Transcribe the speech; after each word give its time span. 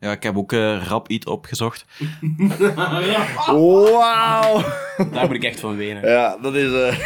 Ja, 0.00 0.10
ik 0.12 0.22
heb 0.22 0.36
ook 0.36 0.52
eh, 0.52 0.86
rap 0.86 1.08
iets 1.08 1.26
opgezocht. 1.26 1.84
Wauw. 3.46 4.62
Daar 5.12 5.26
moet 5.26 5.34
ik 5.36 5.44
echt 5.44 5.60
van 5.60 5.76
wenen. 5.76 6.10
Ja, 6.10 6.36
dat 6.42 6.54
is... 6.54 6.72
eh, 6.72 6.98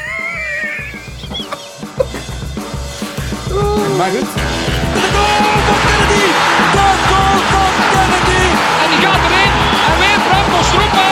Maar 3.99 4.11
goed. 4.11 4.29
En 8.83 8.89
die 8.91 9.01
gaat 9.07 9.23
erin. 9.31 9.53
En 9.91 9.97
weer 10.03 10.19
Franco 10.27 10.63
Stroepa. 10.69 11.11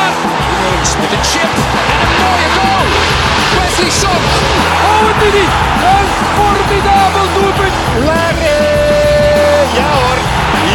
Met 1.00 1.12
een 1.16 1.24
chip. 1.32 1.50
En 1.92 2.06
een 2.06 2.18
mooie 2.24 2.48
goal. 2.58 2.84
Wesley 3.56 3.90
Son. 4.00 4.20
Oh, 4.88 5.02
het 5.10 5.22
is 5.26 5.32
niet. 5.40 5.52
Een 5.92 6.08
formidabel 6.36 7.26
doelpunt. 7.34 7.74
Larry. 8.06 8.69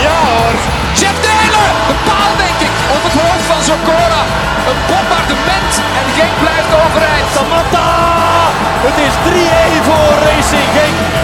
Ja 0.05 0.17
hoor. 0.29 0.55
Jeff 0.99 1.17
Taylor. 1.25 1.69
De 1.89 1.95
paal 2.07 2.31
denk 2.43 2.59
ik. 2.68 2.75
Op 2.96 3.01
het 3.07 3.15
hoofd 3.21 3.46
van 3.51 3.61
Zokora. 3.69 4.21
Een 4.69 4.79
bombardement. 4.89 5.71
En 6.00 6.07
Genk 6.18 6.36
blijft 6.43 6.71
overeind. 6.83 7.27
Samatta. 7.36 7.87
Het 8.87 8.97
is 9.07 9.15
3-1 9.25 9.86
voor 9.87 10.11
Racing 10.27 10.69
Genk. 10.75 11.15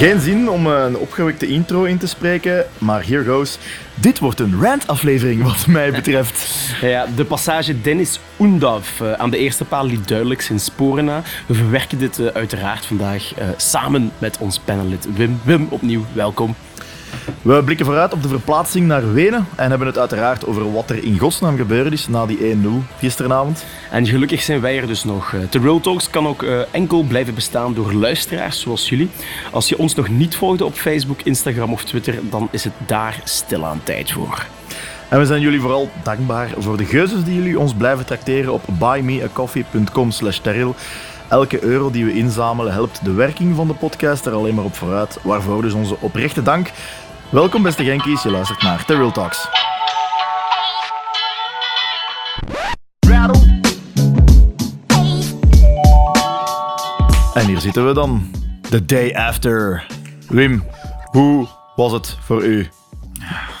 Geen 0.00 0.20
zin 0.20 0.50
om 0.50 0.66
een 0.66 0.96
opgewekte 0.96 1.46
intro 1.46 1.84
in 1.84 1.98
te 1.98 2.06
spreken, 2.06 2.66
maar 2.78 3.06
here 3.06 3.24
goes. 3.24 3.58
Dit 3.94 4.18
wordt 4.18 4.40
een 4.40 4.60
rant-aflevering 4.60 5.42
wat 5.42 5.66
mij 5.66 5.92
betreft. 5.92 6.48
Ja, 6.80 7.06
de 7.16 7.24
passage 7.24 7.80
Dennis 7.80 8.20
Oendav 8.38 9.00
eh, 9.00 9.12
aan 9.12 9.30
de 9.30 9.36
eerste 9.38 9.64
paal 9.64 9.86
liet 9.86 10.08
duidelijk 10.08 10.40
zijn 10.42 10.60
sporen 10.60 11.04
na. 11.04 11.22
We 11.46 11.54
verwerken 11.54 11.98
dit 11.98 12.18
eh, 12.18 12.26
uiteraard 12.26 12.86
vandaag 12.86 13.34
eh, 13.34 13.48
samen 13.56 14.12
met 14.18 14.38
ons 14.38 14.58
panelid 14.58 15.06
Wim. 15.14 15.40
Wim, 15.44 15.66
opnieuw 15.70 16.04
welkom. 16.12 16.54
We 17.42 17.62
blikken 17.64 17.86
vooruit 17.86 18.12
op 18.12 18.22
de 18.22 18.28
verplaatsing 18.28 18.86
naar 18.86 19.12
Wenen 19.12 19.46
en 19.56 19.68
hebben 19.70 19.86
het 19.86 19.98
uiteraard 19.98 20.46
over 20.46 20.72
wat 20.72 20.90
er 20.90 21.04
in 21.04 21.18
godsnaam 21.18 21.56
gebeurd 21.56 21.92
is 21.92 22.08
na 22.08 22.26
die 22.26 22.38
1-0 22.38 22.68
gisteravond. 22.98 23.64
En 23.90 24.06
gelukkig 24.06 24.42
zijn 24.42 24.60
wij 24.60 24.76
er 24.76 24.86
dus 24.86 25.04
nog. 25.04 25.32
Eh, 25.32 25.40
The 25.48 25.58
Real 25.58 25.80
Talks 25.80 26.10
kan 26.10 26.26
ook 26.26 26.42
eh, 26.42 26.58
enkel 26.70 27.02
blijven 27.02 27.34
bestaan 27.34 27.74
door 27.74 27.92
luisteraars 27.92 28.60
zoals 28.60 28.88
jullie. 28.88 29.10
Als 29.50 29.68
je 29.68 29.78
ons 29.78 29.94
nog 29.94 30.08
niet 30.08 30.36
volgde 30.36 30.64
op 30.64 30.74
Facebook, 30.74 31.20
Instagram 31.22 31.72
of 31.72 31.84
Twitter, 31.84 32.18
dan 32.30 32.48
is 32.50 32.64
het 32.64 32.72
daar 32.86 33.20
stilaan 33.24 33.80
tijd 33.84 34.12
voor. 34.12 34.46
En 35.08 35.18
we 35.18 35.26
zijn 35.26 35.40
jullie 35.40 35.60
vooral 35.60 35.90
dankbaar 36.02 36.50
voor 36.58 36.76
de 36.76 36.84
geuzes 36.84 37.24
die 37.24 37.34
jullie 37.34 37.58
ons 37.58 37.74
blijven 37.74 38.06
tracteren 38.06 38.52
op 38.52 38.62
buymeacoffee.com 38.78 40.10
slash. 40.10 40.40
Elke 41.30 41.64
euro 41.64 41.90
die 41.90 42.04
we 42.04 42.12
inzamelen 42.12 42.72
helpt 42.72 43.04
de 43.04 43.12
werking 43.12 43.56
van 43.56 43.66
de 43.66 43.74
podcast 43.74 44.26
er 44.26 44.32
alleen 44.32 44.54
maar 44.54 44.64
op 44.64 44.74
vooruit, 44.74 45.18
waarvoor 45.22 45.62
dus 45.62 45.72
onze 45.72 45.96
oprechte 46.00 46.42
dank. 46.42 46.70
Welkom 47.30 47.62
beste 47.62 47.84
Genkies, 47.84 48.22
je 48.22 48.30
luistert 48.30 48.62
naar 48.62 48.84
The 48.84 48.96
Real 48.96 49.12
Talks. 49.12 49.48
En 57.34 57.46
hier 57.46 57.60
zitten 57.60 57.86
we 57.86 57.92
dan. 57.92 58.30
The 58.70 58.84
day 58.84 59.14
after. 59.14 59.86
Wim, 60.28 60.64
hoe 61.04 61.48
was 61.76 61.92
het 61.92 62.16
voor 62.20 62.44
u? 62.44 62.68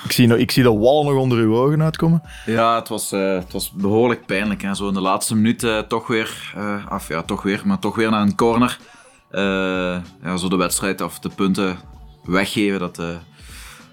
Ik 0.04 0.12
zie, 0.12 0.38
ik 0.38 0.50
zie 0.50 0.62
de 0.62 0.72
wallen 0.72 1.12
nog 1.12 1.22
onder 1.22 1.38
uw 1.38 1.56
ogen 1.56 1.82
uitkomen. 1.82 2.22
Ja, 2.46 2.74
het 2.74 2.88
was, 2.88 3.12
eh, 3.12 3.34
het 3.34 3.52
was 3.52 3.70
behoorlijk 3.70 4.26
pijnlijk. 4.26 4.62
Hè. 4.62 4.74
Zo 4.74 4.88
in 4.88 4.94
de 4.94 5.00
laatste 5.00 5.34
minuut 5.34 5.62
eh, 5.62 5.78
toch 5.78 6.06
weer, 6.06 6.52
eh, 6.56 6.86
af 6.86 7.08
ja, 7.08 7.22
toch 7.22 7.42
weer, 7.42 7.62
maar 7.64 7.78
toch 7.78 7.96
weer 7.96 8.10
naar 8.10 8.22
een 8.22 8.34
corner. 8.34 8.78
Ja, 10.22 10.36
zo 10.36 10.48
de 10.48 10.56
wedstrijd 10.56 11.00
of 11.00 11.18
de 11.18 11.28
punten 11.28 11.78
weggeven, 12.24 12.78
dat, 12.78 13.02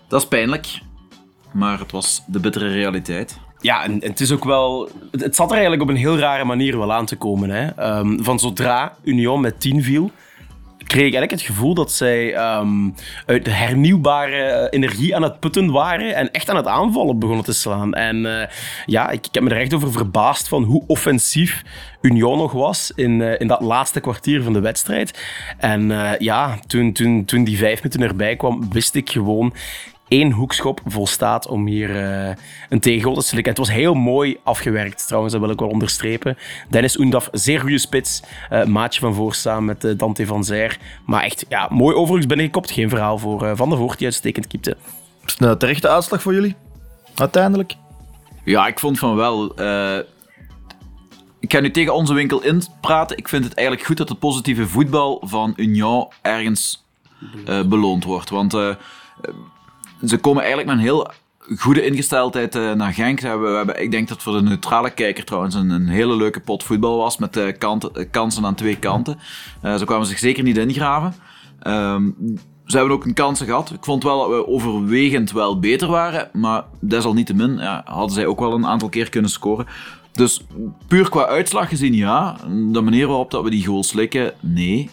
dat 0.07 0.21
is 0.21 0.27
pijnlijk. 0.27 0.79
Maar 1.51 1.79
het 1.79 1.91
was 1.91 2.23
de 2.27 2.39
bittere 2.39 2.67
realiteit. 2.67 3.39
Ja, 3.59 3.83
en, 3.83 4.01
het 4.03 4.19
is 4.19 4.31
ook 4.31 4.43
wel... 4.43 4.89
Het, 5.11 5.35
zat 5.35 5.47
er 5.47 5.53
eigenlijk 5.53 5.81
op 5.81 5.89
een 5.89 5.95
heel 5.95 6.17
rare 6.17 6.43
manier 6.43 6.77
wel 6.77 6.93
aan 6.93 7.05
te 7.05 7.15
komen. 7.15 7.49
Hè? 7.49 7.67
Ehm, 7.67 8.23
van 8.23 8.39
zodra 8.39 8.97
Union 9.03 9.41
met 9.41 9.59
10 9.59 9.83
viel, 9.83 10.11
kreeg 10.87 11.05
ik 11.05 11.13
eigenlijk 11.13 11.31
het 11.31 11.41
gevoel 11.41 11.73
dat 11.73 11.91
zij 11.91 12.33
ehm, 12.33 12.89
uit 13.25 13.45
de 13.45 13.51
hernieuwbare 13.51 14.41
eh, 14.41 14.67
energie 14.69 15.15
aan 15.15 15.21
het 15.21 15.39
putten 15.39 15.71
waren 15.71 16.15
en 16.15 16.31
echt 16.31 16.49
aan 16.49 16.55
het 16.55 16.67
aanvallen 16.67 17.19
begonnen 17.19 17.45
te 17.45 17.53
slaan. 17.53 17.93
En 17.93 18.41
eh, 18.41 18.47
ja, 18.85 19.09
ik, 19.09 19.25
ik 19.25 19.33
heb 19.33 19.43
me 19.43 19.49
er 19.49 19.61
echt 19.61 19.73
over 19.73 19.91
verbaasd 19.91 20.47
van 20.47 20.63
hoe 20.63 20.83
offensief 20.87 21.63
Union 22.01 22.37
nog 22.37 22.51
was 22.51 22.91
in, 22.95 23.21
eh, 23.21 23.39
in 23.39 23.47
dat 23.47 23.61
laatste 23.61 23.99
kwartier 23.99 24.43
van 24.43 24.53
de 24.53 24.59
wedstrijd. 24.59 25.19
En 25.57 26.15
ja, 26.19 26.59
toen, 26.67 26.93
toen, 26.93 27.25
toen 27.25 27.43
die 27.43 27.57
vijf 27.57 27.83
minuten 27.83 28.07
erbij 28.07 28.35
kwam, 28.35 28.71
wist 28.71 28.95
ik 28.95 29.09
gewoon 29.09 29.53
één 30.07 30.31
hoekschop 30.31 30.81
volstaat 30.85 31.47
om 31.47 31.65
hier 31.67 32.03
eh, 32.29 32.35
een 32.69 32.79
tegengoal 32.79 33.15
te 33.15 33.21
slikken. 33.21 33.49
Het 33.49 33.57
was 33.67 33.71
heel 33.71 33.93
mooi 33.93 34.37
afgewerkt, 34.43 35.05
trouwens, 35.07 35.33
dat 35.33 35.41
wil 35.41 35.51
ik 35.51 35.59
wel 35.59 35.69
onderstrepen. 35.69 36.37
Dennis 36.69 36.99
Oendaf, 36.99 37.29
zeer 37.31 37.59
goede 37.59 37.77
spits. 37.77 38.21
Eh, 38.49 38.63
maatje 38.65 38.99
van 38.99 39.13
voor 39.13 39.33
samen 39.33 39.65
met 39.65 39.83
eh, 39.83 39.97
Dante 39.97 40.25
van 40.25 40.43
Zijr. 40.43 40.77
Maar 41.05 41.23
echt, 41.23 41.45
ja, 41.49 41.67
mooi 41.71 41.95
overigens 41.95 42.27
binnengekopt. 42.27 42.71
Geen 42.71 42.89
verhaal 42.89 43.17
voor 43.17 43.45
eh, 43.45 43.51
Van 43.55 43.69
der 43.69 43.77
Voort, 43.77 43.97
die 43.97 44.07
uitstekend 44.07 44.47
keepte. 44.47 44.77
Is 45.25 45.31
het 45.33 45.41
een 45.41 45.57
terechte 45.57 45.87
uitslag 45.89 46.21
voor 46.21 46.33
jullie? 46.33 46.55
Uiteindelijk? 47.15 47.75
Ja, 48.43 48.67
ik 48.67 48.79
vond 48.79 48.99
van 48.99 49.15
wel. 49.15 49.55
eh, 49.55 49.97
ik 51.39 51.53
ga 51.53 51.59
nu 51.59 51.71
tegen 51.71 51.93
onze 51.93 52.13
winkel 52.13 52.43
in 52.43 52.61
praten. 52.81 53.17
Ik 53.17 53.27
vind 53.27 53.43
het 53.43 53.53
eigenlijk 53.53 53.87
goed 53.87 53.97
dat 53.97 54.09
het 54.09 54.19
positieve 54.19 54.67
voetbal 54.67 55.21
van 55.25 55.53
Union 55.55 56.07
ergens 56.21 56.85
eh, 57.45 57.61
beloond 57.63 58.03
wordt. 58.03 58.29
Want 58.29 58.53
eh, 58.53 58.69
ze 60.05 60.17
komen 60.17 60.43
eigenlijk 60.43 60.69
met 60.69 60.77
een 60.77 60.83
heel 60.83 61.11
goede 61.55 61.85
ingesteldheid 61.85 62.55
eh, 62.55 62.71
naar 62.71 62.93
Genk. 62.93 63.19
We 63.19 63.27
hebben, 63.27 63.51
we 63.51 63.57
hebben, 63.57 63.81
ik 63.81 63.91
denk 63.91 64.07
dat 64.07 64.23
voor 64.23 64.33
de 64.33 64.41
neutrale 64.41 64.89
kijker 64.89 65.23
trouwens 65.23 65.55
een, 65.55 65.69
een 65.69 65.87
hele 65.87 66.15
leuke 66.15 66.39
pot 66.39 66.63
voetbal 66.63 66.97
was. 66.97 67.17
Met 67.17 67.37
eh, 67.37 67.53
kansen 68.11 68.45
aan 68.45 68.55
twee 68.55 68.77
kanten. 68.77 69.19
Eh, 69.61 69.75
ze 69.75 69.85
kwamen 69.85 70.07
zich 70.07 70.19
zeker 70.19 70.43
niet 70.43 70.57
ingraven. 70.57 71.13
Ehm, 71.59 72.09
ze 72.65 72.77
hebben 72.77 72.95
ook 72.95 73.05
een 73.05 73.13
kansen 73.13 73.45
gehad. 73.45 73.71
Ik 73.71 73.83
vond 73.83 74.03
wel 74.03 74.19
dat 74.19 74.29
we 74.29 74.47
overwegend 74.47 75.31
wel 75.31 75.59
beter 75.59 75.87
waren. 75.87 76.29
Maar 76.33 76.63
desalniettemin 76.79 77.57
ja, 77.57 77.81
hadden 77.85 78.15
zij 78.15 78.25
ook 78.25 78.39
wel 78.39 78.53
een 78.53 78.67
aantal 78.67 78.89
keer 78.89 79.09
kunnen 79.09 79.31
scoren. 79.31 79.67
Dus 80.11 80.41
puur 80.87 81.09
qua 81.09 81.25
uitslag 81.25 81.69
gezien, 81.69 81.93
ja. 81.93 82.35
De 82.71 82.81
manier 82.81 83.07
waarop 83.07 83.31
dat 83.31 83.43
we 83.43 83.49
die 83.49 83.65
goal 83.65 83.83
slikken, 83.83 84.33
nee. 84.39 84.89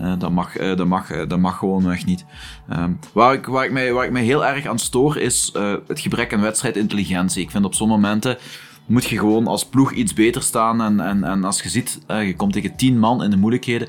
Eh, 0.00 0.12
dat, 0.18 0.30
mag, 0.30 0.56
eh, 0.56 0.76
dat, 0.76 0.86
mag, 0.86 1.10
eh, 1.10 1.28
dat 1.28 1.38
mag 1.38 1.58
gewoon 1.58 1.90
echt 1.90 2.06
niet. 2.06 2.24
Ehm, 2.68 2.90
waar, 3.12 3.34
ik, 3.34 3.46
waar, 3.46 3.64
ik 3.64 3.72
mij, 3.72 3.92
waar 3.92 4.04
ik 4.04 4.10
mij 4.10 4.22
heel 4.22 4.46
erg 4.46 4.66
aan 4.66 4.78
stoor, 4.78 5.16
is 5.16 5.50
het 5.86 6.00
gebrek 6.00 6.32
aan 6.32 6.40
wedstrijdintelligentie. 6.40 7.42
Ik 7.42 7.50
vind 7.50 7.64
op 7.64 7.74
sommige 7.74 8.00
momenten 8.00 8.38
moet 8.86 9.04
je 9.04 9.18
gewoon 9.18 9.46
als 9.46 9.64
ploeg 9.64 9.92
iets 9.92 10.14
beter 10.14 10.42
staan. 10.42 10.82
En, 10.82 11.00
en, 11.00 11.24
en 11.24 11.44
als 11.44 11.62
je 11.62 11.68
ziet, 11.68 12.00
je 12.06 12.34
komt 12.36 12.52
tegen 12.52 12.76
tien 12.76 12.98
man 12.98 13.22
in 13.22 13.30
de 13.30 13.36
moeilijkheden, 13.36 13.88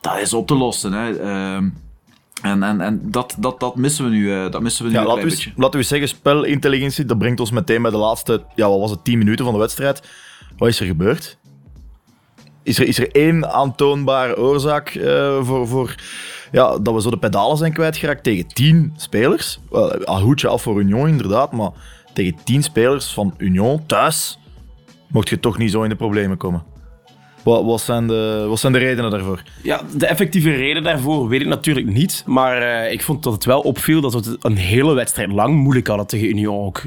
dat 0.00 0.20
is 0.20 0.32
op 0.32 0.46
te 0.46 0.54
lossen. 0.54 0.92
Hè. 0.92 1.18
Ehm, 1.18 1.68
en 2.42 2.62
en, 2.62 2.80
en 2.80 3.00
dat, 3.10 3.36
dat, 3.38 3.60
dat 3.60 3.76
missen 3.76 4.04
we 4.04 4.10
nu, 4.10 4.50
dat 4.50 4.62
missen 4.62 4.84
we 4.84 4.90
nu 4.90 4.96
Ja, 4.96 5.02
een 5.02 5.06
laten 5.06 5.28
we, 5.28 5.52
laten 5.56 5.80
we 5.80 5.86
zeggen, 5.86 6.08
spelintelligentie, 6.08 7.04
dat 7.04 7.18
brengt 7.18 7.40
ons 7.40 7.50
meteen 7.50 7.82
bij 7.82 7.90
de 7.90 7.96
laatste, 7.96 8.44
ja, 8.54 8.68
wat 8.68 8.80
was 8.80 8.90
het, 8.90 9.04
10 9.04 9.18
minuten 9.18 9.44
van 9.44 9.54
de 9.54 9.60
wedstrijd. 9.60 10.02
Wat 10.56 10.68
is 10.68 10.80
er 10.80 10.86
gebeurd? 10.86 11.38
Is 12.68 12.78
er, 12.78 12.86
is 12.86 12.98
er 12.98 13.10
één 13.10 13.52
aantoonbare 13.52 14.38
oorzaak 14.38 14.88
eh, 14.88 15.38
voor, 15.42 15.68
voor 15.68 15.94
ja, 16.52 16.78
dat 16.78 16.94
we 16.94 17.00
zo 17.00 17.10
de 17.10 17.18
pedalen 17.18 17.56
zijn 17.56 17.72
kwijtgeraakt 17.72 18.22
tegen 18.22 18.46
10 18.46 18.92
spelers? 18.96 19.58
Wel, 19.70 20.08
een 20.08 20.22
hoedje 20.22 20.48
af 20.48 20.62
voor 20.62 20.80
Union 20.80 21.08
inderdaad, 21.08 21.52
maar 21.52 21.70
tegen 22.12 22.36
10 22.44 22.62
spelers 22.62 23.12
van 23.12 23.34
Union 23.36 23.86
thuis 23.86 24.38
mocht 25.08 25.28
je 25.28 25.40
toch 25.40 25.58
niet 25.58 25.70
zo 25.70 25.82
in 25.82 25.88
de 25.88 25.96
problemen 25.96 26.36
komen. 26.36 26.62
Wat, 27.42 27.80
zijn, 27.80 28.06
de, 28.06 28.58
de 28.62 28.78
redenen 28.78 29.10
daarvoor? 29.10 29.42
Ja, 29.62 29.80
de 29.96 30.06
effectieve 30.06 30.50
reden 30.50 30.82
daarvoor 30.82 31.28
weet 31.28 31.40
ik 31.40 31.46
natuurlijk 31.46 31.86
niet. 31.86 32.22
Maar 32.26 32.62
eh, 32.62 32.92
ik 32.92 33.02
vond 33.02 33.22
dat 33.22 33.32
het 33.32 33.44
wel 33.44 33.60
opviel 33.60 34.00
dat 34.00 34.12
we 34.12 34.18
het 34.18 34.44
een 34.44 34.56
hele 34.56 34.94
wedstrijd 34.94 35.32
lang 35.32 35.54
moeilijk 35.54 35.86
hadden 35.86 36.06
tegen 36.06 36.28
Union 36.28 36.64
ook. 36.64 36.82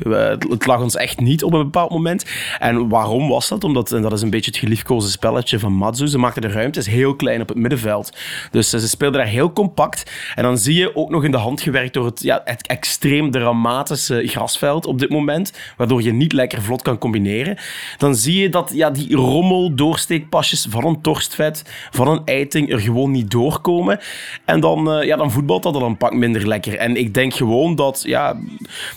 Het, 0.50 0.66
lag 0.66 0.82
ons 0.82 0.96
echt 0.96 1.20
niet 1.20 1.44
op 1.44 1.54
een 1.54 1.64
bepaald 1.64 1.92
moment. 1.92 2.26
En 2.60 2.90
waarom 2.90 3.28
was 3.28 3.48
dat? 3.48 3.64
Omdat, 3.64 3.92
en 3.92 4.02
dat 4.02 4.12
is 4.12 4.22
een 4.22 4.30
beetje 4.30 4.52
het 4.52 4.60
geliefkoosde 4.60 5.12
spelletje 5.12 5.60
van 5.60 5.74
Matsu, 5.74 6.08
ze 6.08 6.18
maakten 6.18 6.42
de 6.42 6.48
ruimtes 6.48 6.88
heel 6.88 7.16
klein 7.16 7.42
op 7.42 7.48
het 7.48 7.58
middenveld. 7.58 8.18
Dus 8.52 8.74
eh, 8.74 8.80
ze 8.80 8.88
speelden 8.88 9.20
daar 9.20 9.30
heel 9.30 9.54
compact. 9.54 10.12
En 10.36 10.44
dan 10.44 10.58
zie 10.58 10.76
je 10.76 10.96
ook 10.96 11.10
nog 11.10 11.24
in 11.24 11.32
de 11.32 11.38
hand 11.38 11.62
gewerkt 11.62 11.94
door 11.94 12.06
het, 12.06 12.22
ja, 12.22 12.42
het 12.44 12.68
extreem 12.68 13.32
dramatische 13.32 14.28
grasveld 14.28 14.86
op 14.86 15.00
dit 15.00 15.10
moment, 15.10 15.54
waardoor 15.78 16.02
je 16.02 16.14
niet 16.14 16.34
lekker 16.34 16.62
vlot 16.62 16.82
kan 16.82 16.98
combineren. 16.98 17.58
Dan 17.98 18.16
zie 18.16 18.42
je 18.42 18.50
dat 18.50 18.72
ja, 18.74 18.90
die 18.90 19.16
rommel, 19.16 19.76
doorsteekpassen 19.76 20.41
van 20.50 20.86
een 20.86 21.02
Torstvet, 21.02 21.64
van 21.92 22.08
een 22.08 22.22
Eiting 22.26 22.72
er 22.72 22.80
gewoon 22.80 23.12
niet 23.12 23.32
doorkomen. 23.32 24.00
En 24.46 24.60
dan, 24.60 24.92
eh, 24.92 25.06
ja, 25.06 25.16
dan 25.16 25.32
voetbalt 25.32 25.64
dat 25.64 25.74
dan 25.74 25.84
een 25.84 25.98
pak 25.98 26.14
minder 26.14 26.48
lekker. 26.48 26.78
En 26.78 26.96
ik 26.96 27.14
denk 27.14 27.34
gewoon 27.34 27.76
dat, 27.76 28.02
ja, 28.06 28.38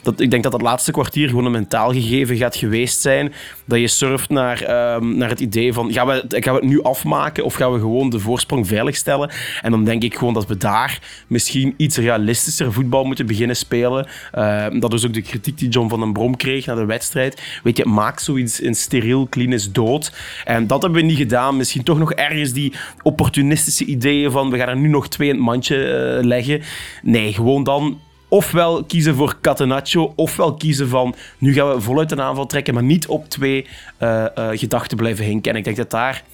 dat, 0.02 0.20
ik 0.20 0.31
denk 0.31 0.43
dat 0.43 0.52
dat 0.52 0.62
laatste 0.62 0.93
kwartier 0.93 1.29
gewoon 1.29 1.44
een 1.44 1.52
mentaal 1.52 1.93
gegeven 1.93 2.37
gaat 2.37 2.56
geweest 2.56 3.00
zijn. 3.00 3.32
Dat 3.64 3.79
je 3.79 3.88
surft 3.88 4.29
naar, 4.29 4.62
ehm, 4.62 5.17
naar 5.17 5.29
het 5.29 5.41
idee 5.41 5.73
van, 5.73 5.93
gaan 5.93 6.06
we, 6.06 6.25
gaan 6.29 6.55
we 6.55 6.61
het 6.61 6.69
nu 6.69 6.82
afmaken 6.82 7.44
of 7.44 7.55
gaan 7.55 7.73
we 7.73 7.79
gewoon 7.79 8.11
de 8.11 8.19
voorsprong 8.19 8.67
veiligstellen? 8.67 9.31
En 9.62 9.70
dan 9.70 9.85
denk 9.85 10.02
ik 10.02 10.17
gewoon 10.17 10.35
dat 10.35 10.47
we 10.47 10.56
daar 10.56 10.99
misschien 11.26 11.75
iets 11.76 11.97
realistischer 11.97 12.73
voetbal 12.73 13.05
moeten 13.05 13.26
beginnen 13.26 13.56
spelen. 13.56 14.06
Ehm, 14.32 14.81
dat 14.81 14.93
is 14.93 15.06
ook 15.06 15.12
de 15.12 15.23
kritiek 15.23 15.58
die 15.58 15.69
John 15.69 15.88
van 15.88 16.00
den 16.00 16.12
Brom 16.12 16.37
kreeg 16.37 16.67
na 16.67 16.75
de 16.75 16.85
wedstrijd. 16.85 17.43
Weet 17.62 17.76
je, 17.76 17.85
maak 17.85 18.20
zoiets 18.20 18.61
in 18.61 18.75
steriel, 18.75 19.26
klinisch 19.26 19.73
dood. 19.73 20.12
En 20.44 20.67
dat 20.67 20.82
hebben 20.82 21.00
we 21.00 21.06
niet 21.06 21.17
gedaan. 21.17 21.33
Misschien 21.40 21.82
toch 21.82 21.98
nog 21.98 22.12
ergens 22.12 22.52
die 22.52 22.72
opportunistische 23.02 23.84
ideeën 23.84 24.31
van 24.31 24.50
we 24.50 24.58
gaan 24.58 24.69
er 24.69 24.76
nu 24.76 24.88
nog 24.88 25.08
twee 25.08 25.28
in 25.28 25.34
het 25.34 25.44
mandje 25.44 25.86
eh, 25.86 26.25
leggen. 26.25 26.62
Nee, 27.02 27.32
gewoon 27.32 27.64
dan 27.64 28.00
ofwel 28.28 28.84
kiezen 28.84 29.14
voor 29.14 29.38
Catenaccio, 29.40 30.12
ofwel 30.16 30.54
kiezen 30.54 30.88
van 30.88 31.14
nu 31.38 31.52
gaan 31.52 31.75
we 31.75 31.81
voluit 31.81 32.12
een 32.12 32.20
aanval 32.20 32.46
trekken, 32.46 32.75
maar 32.75 32.82
niet 32.82 33.06
op 33.06 33.28
twee 33.28 33.66
eh, 33.98 34.25
eh, 34.25 34.58
gedachten 34.58 34.96
blijven 34.96 35.25
hinken. 35.25 35.52
En 35.52 35.58
ik 35.58 35.64
denk 35.64 35.76
dat 35.76 35.90
daar 35.90 36.25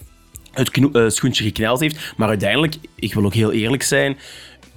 het 0.50 1.12
schoentje 1.14 1.44
gekneld 1.44 1.81
heeft. 1.81 2.14
Maar 2.17 2.29
uiteindelijk, 2.29 2.75
ik 2.94 3.14
wil 3.14 3.25
ook 3.25 3.35
heel 3.35 3.53
eerlijk 3.53 3.82
zijn, 3.82 4.19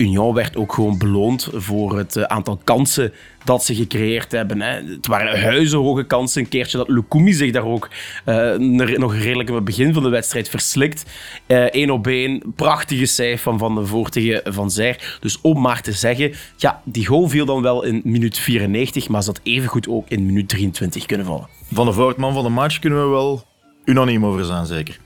Union 0.04 0.34
werd 0.34 0.56
ook 0.56 0.74
gewoon 0.74 0.98
beloond 0.98 1.50
voor 1.54 1.98
het 1.98 2.16
eh, 2.16 2.24
aantal 2.24 2.60
kansen 2.64 3.14
dat 3.44 3.64
ze 3.64 3.76
gecreëerd 3.76 4.32
hebben. 4.32 4.62
Hè. 4.62 4.82
Het 4.82 5.08
waren 5.08 5.42
huizenhoge 5.42 6.04
kansen. 6.04 6.42
Een 6.42 6.50
keertje 6.50 6.78
dat 6.78 6.90
Lukumi 6.90 7.34
zich 7.34 7.52
daar 7.52 7.66
ook 7.66 7.90
eh, 8.26 8.56
nog 8.98 9.16
redelijk 9.16 9.50
aan 9.50 9.56
het 9.56 9.64
begin 9.64 9.94
van 9.94 10.04
de 10.04 10.10
wedstrijd 10.10 10.50
verslikt. 10.50 11.06
Eén 11.48 11.92
op 11.92 12.08
één. 12.08 12.54
Prachtige 12.56 13.06
cijf 13.06 13.42
van 13.42 13.58
Van 13.58 13.76
den 13.76 13.88
Voort 13.88 14.12
tegen 14.12 14.54
Van 14.54 14.72
Zijr. 14.72 15.18
Dus 15.20 15.42
om 15.42 15.62
maar 15.62 15.82
te 15.82 15.92
zeggen, 15.92 16.34
ja, 16.58 16.82
die 16.86 17.06
goal 17.06 17.28
viel 17.28 17.46
dan 17.46 17.62
wel 17.62 17.84
in 17.84 18.02
minuut 18.04 18.40
94, 18.40 19.10
maar 19.10 19.24
ze 19.24 19.30
had 19.30 19.40
evengoed 19.44 19.88
ook 19.88 20.10
in 20.10 20.26
minuut 20.26 20.50
23 20.50 21.06
kunnen 21.06 21.26
vallen. 21.26 21.48
Van 21.72 21.86
de 21.86 21.94
voortman 21.94 22.34
van 22.34 22.44
de 22.44 22.50
match 22.50 22.80
kunnen 22.80 23.04
we 23.04 23.10
wel 23.10 23.44
unaniem 23.86 24.26
over 24.26 24.46
zijn, 24.46 24.66
zeker. 24.66 25.00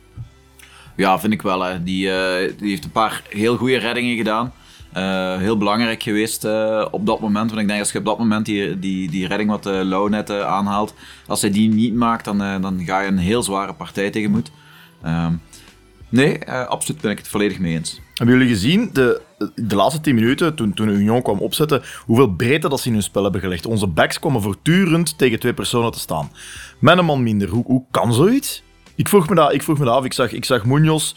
Ja, 0.96 1.20
vind 1.20 1.34
ik 1.34 1.42
wel. 1.42 1.62
Hè. 1.62 1.84
Die, 1.84 2.12
eh, 2.12 2.54
die 2.58 2.70
heeft 2.70 2.84
een 2.84 2.92
paar 2.92 3.22
heel 3.30 3.58
goede 3.58 3.78
reddingen 3.78 4.18
gedaan. 4.18 4.54
Eh, 4.98 5.38
heel 5.38 5.58
belangrijk 5.58 6.04
geweest 6.04 6.46
eh, 6.46 6.86
op 6.92 7.06
dat 7.06 7.20
moment. 7.20 7.50
Want 7.50 7.62
ik 7.62 7.68
denk 7.68 7.80
als 7.80 7.92
je 7.92 8.00
op 8.00 8.06
dat 8.06 8.18
moment 8.18 8.46
die, 8.46 8.80
die, 8.80 9.12
die 9.12 9.28
redding 9.28 9.50
wat 9.50 9.66
uh, 9.66 9.82
Lau 9.82 10.10
net 10.10 10.30
eh, 10.30 10.42
aanhaalt, 10.42 10.94
als 11.28 11.42
hij 11.42 11.52
die 11.52 11.70
niet 11.70 11.94
maakt, 11.94 12.26
dan, 12.26 12.42
eh, 12.42 12.62
dan 12.62 12.86
ga 12.86 13.02
je 13.02 13.08
een 13.08 13.18
heel 13.18 13.44
zware 13.44 13.74
partij 13.74 14.10
tegemoet. 14.10 14.52
Ehm, 15.02 15.34
nee, 16.10 16.38
eh, 16.38 16.68
absoluut 16.68 17.02
ben 17.02 17.12
ik 17.12 17.18
het 17.18 17.28
volledig 17.28 17.60
mee 17.60 17.74
eens. 17.74 18.02
Hebben 18.14 18.38
jullie 18.38 18.54
gezien, 18.54 18.90
de, 18.94 19.22
de 19.56 19.76
laatste 19.76 20.02
10 20.02 20.16
minuten, 20.16 20.56
toen, 20.56 20.74
toen 20.74 20.90
Union 20.90 21.22
kwam 21.22 21.40
opzetten, 21.40 21.82
hoeveel 22.06 22.30
breedte 22.30 22.70
dat 22.70 22.80
ze 22.80 22.88
in 22.88 22.94
hun 22.94 23.04
spel 23.04 23.24
hebben 23.24 23.42
gelegd? 23.42 23.66
Onze 23.66 23.88
backs 23.88 24.20
komen 24.20 24.42
voortdurend 24.42 25.18
tegen 25.18 25.40
twee 25.40 25.54
personen 25.54 25.92
te 25.92 26.00
staan. 26.00 26.32
Met 26.80 26.98
een 26.98 27.06
man 27.06 27.24
minder. 27.24 27.50
Hoe, 27.50 27.64
hoe 27.66 27.84
kan 27.92 28.14
zoiets? 28.14 28.64
Ik 28.98 29.08
vroeg 29.08 29.30
me 29.30 29.36
dat, 29.36 29.54
ik 29.54 29.64
vroeg 29.64 29.78
me 29.78 29.86
dat 29.86 29.94
af. 29.94 30.06
Ik 30.06 30.14
zag, 30.14 30.32
ik 30.32 30.46
zag 30.46 30.66
Munoz, 30.66 31.14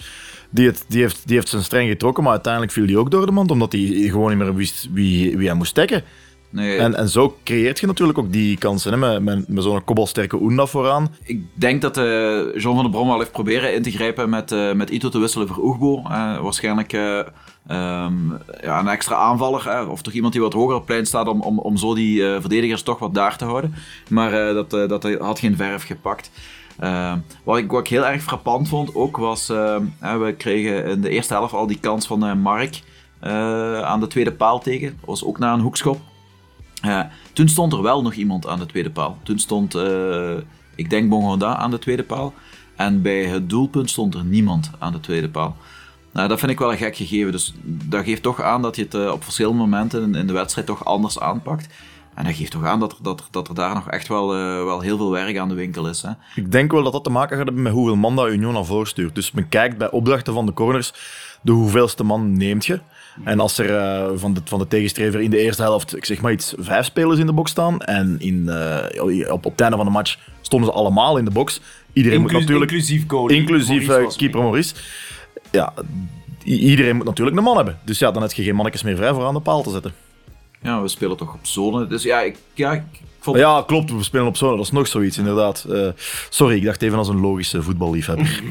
die, 0.51 0.67
het, 0.67 0.85
die, 0.89 1.01
heeft, 1.01 1.23
die 1.25 1.37
heeft 1.37 1.49
zijn 1.49 1.63
streng 1.63 1.89
getrokken, 1.89 2.23
maar 2.23 2.33
uiteindelijk 2.33 2.73
viel 2.73 2.87
die 2.87 2.99
ook 2.99 3.11
door 3.11 3.27
de 3.27 3.33
mand, 3.33 3.51
omdat 3.51 3.73
hij 3.73 3.81
gewoon 3.83 4.29
niet 4.29 4.39
meer 4.39 4.55
wist 4.55 4.89
wie, 4.93 5.37
wie 5.37 5.47
hij 5.47 5.57
moest 5.57 5.75
dekken. 5.75 6.05
Nee, 6.53 6.77
En, 6.77 6.95
en 6.95 7.09
zo 7.09 7.37
creëert 7.45 7.81
je 7.81 7.87
natuurlijk 7.87 8.19
ook 8.19 8.33
die 8.33 8.59
kansen, 8.59 8.93
hè, 8.93 8.99
met, 8.99 9.23
met, 9.23 9.49
met 9.49 9.65
zo'n 9.65 9.85
kopbalsterke 9.85 10.41
Oenda 10.41 10.67
vooraan. 10.67 11.15
Ik 11.23 11.43
denk 11.55 11.83
dat 11.83 11.97
eh 11.97 12.55
John 12.55 12.75
van 12.75 12.83
der 12.83 12.91
Brom 12.91 13.09
wel 13.09 13.19
heeft 13.19 13.33
proberen 13.33 13.75
in 13.75 13.83
te 13.83 13.91
grijpen 13.91 14.31
met, 14.31 14.53
eh, 14.53 14.73
met 14.73 14.91
Ito 14.91 15.09
te 15.09 15.19
wisselen 15.19 15.49
voor 15.49 15.65
Oegbo. 15.65 15.97
Eh, 15.97 16.41
waarschijnlijk 16.41 16.93
eh, 16.93 17.19
ehm, 17.67 18.31
ja, 18.63 18.79
een 18.79 18.89
extra 18.89 19.17
aanvaller, 19.17 19.89
of 19.89 20.03
toch 20.03 20.13
iemand 20.13 20.33
die 20.33 20.43
wat 20.43 20.53
hoger 20.53 20.75
op 20.75 20.81
het 20.81 20.87
plein 20.87 21.07
staat 21.07 21.29
om, 21.29 21.41
om, 21.41 21.59
om 21.59 21.77
zo 21.77 21.95
die 21.95 22.23
verdedigers 22.23 22.83
toch 22.83 22.99
wat 22.99 23.15
daar 23.15 23.37
te 23.37 23.45
houden. 23.45 23.75
Maar 24.09 24.55
dat, 24.55 24.71
dat 24.71 25.03
had 25.19 25.39
geen 25.39 25.57
verf 25.57 25.83
gepakt. 25.83 26.31
Eh, 26.81 27.15
wat, 27.45 27.59
ik, 27.59 27.71
wat 27.71 27.81
ik 27.81 27.89
heel 27.89 28.07
erg 28.07 28.23
frappant 28.23 28.69
vond 28.69 28.95
ook 28.95 29.17
was, 29.17 29.49
eh, 29.49 29.77
hè, 29.99 30.19
we 30.19 30.33
kregen 30.33 30.85
in 30.85 31.01
de 31.01 31.09
eerste 31.09 31.35
helft 31.35 31.53
al 31.53 31.67
die 31.67 31.81
kans 31.81 32.07
van 32.07 32.25
eh, 32.25 32.35
Mark 32.35 32.83
eh, 33.19 33.83
aan 33.83 34.01
de 34.01 34.07
tweede 34.07 34.33
paal 34.33 34.61
tegen. 34.61 34.97
Dat 35.01 35.09
was 35.09 35.25
ook 35.25 35.39
na 35.39 35.53
een 35.53 35.61
hoekschop. 35.61 36.01
Eh, 36.83 37.01
toen 37.33 37.49
stond 37.49 37.73
er 37.73 37.83
wel 37.83 38.03
nog 38.03 38.15
iemand 38.15 38.47
aan 38.47 38.59
de 38.59 38.67
tweede 38.67 38.91
paal. 38.91 39.19
Toen 39.23 39.39
stond, 39.39 39.75
ik 40.75 40.91
denk 40.91 41.09
Bongonda 41.09 41.57
aan 41.57 41.71
de 41.71 41.79
tweede 41.79 42.05
paal. 42.05 42.35
En 42.77 43.03
bij 43.03 43.25
het 43.25 43.51
doelpunt 43.51 43.91
stond 43.91 44.15
er 44.15 44.25
niemand 44.25 44.71
aan 44.79 44.93
de 44.93 45.01
tweede 45.01 45.29
paal. 45.29 45.57
Nou, 46.13 46.29
dat 46.29 46.39
vind 46.39 46.51
ik 46.51 46.59
wel 46.59 46.73
een 46.73 46.79
gek 46.79 46.97
gegeven. 46.97 47.33
Dus 47.33 47.55
dat 47.65 48.05
geeft 48.05 48.23
toch 48.23 48.43
aan 48.43 48.63
dat 48.63 48.77
je 48.77 48.83
het 48.83 49.11
op 49.13 49.25
verschillende 49.25 49.59
momenten 49.59 50.15
in 50.15 50.27
de 50.27 50.33
wedstrijd 50.33 50.67
toch 50.67 50.85
anders 50.85 51.21
aanpakt. 51.21 51.69
En 52.21 52.27
dat 52.27 52.35
geeft 52.35 52.51
toch 52.51 52.65
aan 52.65 52.81
dat 52.81 52.93
er, 52.93 52.99
dat 53.03 53.21
er, 53.21 53.27
dat 53.31 53.49
er 53.49 53.55
daar 53.55 53.75
nog 53.75 53.91
echt 53.91 54.09
wel, 54.09 54.35
eh, 54.35 54.65
wel 54.65 54.81
heel 54.81 54.97
veel 54.97 55.11
werk 55.11 55.39
aan 55.39 55.49
de 55.49 55.55
winkel 55.55 55.89
is. 55.89 56.03
Hè? 56.03 56.11
Ik 56.35 56.53
denk 56.53 56.73
wel 56.73 56.83
dat 56.83 56.93
dat 56.93 57.05
te 57.05 57.11
maken 57.11 57.37
gaat 57.37 57.47
hebben 57.47 57.63
met 57.63 57.73
hoeveel 57.73 57.97
man 57.97 58.17
dat 58.17 58.29
Union 58.29 58.53
naar 58.53 58.65
voren 58.65 58.87
stuurt. 58.87 59.15
Dus 59.15 59.33
men 59.33 59.49
kijkt 59.49 59.79
bij 59.79 59.91
opdrachten 59.91 60.33
van 60.33 60.47
de 60.47 60.53
corners, 60.53 60.93
de 61.41 61.53
hoeveelste 61.53 62.05
man 62.05 62.37
neemt 62.37 62.67
je. 62.67 62.81
En 63.25 63.41
als 63.41 63.59
er 63.59 63.77
eh, 63.77 64.11
van, 64.15 64.35
de, 64.35 64.41
van 64.45 64.59
de 64.59 64.69
tegenstrever 64.69 65.21
in 65.21 65.31
de 65.31 65.39
eerste 65.39 65.63
helft, 65.63 65.97
ik 65.97 66.05
zeg 66.05 66.21
maar 66.21 66.33
iets, 66.33 66.55
vijf 66.59 66.85
spelers 66.85 67.19
in 67.19 67.27
de 67.27 67.33
box 67.33 67.51
staan. 67.51 67.81
En 67.81 68.17
in, 68.19 68.49
eh, 68.49 69.03
op, 69.33 69.45
op 69.45 69.53
het 69.53 69.61
einde 69.61 69.77
van 69.77 69.87
de 69.87 69.93
match 69.93 70.19
stonden 70.41 70.71
ze 70.71 70.75
allemaal 70.75 71.17
in 71.17 71.25
de 71.25 71.31
box. 71.31 71.61
Iedereen 71.93 72.21
moet 72.21 72.33
natuurlijk, 72.33 72.71
inclusief 72.71 73.05
goalie. 73.07 73.37
inclusief 73.37 73.87
Maurice 73.87 74.19
keeper 74.19 74.39
mee. 74.41 74.49
Maurice. 74.49 74.75
Ja, 75.51 75.73
iedereen 76.45 76.97
moet 76.97 77.05
natuurlijk 77.05 77.37
een 77.37 77.43
man 77.43 77.57
hebben. 77.57 77.79
Dus 77.85 77.99
ja, 77.99 78.11
dan 78.11 78.23
heb 78.23 78.33
je 78.33 78.43
geen 78.43 78.55
mannetjes 78.55 78.83
meer 78.83 78.97
vrij 78.97 79.13
voor 79.13 79.25
aan 79.25 79.35
de 79.35 79.41
paal 79.41 79.63
te 79.63 79.71
zetten. 79.71 79.93
Ja, 80.63 80.83
we 80.83 80.89
spelen 80.89 81.17
toch 81.17 81.35
op 81.35 81.47
zone. 81.47 81.87
Dus 81.87 82.03
ja, 82.03 82.21
ik, 82.21 82.37
ja, 82.55 82.85
vond 83.21 83.37
Ja, 83.37 83.63
klopt, 83.67 83.93
we 83.93 84.03
spelen 84.03 84.27
op 84.27 84.37
zone. 84.37 84.57
Dat 84.57 84.65
is 84.65 84.71
nog 84.71 84.87
zoiets, 84.87 85.19
inderdaad. 85.19 85.67
Eh, 85.71 85.89
sorry, 86.29 86.57
ik 86.57 86.65
dacht 86.65 86.83
even 86.83 86.99
als 86.99 87.09
een 87.09 87.21
logische 87.21 87.63
voetballiefhebber. 87.63 88.43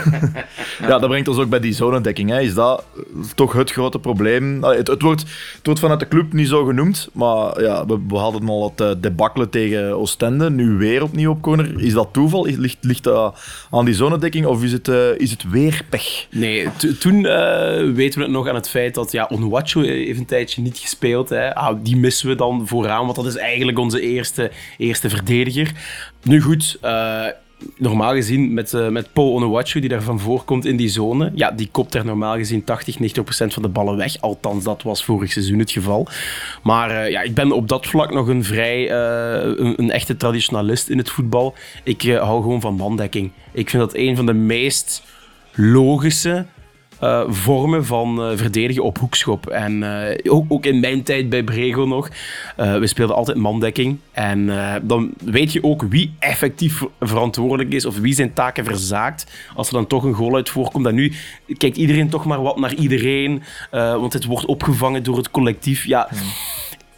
ja, 0.88 0.98
dat 0.98 1.08
brengt 1.08 1.28
ons 1.28 1.38
ook 1.38 1.48
bij 1.48 1.60
die 1.60 1.72
zonedekking. 1.72 2.30
Hè. 2.30 2.40
Is 2.40 2.54
dat 2.54 2.84
eh, 2.96 3.02
toch 3.34 3.52
het 3.52 3.70
grote 3.70 3.98
probleem? 3.98 4.64
Allee, 4.64 4.78
het, 4.78 4.86
het, 4.88 5.02
wordt, 5.02 5.20
het 5.56 5.60
wordt 5.66 5.80
vanuit 5.80 6.00
de 6.00 6.08
club 6.08 6.32
niet 6.32 6.48
zo 6.48 6.64
genoemd, 6.64 7.08
maar 7.12 7.62
ja, 7.62 7.86
we, 7.86 7.98
we 8.08 8.16
hadden 8.16 8.48
al 8.48 8.72
het 8.76 8.80
uh, 8.80 9.02
debakkelen 9.02 9.50
tegen 9.50 9.96
Oostende, 9.96 10.50
nu 10.50 10.76
weer 10.76 11.02
opnieuw 11.02 11.30
op 11.30 11.42
corner. 11.42 11.80
Is 11.80 11.92
dat 11.92 12.08
toeval? 12.12 12.44
Is- 12.44 12.56
Ligt, 12.56 12.76
ligt 12.80 13.04
dat 13.04 13.38
aan 13.70 13.84
die 13.84 13.94
zonedekking 13.94 14.46
of 14.46 14.62
is 14.62 14.72
het, 14.72 14.88
eh, 14.88 15.18
is 15.18 15.30
het 15.30 15.50
weer 15.50 15.82
pech? 15.90 16.26
Nee, 16.30 16.68
toen 17.00 17.26
eh, 17.26 17.92
weten 17.94 18.18
we 18.18 18.24
het 18.24 18.34
nog 18.34 18.48
aan 18.48 18.54
het 18.54 18.68
feit 18.68 18.94
dat 18.94 19.12
ja, 19.12 19.28
Onuachu 19.32 19.86
heeft 19.86 20.18
een 20.18 20.26
tijdje 20.26 20.62
niet 20.62 20.78
gespeeld. 20.78 21.28
Hè. 21.28 21.54
Ah, 21.54 21.76
die 21.82 21.96
missen 21.96 22.28
we 22.28 22.34
dan 22.34 22.66
vooraan, 22.66 23.04
want 23.04 23.16
dat 23.16 23.26
is 23.26 23.36
eigenlijk 23.36 23.78
onze 23.88 24.00
eerste, 24.00 24.50
eerste 24.78 25.08
verdediger. 25.08 25.72
Nu 26.22 26.40
goed, 26.40 26.78
eh, 26.80 27.26
normaal 27.76 28.12
gezien 28.12 28.54
met, 28.54 28.74
eh, 28.74 28.88
met 28.88 29.12
Paul 29.12 29.32
Onuachu, 29.32 29.80
die 29.80 29.88
daarvan 29.88 30.20
voorkomt 30.20 30.64
in 30.64 30.76
die 30.76 30.88
zone, 30.88 31.30
ja, 31.34 31.50
die 31.50 31.68
kopt 31.70 31.94
er 31.94 32.04
normaal 32.04 32.36
gezien 32.36 32.64
80, 32.64 32.98
90 32.98 33.24
procent 33.24 33.54
van 33.54 33.62
de 33.62 33.68
ballen 33.68 33.96
weg. 33.96 34.20
Althans, 34.20 34.64
dat 34.64 34.82
was 34.82 35.04
vorig 35.04 35.32
seizoen 35.32 35.58
het 35.58 35.70
geval. 35.70 36.06
Maar 36.62 36.90
eh, 36.90 37.10
ja, 37.10 37.20
ik 37.20 37.34
ben 37.34 37.52
op 37.52 37.68
dat 37.68 37.86
vlak 37.86 38.12
nog 38.12 38.28
een 38.28 38.44
vrij, 38.44 38.90
een, 38.90 39.90
echte 39.90 40.16
traditionalist 40.16 40.88
in 40.88 40.98
het 40.98 41.10
voetbal. 41.10 41.54
Ik 41.84 42.02
hou 42.02 42.42
gewoon 42.42 42.60
van 42.60 42.74
mandekking. 42.74 43.30
Ik 43.52 43.70
vind 43.70 43.82
dat 43.82 43.94
een 43.94 44.16
van 44.16 44.26
de 44.26 44.34
meest 44.34 45.02
logische 45.54 46.46
eh, 46.98 47.22
vormen 47.28 47.86
van 47.86 48.22
eh, 48.22 48.36
verdedigen 48.36 48.82
op 48.82 48.98
hoekschop. 48.98 49.46
En 49.46 49.82
eh, 49.82 50.32
ook, 50.32 50.44
ook 50.48 50.66
in 50.66 50.80
mijn 50.80 51.02
tijd 51.02 51.28
bij 51.28 51.42
Brego 51.42 51.84
nog. 51.84 52.08
we 52.56 52.86
speelden 52.86 53.16
altijd 53.16 53.36
mandekking. 53.36 53.98
En 54.12 54.50
dan 54.82 55.10
weet 55.24 55.52
je 55.52 55.62
ook 55.64 55.82
wie 55.82 56.14
effectief 56.18 56.82
verantwoordelijk 57.00 57.72
is 57.72 57.84
of 57.84 57.98
wie 57.98 58.14
zijn 58.14 58.32
taken 58.32 58.64
verzaakt. 58.64 59.26
Als 59.54 59.68
er 59.68 59.74
dan 59.74 59.86
toch 59.86 60.04
een 60.04 60.12
goal 60.12 60.34
uit 60.34 60.48
voorkomt. 60.50 60.86
En 60.86 60.94
nu 60.94 61.12
kijkt 61.56 61.76
iedereen 61.76 62.08
toch 62.08 62.24
maar 62.24 62.42
wat 62.42 62.58
naar 62.58 62.74
iedereen. 62.74 63.42
want 63.70 64.12
het 64.12 64.24
wordt 64.24 64.46
opgevangen 64.46 65.02
door 65.02 65.16
het 65.16 65.30
collectief. 65.30 65.84
Ja. 65.84 66.08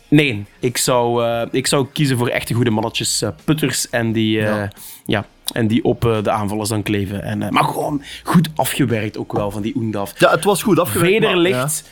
Nee, 0.09 0.45
ik 0.61 0.77
zou, 0.77 1.25
ik 1.51 1.67
zou 1.67 1.87
kiezen 1.93 2.19
voor 2.19 2.29
echte 2.29 2.55
goede 2.55 2.71
mannetjes. 2.71 3.25
putters 3.45 3.91
en 3.91 4.13
die, 4.13 4.37
Ja. 4.37 4.71
ja. 5.07 5.25
En 5.53 5.67
die 5.67 5.85
op 5.85 6.05
eh, 6.05 6.23
de 6.23 6.31
aanvallers 6.31 6.69
dan 6.69 6.83
kleven. 6.83 7.23
En, 7.23 7.43
eh, 7.43 7.51
maar 7.51 7.65
gewoon 7.65 8.03
goed 8.23 8.49
afgewerkt 8.55 9.19
ook 9.19 9.33
wel 9.33 9.51
van 9.51 9.63
die 9.63 9.77
Oendaf. 9.77 10.21
Ja, 10.21 10.31
het 10.31 10.45
was 10.45 10.63
goed 10.63 10.79
afgewerkt. 10.79 11.15
Vederlicht, 11.15 11.91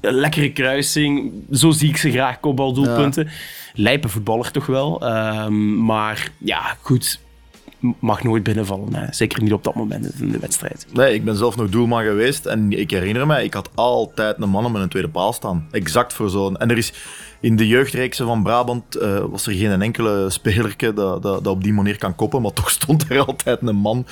lekkere 0.00 0.52
kruising. 0.52 1.32
Zo 1.52 1.70
zie 1.70 1.88
ik 1.88 1.96
ze 1.96 2.10
graag, 2.10 2.40
kopbaldoelpunten. 2.40 3.28
Lijpe 3.74 4.08
voetballer 4.08 4.50
toch 4.50 4.66
wel. 4.66 5.00
Ehm, 5.00 5.84
maar 5.84 6.30
ja, 6.38 6.76
goed. 6.80 7.20
Mag 7.98 8.22
nooit 8.22 8.42
binnenvallen. 8.42 9.14
Zeker 9.14 9.42
niet 9.42 9.52
op 9.52 9.64
dat 9.64 9.74
moment 9.74 10.20
in 10.20 10.30
de 10.30 10.38
wedstrijd. 10.38 10.86
Nee, 10.92 11.14
ik 11.14 11.24
ben 11.24 11.36
zelf 11.36 11.56
nog 11.56 11.68
doelman 11.68 12.02
geweest 12.02 12.46
en 12.46 12.72
ik 12.72 12.90
herinner 12.90 13.26
me, 13.26 13.44
ik 13.44 13.54
had 13.54 13.70
altijd 13.74 14.36
een 14.40 14.48
man 14.48 14.72
met 14.72 14.82
een 14.82 14.88
tweede 14.88 15.08
paal 15.08 15.32
staan. 15.32 15.68
Exact 15.70 16.12
voor 16.12 16.30
zo'n... 16.30 16.56
En 16.56 16.70
er 16.70 16.76
is 16.76 16.92
in 17.40 17.56
de 17.56 17.66
jeugdreeksen 17.66 18.26
van 18.26 18.42
Brabant 18.42 18.94
eh, 18.94 19.24
was 19.30 19.46
er 19.46 19.52
geen 19.52 19.82
enkele 19.82 20.30
spelerke 20.30 20.94
dat, 20.94 21.22
dat, 21.22 21.44
dat 21.44 21.54
op 21.54 21.62
die 21.62 21.72
manier 21.72 21.98
kan 21.98 22.14
koppen, 22.14 22.42
maar 22.42 22.52
toch 22.52 22.70
stond 22.70 23.10
er 23.10 23.18
altijd 23.26 23.58
een 23.62 23.76
man 23.76 24.06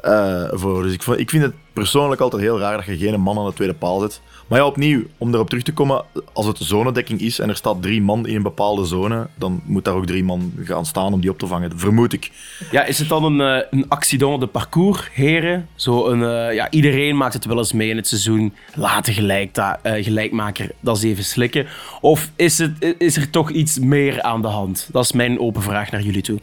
eh, 0.00 0.44
voor. 0.50 0.82
Dus 0.82 0.92
ik, 0.92 1.02
ik 1.02 1.30
vind 1.30 1.42
het 1.42 1.54
persoonlijk 1.72 2.20
altijd 2.20 2.42
heel 2.42 2.58
raar 2.58 2.76
dat 2.76 2.86
je 2.86 2.96
geen 2.98 3.20
man 3.20 3.38
aan 3.38 3.46
de 3.46 3.52
tweede 3.52 3.74
paal 3.74 4.00
zet. 4.00 4.20
Maar 4.48 4.58
ja, 4.58 4.66
opnieuw, 4.66 5.02
om 5.18 5.34
erop 5.34 5.48
terug 5.48 5.64
te 5.64 5.72
komen, 5.72 6.04
als 6.32 6.46
het 6.46 6.58
zonedekking 6.60 7.20
is 7.20 7.38
en 7.38 7.48
er 7.48 7.56
staat 7.56 7.82
drie 7.82 8.02
man 8.02 8.26
in 8.26 8.36
een 8.36 8.42
bepaalde 8.42 8.84
zone, 8.84 9.26
dan 9.34 9.60
moet 9.64 9.84
daar 9.84 9.94
ook 9.94 10.06
drie 10.06 10.24
man 10.24 10.52
gaan 10.64 10.86
staan 10.86 11.12
om 11.12 11.20
die 11.20 11.30
op 11.30 11.38
te 11.38 11.46
vangen. 11.46 11.78
Vermoed 11.78 12.12
ik. 12.12 12.30
Ja, 12.70 12.84
is 12.84 12.98
het 12.98 13.08
dan 13.08 13.24
een, 13.24 13.40
eh, 13.40 13.66
een 13.70 13.84
accident 13.88 14.40
de 14.40 14.46
parcours, 14.46 15.08
heren? 15.12 15.68
Zo 15.74 16.06
een, 16.08 16.22
eh, 16.22 16.54
ja, 16.54 16.70
iedereen 16.70 17.16
maakt 17.16 17.34
het 17.34 17.44
wel 17.44 17.58
eens 17.58 17.72
mee 17.72 17.88
in 17.88 17.96
het 17.96 18.06
seizoen. 18.08 18.54
Laten 18.74 19.12
gelijk 19.12 19.54
da- 19.54 19.78
eh, 19.82 20.04
gelijkmaker, 20.04 20.70
dat 20.80 20.96
is 20.96 21.02
even 21.02 21.24
slikken. 21.24 21.66
Of 22.00 22.30
is, 22.36 22.58
het, 22.58 22.94
is 22.98 23.16
er 23.16 23.30
toch 23.30 23.50
iets 23.50 23.78
meer 23.78 24.22
aan 24.22 24.42
de 24.42 24.48
hand? 24.48 24.88
Dat 24.92 25.04
is 25.04 25.12
mijn 25.12 25.40
open 25.40 25.62
vraag 25.62 25.90
naar 25.90 26.02
jullie 26.02 26.22
toe. 26.22 26.38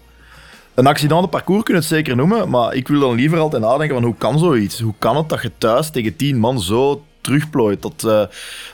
Een 0.75 0.87
accident 0.87 1.21
de 1.21 1.27
parcours 1.27 1.63
kun 1.63 1.73
je 1.73 1.79
het 1.79 1.89
zeker 1.89 2.15
noemen, 2.15 2.49
maar 2.49 2.73
ik 2.73 2.87
wil 2.87 2.99
dan 2.99 3.15
liever 3.15 3.39
altijd 3.39 3.61
nadenken 3.61 3.95
van 3.95 4.05
hoe 4.05 4.15
kan 4.15 4.39
zoiets? 4.39 4.79
Hoe 4.79 4.93
kan 4.99 5.17
het 5.17 5.29
dat 5.29 5.41
je 5.41 5.51
thuis 5.57 5.89
tegen 5.89 6.15
tien 6.15 6.37
man 6.37 6.61
zo 6.61 7.03
terugplooit? 7.21 7.81
Dat, 7.81 8.03
eh, 8.03 8.23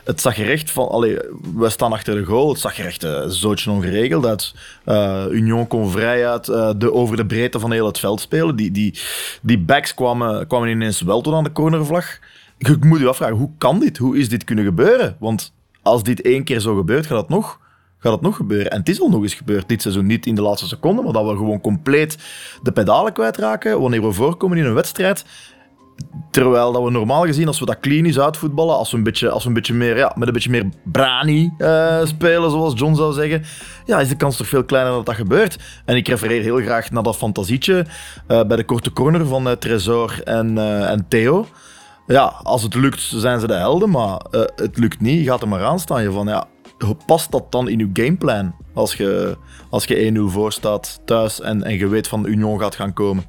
het 0.03 0.21
zag 0.21 0.37
er 0.37 0.49
echt 0.49 0.71
van... 0.71 0.89
Allee, 0.89 1.17
we 1.55 1.69
staan 1.69 1.93
achter 1.93 2.15
de 2.15 2.23
goal, 2.23 2.49
het 2.49 2.59
zag 2.59 2.77
er 2.77 2.85
echt 2.85 3.03
uh, 3.03 3.23
zootje 3.27 3.71
ongeregeld 3.71 4.25
uit. 4.25 4.53
Eh, 4.85 5.25
Union 5.29 5.67
kon 5.67 5.91
vrij 5.91 6.27
uit 6.27 6.47
eh, 6.47 6.71
de, 6.77 6.93
over 6.93 7.17
de 7.17 7.25
breedte 7.25 7.59
van 7.59 7.71
heel 7.71 7.85
het 7.85 7.99
veld 7.99 8.21
spelen. 8.21 8.55
Die, 8.55 8.71
die, 8.71 8.99
die 9.41 9.59
backs 9.59 9.93
kwamen, 9.93 10.47
kwamen 10.47 10.69
ineens 10.69 11.01
wel 11.01 11.21
tot 11.21 11.33
aan 11.33 11.43
de 11.43 11.51
cornervlag. 11.51 12.19
Je 12.57 12.77
moet 12.79 12.99
je 12.99 13.07
afvragen, 13.07 13.35
hoe 13.35 13.51
kan 13.57 13.79
dit? 13.79 13.97
Hoe 13.97 14.17
is 14.17 14.29
dit 14.29 14.43
kunnen 14.43 14.65
gebeuren? 14.65 15.15
Want 15.19 15.53
als 15.81 16.03
dit 16.03 16.21
één 16.21 16.43
keer 16.43 16.59
zo 16.59 16.75
gebeurt, 16.75 17.05
gaat 17.05 17.17
dat 17.17 17.29
nog 17.29 17.59
gaat 18.01 18.11
het 18.11 18.21
nog 18.21 18.35
gebeuren. 18.35 18.71
En 18.71 18.79
het 18.79 18.89
is 18.89 19.01
al 19.01 19.09
nog 19.09 19.21
eens 19.21 19.33
gebeurd 19.33 19.69
dit 19.69 19.81
seizoen. 19.81 20.05
Niet 20.05 20.25
in 20.25 20.35
de 20.35 20.41
laatste 20.41 20.67
seconde, 20.67 21.01
maar 21.01 21.13
dat 21.13 21.25
we 21.25 21.29
gewoon 21.29 21.61
compleet 21.61 22.17
de 22.63 22.71
pedalen 22.71 23.13
kwijtraken 23.13 23.81
wanneer 23.81 24.01
we 24.01 24.11
voorkomen 24.11 24.57
in 24.57 24.65
een 24.65 24.73
wedstrijd. 24.73 25.25
Terwijl 26.31 26.71
dat 26.71 26.83
we 26.83 26.91
normaal 26.91 27.23
gezien, 27.23 27.47
als 27.47 27.59
we 27.59 27.65
dat 27.65 27.79
klinisch 27.79 28.19
uitvoetballen, 28.19 28.75
als 28.75 28.91
we 28.91 28.97
een 28.97 29.03
beetje, 29.03 29.29
als 29.29 29.43
we 29.43 29.47
een 29.47 29.55
beetje 29.55 29.73
meer, 29.73 29.97
ja, 29.97 30.11
met 30.15 30.27
een 30.27 30.33
beetje 30.33 30.49
meer 30.49 30.69
brani 30.83 31.53
uh, 31.57 32.05
spelen, 32.05 32.51
zoals 32.51 32.79
John 32.79 32.95
zou 32.95 33.13
zeggen, 33.13 33.43
ja, 33.85 33.99
is 33.99 34.07
de 34.07 34.15
kans 34.15 34.37
toch 34.37 34.47
veel 34.47 34.63
kleiner 34.63 34.93
dat 34.93 35.05
dat 35.05 35.15
gebeurt. 35.15 35.57
En 35.85 35.95
ik 35.95 36.07
refereer 36.07 36.41
heel 36.41 36.57
graag 36.57 36.91
naar 36.91 37.03
dat 37.03 37.17
fantasietje 37.17 37.85
uh, 38.27 38.43
bij 38.43 38.57
de 38.57 38.63
korte 38.63 38.93
corner 38.93 39.25
van 39.25 39.47
uh, 39.47 39.53
Tresor 39.53 40.21
en, 40.23 40.57
en 40.87 41.05
Theo. 41.07 41.47
Ja, 42.07 42.33
als 42.43 42.63
het 42.63 42.75
lukt, 42.75 43.01
zijn 43.01 43.39
ze 43.39 43.47
de 43.47 43.53
helden, 43.53 43.89
maar 43.89 44.21
het 44.55 44.77
lukt 44.77 45.01
niet, 45.01 45.23
je 45.23 45.29
gaat 45.29 45.41
er 45.41 45.47
maar 45.47 45.63
aan 45.63 45.79
staan. 45.79 46.03
Je 46.03 46.11
van, 46.11 46.27
ja, 46.27 46.47
past 47.05 47.31
dat 47.31 47.51
dan 47.51 47.69
in 47.69 47.79
je 47.79 47.89
gameplan 47.93 48.55
als 48.73 48.93
je, 48.93 49.37
als 49.69 49.85
je 49.85 50.13
1-0 50.15 50.31
voor 50.31 50.51
staat 50.51 51.01
thuis 51.05 51.41
en, 51.41 51.63
en 51.63 51.77
je 51.77 51.87
weet 51.87 52.07
van 52.07 52.25
Union 52.25 52.59
gaat 52.59 52.75
gaan 52.75 52.93
komen? 52.93 53.23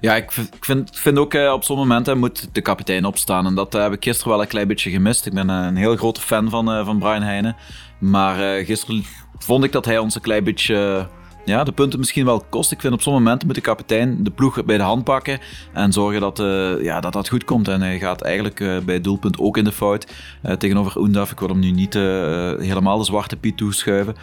Ja, 0.00 0.16
ik 0.16 0.30
vind, 0.60 0.98
vind 0.98 1.18
ook 1.18 1.34
uh, 1.34 1.52
op 1.52 1.64
zo'n 1.64 1.76
momenten 1.76 2.18
moet 2.18 2.48
de 2.52 2.60
kapitein 2.60 3.04
opstaan. 3.04 3.46
En 3.46 3.54
dat 3.54 3.74
uh, 3.74 3.82
heb 3.82 3.92
ik 3.92 4.04
gisteren 4.04 4.32
wel 4.32 4.42
een 4.42 4.48
klein 4.48 4.68
beetje 4.68 4.90
gemist. 4.90 5.26
Ik 5.26 5.32
ben 5.32 5.50
uh, 5.50 5.64
een 5.66 5.76
heel 5.76 5.96
grote 5.96 6.20
fan 6.20 6.50
van, 6.50 6.84
van 6.84 6.98
Brian 6.98 7.22
Heijnen. 7.22 7.56
Maar 7.98 8.64
gisteren 8.64 9.04
vond 9.38 9.64
ik 9.64 9.72
dat 9.72 9.84
hij 9.84 9.98
ons 9.98 10.14
een 10.14 10.20
klein 10.20 10.44
beetje 10.44 11.08
ja, 11.46 11.64
de 11.64 11.72
punten 11.72 11.98
misschien 11.98 12.24
wel 12.24 12.44
kost. 12.48 12.72
Ik 12.72 12.80
vind 12.80 12.92
op 12.92 13.02
zo'n 13.02 13.12
momenten 13.12 13.46
moet 13.46 13.56
de 13.56 13.62
kapitein 13.62 14.24
de 14.24 14.30
ploeg 14.30 14.64
bij 14.64 14.76
de 14.76 14.82
hand 14.82 15.04
pakken 15.04 15.38
en 15.72 15.92
zorgen 15.92 16.20
dat 16.20 16.40
uh, 16.40 16.82
ja, 16.82 17.00
dat, 17.00 17.12
dat 17.12 17.28
goed 17.28 17.44
komt. 17.44 17.68
En 17.68 17.80
hij 17.80 17.98
gaat 17.98 18.22
eigenlijk 18.22 18.60
uh, 18.60 18.78
bij 18.78 19.00
doelpunt 19.00 19.38
ook 19.38 19.56
in 19.56 19.64
de 19.64 19.72
fout. 19.72 20.12
Uh, 20.42 20.52
tegenover 20.52 21.00
Oendaf, 21.00 21.30
ik 21.30 21.40
wil 21.40 21.48
hem 21.48 21.58
nu 21.58 21.70
niet 21.70 21.94
helemaal 21.94 22.98
de 22.98 23.04
zwarte 23.04 23.36
piet 23.36 23.56
toeschuiven. 23.56 24.14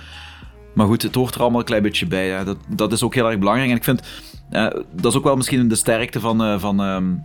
Maar 0.73 0.87
goed, 0.87 1.01
het 1.01 1.15
hoort 1.15 1.35
er 1.35 1.41
allemaal 1.41 1.59
een 1.59 1.65
klein 1.65 1.83
beetje 1.83 2.07
bij. 2.07 2.27
Ja. 2.27 2.43
Dat, 2.43 2.57
dat 2.67 2.91
is 2.91 3.03
ook 3.03 3.15
heel 3.15 3.29
erg 3.29 3.39
belangrijk. 3.39 3.69
En 3.69 3.77
ik 3.77 3.83
vind, 3.83 4.01
dat 4.95 5.11
is 5.11 5.17
ook 5.17 5.23
wel 5.23 5.35
misschien 5.35 5.67
de 5.67 5.75
sterkte 5.75 6.19
van, 6.19 6.59
van 6.59 6.79
um, 6.79 7.23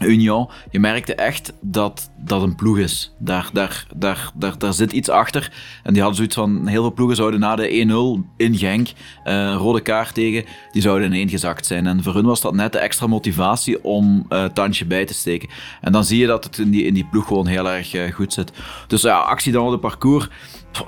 Union. 0.00 0.48
Je 0.70 0.80
merkte 0.80 1.14
echt 1.14 1.52
dat 1.60 2.10
dat 2.16 2.42
een 2.42 2.54
ploeg 2.54 2.78
is. 2.78 3.12
Daar, 3.18 3.50
daar, 3.52 3.86
daar, 3.96 4.30
daar, 4.34 4.58
daar 4.58 4.72
zit 4.72 4.92
iets 4.92 5.08
achter. 5.08 5.52
En 5.82 5.92
die 5.92 6.02
hadden 6.02 6.16
zoiets 6.16 6.34
van, 6.34 6.66
heel 6.66 6.82
veel 6.82 6.92
ploegen 6.92 7.16
zouden 7.16 7.40
na 7.40 7.56
de 7.56 8.22
1-0 8.24 8.30
in 8.36 8.56
Genk, 8.56 8.88
uh, 9.24 9.54
rode 9.54 9.80
kaart 9.80 10.14
tegen, 10.14 10.44
die 10.72 10.82
zouden 10.82 11.06
ineengezakt 11.06 11.66
zijn. 11.66 11.86
En 11.86 12.02
voor 12.02 12.14
hun 12.14 12.24
was 12.24 12.40
dat 12.40 12.54
net 12.54 12.72
de 12.72 12.78
extra 12.78 13.06
motivatie 13.06 13.84
om 13.84 14.26
uh, 14.28 14.44
tandje 14.44 14.86
bij 14.86 15.04
te 15.04 15.14
steken. 15.14 15.48
En 15.80 15.92
dan 15.92 16.04
zie 16.04 16.18
je 16.18 16.26
dat 16.26 16.44
het 16.44 16.58
in 16.58 16.70
die, 16.70 16.84
in 16.84 16.94
die 16.94 17.06
ploeg 17.10 17.26
gewoon 17.26 17.46
heel 17.46 17.70
erg 17.70 17.94
uh, 17.94 18.12
goed 18.12 18.32
zit. 18.32 18.52
Dus 18.86 19.02
ja, 19.02 19.18
actie 19.18 19.52
dan 19.52 19.64
op 19.64 19.70
het 19.70 19.80
parcours. 19.80 20.28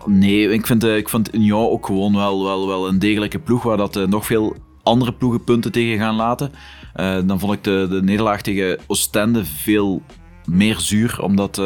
Nee, 0.07 0.49
ik 0.49 0.67
vind, 0.67 0.85
ik 0.85 1.09
vind 1.09 1.35
Union 1.35 1.69
ook 1.69 1.87
gewoon 1.87 2.17
wel, 2.17 2.45
wel, 2.45 2.67
wel 2.67 2.89
een 2.89 2.99
degelijke 2.99 3.39
ploeg 3.39 3.63
waar 3.63 3.77
dat 3.77 4.09
nog 4.09 4.27
veel 4.27 4.57
andere 4.83 5.13
ploegen 5.13 5.45
punten 5.45 5.73
tegen 5.73 5.99
gaan 5.99 6.15
laten. 6.15 6.53
Uh, 6.97 7.19
dan 7.25 7.39
vond 7.39 7.53
ik 7.53 7.65
de, 7.65 7.87
de 7.91 8.03
nederlaag 8.03 8.43
tegen 8.43 8.79
Oostende 8.87 9.45
veel 9.45 10.03
meer 10.45 10.79
zuur, 10.79 11.23
omdat 11.23 11.59
uh, 11.59 11.65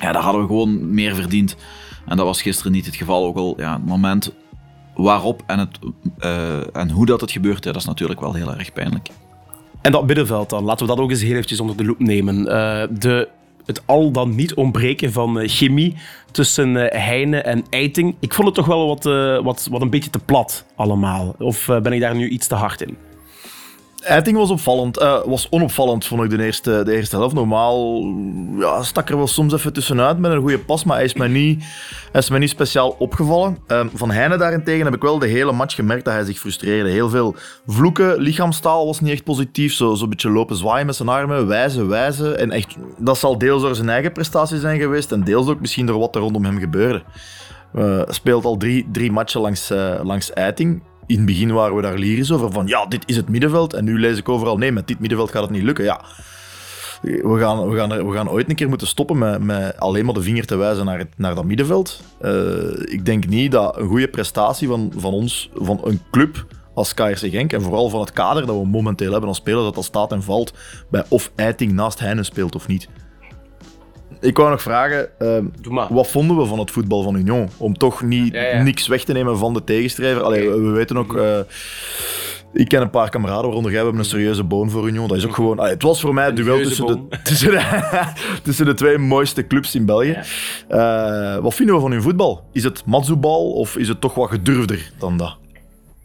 ja, 0.00 0.12
daar 0.12 0.22
hadden 0.22 0.40
we 0.40 0.46
gewoon 0.46 0.94
meer 0.94 1.14
verdiend. 1.14 1.56
En 2.06 2.16
dat 2.16 2.26
was 2.26 2.42
gisteren 2.42 2.72
niet 2.72 2.86
het 2.86 2.96
geval. 2.96 3.24
Ook 3.24 3.36
al 3.36 3.54
ja, 3.56 3.72
het 3.72 3.86
moment 3.86 4.32
waarop 4.94 5.42
en, 5.46 5.58
het, 5.58 5.78
uh, 6.18 6.76
en 6.76 6.90
hoe 6.90 7.06
dat 7.06 7.20
het 7.20 7.30
gebeurt, 7.30 7.62
dat 7.62 7.76
is 7.76 7.84
natuurlijk 7.84 8.20
wel 8.20 8.34
heel 8.34 8.54
erg 8.54 8.72
pijnlijk. 8.72 9.08
En 9.80 9.92
dat 9.92 10.06
middenveld 10.06 10.50
dan, 10.50 10.64
laten 10.64 10.86
we 10.86 10.94
dat 10.94 11.02
ook 11.02 11.10
eens 11.10 11.22
heel 11.22 11.32
eventjes 11.32 11.60
onder 11.60 11.76
de 11.76 11.84
loep 11.84 11.98
nemen. 11.98 12.44
de, 13.00 13.28
het 13.66 13.82
al 13.86 14.10
dan 14.10 14.34
niet 14.34 14.54
ontbreken 14.54 15.12
van 15.12 15.48
chemie 15.48 15.94
tussen 16.30 16.74
Heine 16.74 17.40
en 17.40 17.64
Eiting. 17.70 18.16
Ik 18.20 18.34
vond 18.34 18.46
het 18.46 18.56
toch 18.56 18.66
wel 18.66 18.86
wat, 18.86 19.04
wat, 19.44 19.68
wat 19.70 19.82
een 19.82 19.90
beetje 19.90 20.10
te 20.10 20.18
plat 20.18 20.64
allemaal. 20.76 21.34
Of 21.38 21.66
ben 21.66 21.92
ik 21.92 22.00
daar 22.00 22.16
nu 22.16 22.28
iets 22.28 22.46
te 22.46 22.54
hard 22.54 22.82
in? 22.82 22.96
Eiting 24.00 24.36
was 24.36 24.50
opvallend, 24.50 25.00
uh, 25.00 25.24
was 25.24 25.46
onopvallend 25.50 26.06
vond 26.06 26.22
ik 26.22 26.30
de 26.30 26.44
eerste, 26.44 26.82
de 26.84 26.92
eerste 26.92 27.16
helft. 27.16 27.34
Normaal 27.34 28.04
ja, 28.58 28.82
stak 28.82 29.08
er 29.08 29.16
wel 29.16 29.26
soms 29.26 29.52
even 29.52 29.72
tussenuit 29.72 30.18
met 30.18 30.30
een 30.30 30.40
goede 30.40 30.58
pas, 30.58 30.84
maar 30.84 30.96
hij 30.96 31.04
is 31.04 31.14
mij 31.14 31.28
niet, 31.28 31.64
is 32.12 32.30
mij 32.30 32.38
niet 32.38 32.50
speciaal 32.50 32.96
opgevallen. 32.98 33.58
Uh, 33.68 33.86
van 33.94 34.10
Heine 34.10 34.36
daarentegen 34.36 34.84
heb 34.84 34.94
ik 34.94 35.02
wel 35.02 35.18
de 35.18 35.26
hele 35.26 35.52
match 35.52 35.74
gemerkt 35.74 36.04
dat 36.04 36.14
hij 36.14 36.24
zich 36.24 36.38
frustreerde. 36.38 36.90
Heel 36.90 37.08
veel 37.08 37.34
vloeken, 37.66 38.18
lichaamstaal 38.20 38.86
was 38.86 39.00
niet 39.00 39.12
echt 39.12 39.24
positief. 39.24 39.72
Zo'n 39.72 39.96
zo 39.96 40.08
beetje 40.08 40.30
lopen 40.30 40.56
zwaaien 40.56 40.86
met 40.86 40.96
zijn 40.96 41.08
armen, 41.08 41.46
wijzen, 41.46 41.88
wijzen. 41.88 42.38
En 42.38 42.50
echt, 42.50 42.76
dat 42.98 43.18
zal 43.18 43.38
deels 43.38 43.62
door 43.62 43.74
zijn 43.74 43.88
eigen 43.88 44.12
prestatie 44.12 44.58
zijn 44.58 44.80
geweest 44.80 45.12
en 45.12 45.24
deels 45.24 45.46
ook 45.46 45.60
misschien 45.60 45.86
door 45.86 45.98
wat 45.98 46.14
er 46.14 46.20
rondom 46.20 46.44
hem 46.44 46.58
gebeurde. 46.58 47.02
Uh, 47.74 48.02
speelt 48.08 48.44
al 48.44 48.56
drie, 48.56 48.88
drie 48.92 49.12
matchen 49.12 49.40
langs, 49.40 49.72
langs 50.02 50.32
Eiting 50.32 50.82
in 51.08 51.16
het 51.16 51.26
begin 51.26 51.52
waren 51.52 51.76
we 51.76 51.82
daar 51.82 51.98
lyrisch 51.98 52.32
over, 52.32 52.52
van 52.52 52.66
ja, 52.66 52.86
dit 52.86 53.02
is 53.06 53.16
het 53.16 53.28
middenveld. 53.28 53.74
En 53.74 53.84
nu 53.84 54.00
lees 54.00 54.18
ik 54.18 54.28
overal, 54.28 54.58
nee, 54.58 54.72
met 54.72 54.86
dit 54.86 54.98
middenveld 54.98 55.30
gaat 55.30 55.42
het 55.42 55.50
niet 55.50 55.62
lukken. 55.62 55.84
Ja, 55.84 56.00
we 57.02 57.36
gaan, 57.38 57.68
we 57.68 57.76
gaan, 57.76 58.06
we 58.08 58.12
gaan 58.14 58.30
ooit 58.30 58.48
een 58.48 58.54
keer 58.54 58.68
moeten 58.68 58.86
stoppen 58.86 59.18
met, 59.18 59.42
met 59.42 59.80
alleen 59.80 60.04
maar 60.04 60.14
de 60.14 60.22
vinger 60.22 60.46
te 60.46 60.56
wijzen 60.56 60.84
naar, 60.84 60.98
het, 60.98 61.08
naar 61.16 61.34
dat 61.34 61.44
middenveld. 61.44 62.02
Uh, 62.20 62.92
ik 62.92 63.04
denk 63.04 63.26
niet 63.26 63.52
dat 63.52 63.76
een 63.76 63.88
goede 63.88 64.08
prestatie 64.08 64.68
van, 64.68 64.92
van 64.96 65.12
ons, 65.12 65.50
van 65.54 65.80
een 65.84 66.00
club 66.10 66.46
als 66.74 66.94
KRC 66.94 67.18
Genk, 67.18 67.52
en 67.52 67.62
vooral 67.62 67.88
van 67.88 68.00
het 68.00 68.12
kader 68.12 68.46
dat 68.46 68.56
we 68.56 68.66
momenteel 68.66 69.10
hebben 69.10 69.28
als 69.28 69.38
speler, 69.38 69.62
dat 69.62 69.74
dat 69.74 69.84
staat 69.84 70.12
en 70.12 70.22
valt 70.22 70.52
bij 70.90 71.04
of 71.08 71.30
Eiting 71.34 71.72
naast 71.72 71.98
Heinen 71.98 72.24
speelt 72.24 72.54
of 72.54 72.66
niet. 72.66 72.88
Ik 74.20 74.36
wou 74.36 74.50
nog 74.50 74.62
vragen, 74.62 75.08
uh, 75.18 75.86
wat 75.88 76.08
vonden 76.08 76.36
we 76.36 76.44
van 76.44 76.58
het 76.58 76.70
voetbal 76.70 77.02
van 77.02 77.16
Union? 77.16 77.48
Om 77.56 77.78
toch 77.78 78.02
niet, 78.02 78.32
ja, 78.32 78.42
ja. 78.42 78.62
niks 78.62 78.86
weg 78.86 79.04
te 79.04 79.12
nemen 79.12 79.38
van 79.38 79.54
de 79.54 79.64
tegenstrijver. 79.64 80.22
Allee, 80.22 80.50
we, 80.50 80.60
we 80.60 80.70
weten 80.70 80.96
ook... 80.96 81.16
Uh, 81.16 81.38
ik 82.52 82.68
ken 82.68 82.82
een 82.82 82.90
paar 82.90 83.10
kameraden, 83.10 83.44
waaronder 83.44 83.70
jij, 83.70 83.80
we 83.80 83.86
hebben 83.86 84.04
een 84.04 84.10
serieuze 84.10 84.44
boon 84.44 84.70
voor 84.70 84.88
Union. 84.88 85.08
Dat 85.08 85.16
is 85.16 85.26
ook 85.26 85.34
gewoon... 85.34 85.58
Allee, 85.58 85.72
het 85.72 85.82
was 85.82 86.00
voor 86.00 86.14
mij 86.14 86.24
het 86.24 86.36
duel 86.36 86.62
tussen 86.62 86.86
de, 86.86 87.18
tussen, 87.22 87.50
de, 87.50 88.02
tussen 88.42 88.66
de 88.66 88.74
twee 88.74 88.98
mooiste 88.98 89.46
clubs 89.46 89.74
in 89.74 89.86
België. 89.86 90.18
Ja. 90.68 91.36
Uh, 91.36 91.42
wat 91.42 91.54
vinden 91.54 91.74
we 91.74 91.80
van 91.80 91.90
hun 91.90 92.02
voetbal? 92.02 92.44
Is 92.52 92.64
het 92.64 92.84
Matsubal 92.86 93.52
of 93.52 93.76
is 93.76 93.88
het 93.88 94.00
toch 94.00 94.14
wat 94.14 94.30
gedurfder 94.30 94.92
dan 94.98 95.16
dat? 95.16 95.36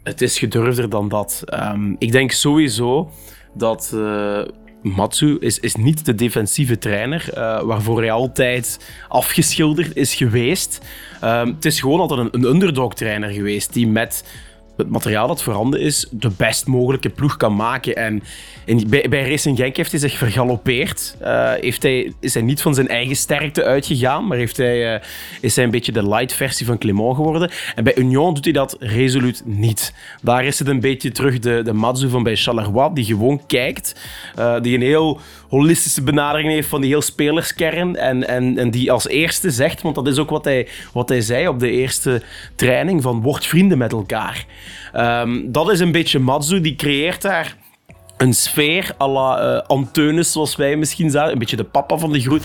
Het 0.02 0.20
is 0.20 0.38
gedurfder 0.38 0.88
dan 0.88 1.08
dat. 1.08 1.42
Um, 1.72 1.96
ik 1.98 2.12
denk 2.12 2.30
sowieso 2.30 3.10
dat... 3.54 3.92
Uh, 3.94 4.40
Matsu 4.84 5.36
is, 5.40 5.58
is 5.58 5.74
niet 5.74 6.04
de 6.04 6.14
defensieve 6.14 6.78
trainer 6.78 7.28
uh, 7.28 7.62
waarvoor 7.62 8.00
hij 8.00 8.10
altijd 8.10 8.78
afgeschilderd 9.08 9.96
is 9.96 10.14
geweest. 10.14 10.80
Uh, 11.22 11.44
het 11.44 11.64
is 11.64 11.80
gewoon 11.80 12.00
altijd 12.00 12.20
een, 12.20 12.28
een 12.32 12.54
underdog-trainer 12.54 13.30
geweest 13.30 13.72
die 13.72 13.86
met 13.86 14.24
het 14.76 14.90
materiaal 14.90 15.26
dat 15.26 15.42
voorhanden 15.42 15.80
is 15.80 16.08
de 16.10 16.30
best 16.36 16.66
mogelijke 16.66 17.10
ploeg 17.10 17.36
kan 17.36 17.56
maken. 17.56 17.96
En 17.96 18.22
in, 18.64 18.88
bij, 18.88 19.28
Racing 19.28 19.56
Genk 19.56 19.76
heeft 19.76 19.90
hij 19.90 20.00
zich 20.00 20.16
vergalopeerd. 20.16 21.16
Uh, 21.22 21.52
heeft 21.52 21.82
hij, 21.82 22.12
is 22.20 22.34
hij 22.34 22.42
niet 22.42 22.62
van 22.62 22.74
zijn 22.74 22.88
eigen 22.88 23.16
sterkte 23.16 23.64
uitgegaan, 23.64 24.26
maar 24.26 24.36
heeft 24.36 24.56
hij, 24.56 24.94
uh, 24.94 25.00
is 25.40 25.56
hij 25.56 25.64
een 25.64 25.70
beetje 25.70 25.92
de 25.92 26.08
light 26.08 26.32
versie 26.32 26.66
van 26.66 26.78
Clément 26.78 27.16
geworden. 27.16 27.50
En 27.74 27.84
bij 27.84 27.96
Union 27.96 28.34
doet 28.34 28.44
hij 28.44 28.52
dat 28.52 28.76
resoluut 28.78 29.42
niet. 29.44 29.94
Daar 30.22 30.44
is 30.44 30.58
het 30.58 30.68
een 30.68 30.80
beetje 30.80 31.12
terug 31.12 31.38
de, 31.38 31.62
de 31.62 31.72
Matsu 31.72 32.08
van 32.08 32.22
bij 32.22 32.36
Charleroi, 32.36 32.90
die 32.94 33.04
gewoon 33.04 33.46
kijkt, 33.46 34.00
uh, 34.38 34.60
die 34.60 34.74
een 34.74 34.82
heel 34.82 35.20
holistische 35.48 36.02
benadering 36.02 36.48
heeft 36.48 36.68
van 36.68 36.80
die 36.80 36.90
heel 36.90 37.02
spelerskern 37.02 37.96
en, 37.96 38.28
en, 38.28 38.58
en 38.58 38.70
die 38.70 38.92
als 38.92 39.08
eerste 39.08 39.50
zegt, 39.50 39.82
want 39.82 39.94
dat 39.94 40.06
is 40.06 40.18
ook 40.18 40.30
wat 40.30 40.44
hij, 40.44 40.68
wat 40.92 41.08
hij 41.08 41.20
zei 41.20 41.48
op 41.48 41.58
de 41.58 41.70
eerste 41.70 42.22
training, 42.54 43.02
van 43.02 43.22
word 43.22 43.46
vrienden 43.46 43.78
met 43.78 43.92
elkaar. 43.92 44.46
Um, 44.96 45.52
dat 45.52 45.70
is 45.70 45.80
een 45.80 45.92
beetje 45.92 46.18
Matsu, 46.18 46.60
die 46.60 46.76
creëert 46.76 47.22
daar 47.22 47.56
een 48.16 48.34
sfeer 48.34 48.94
à 49.00 49.08
la 49.08 49.62
eh, 49.68 50.22
zoals 50.22 50.56
wij 50.56 50.76
misschien 50.76 51.10
zagen. 51.10 51.32
Een 51.32 51.38
beetje 51.38 51.56
de 51.56 51.64
papa 51.64 51.96
van 51.96 52.12
de 52.12 52.20
groep. 52.20 52.42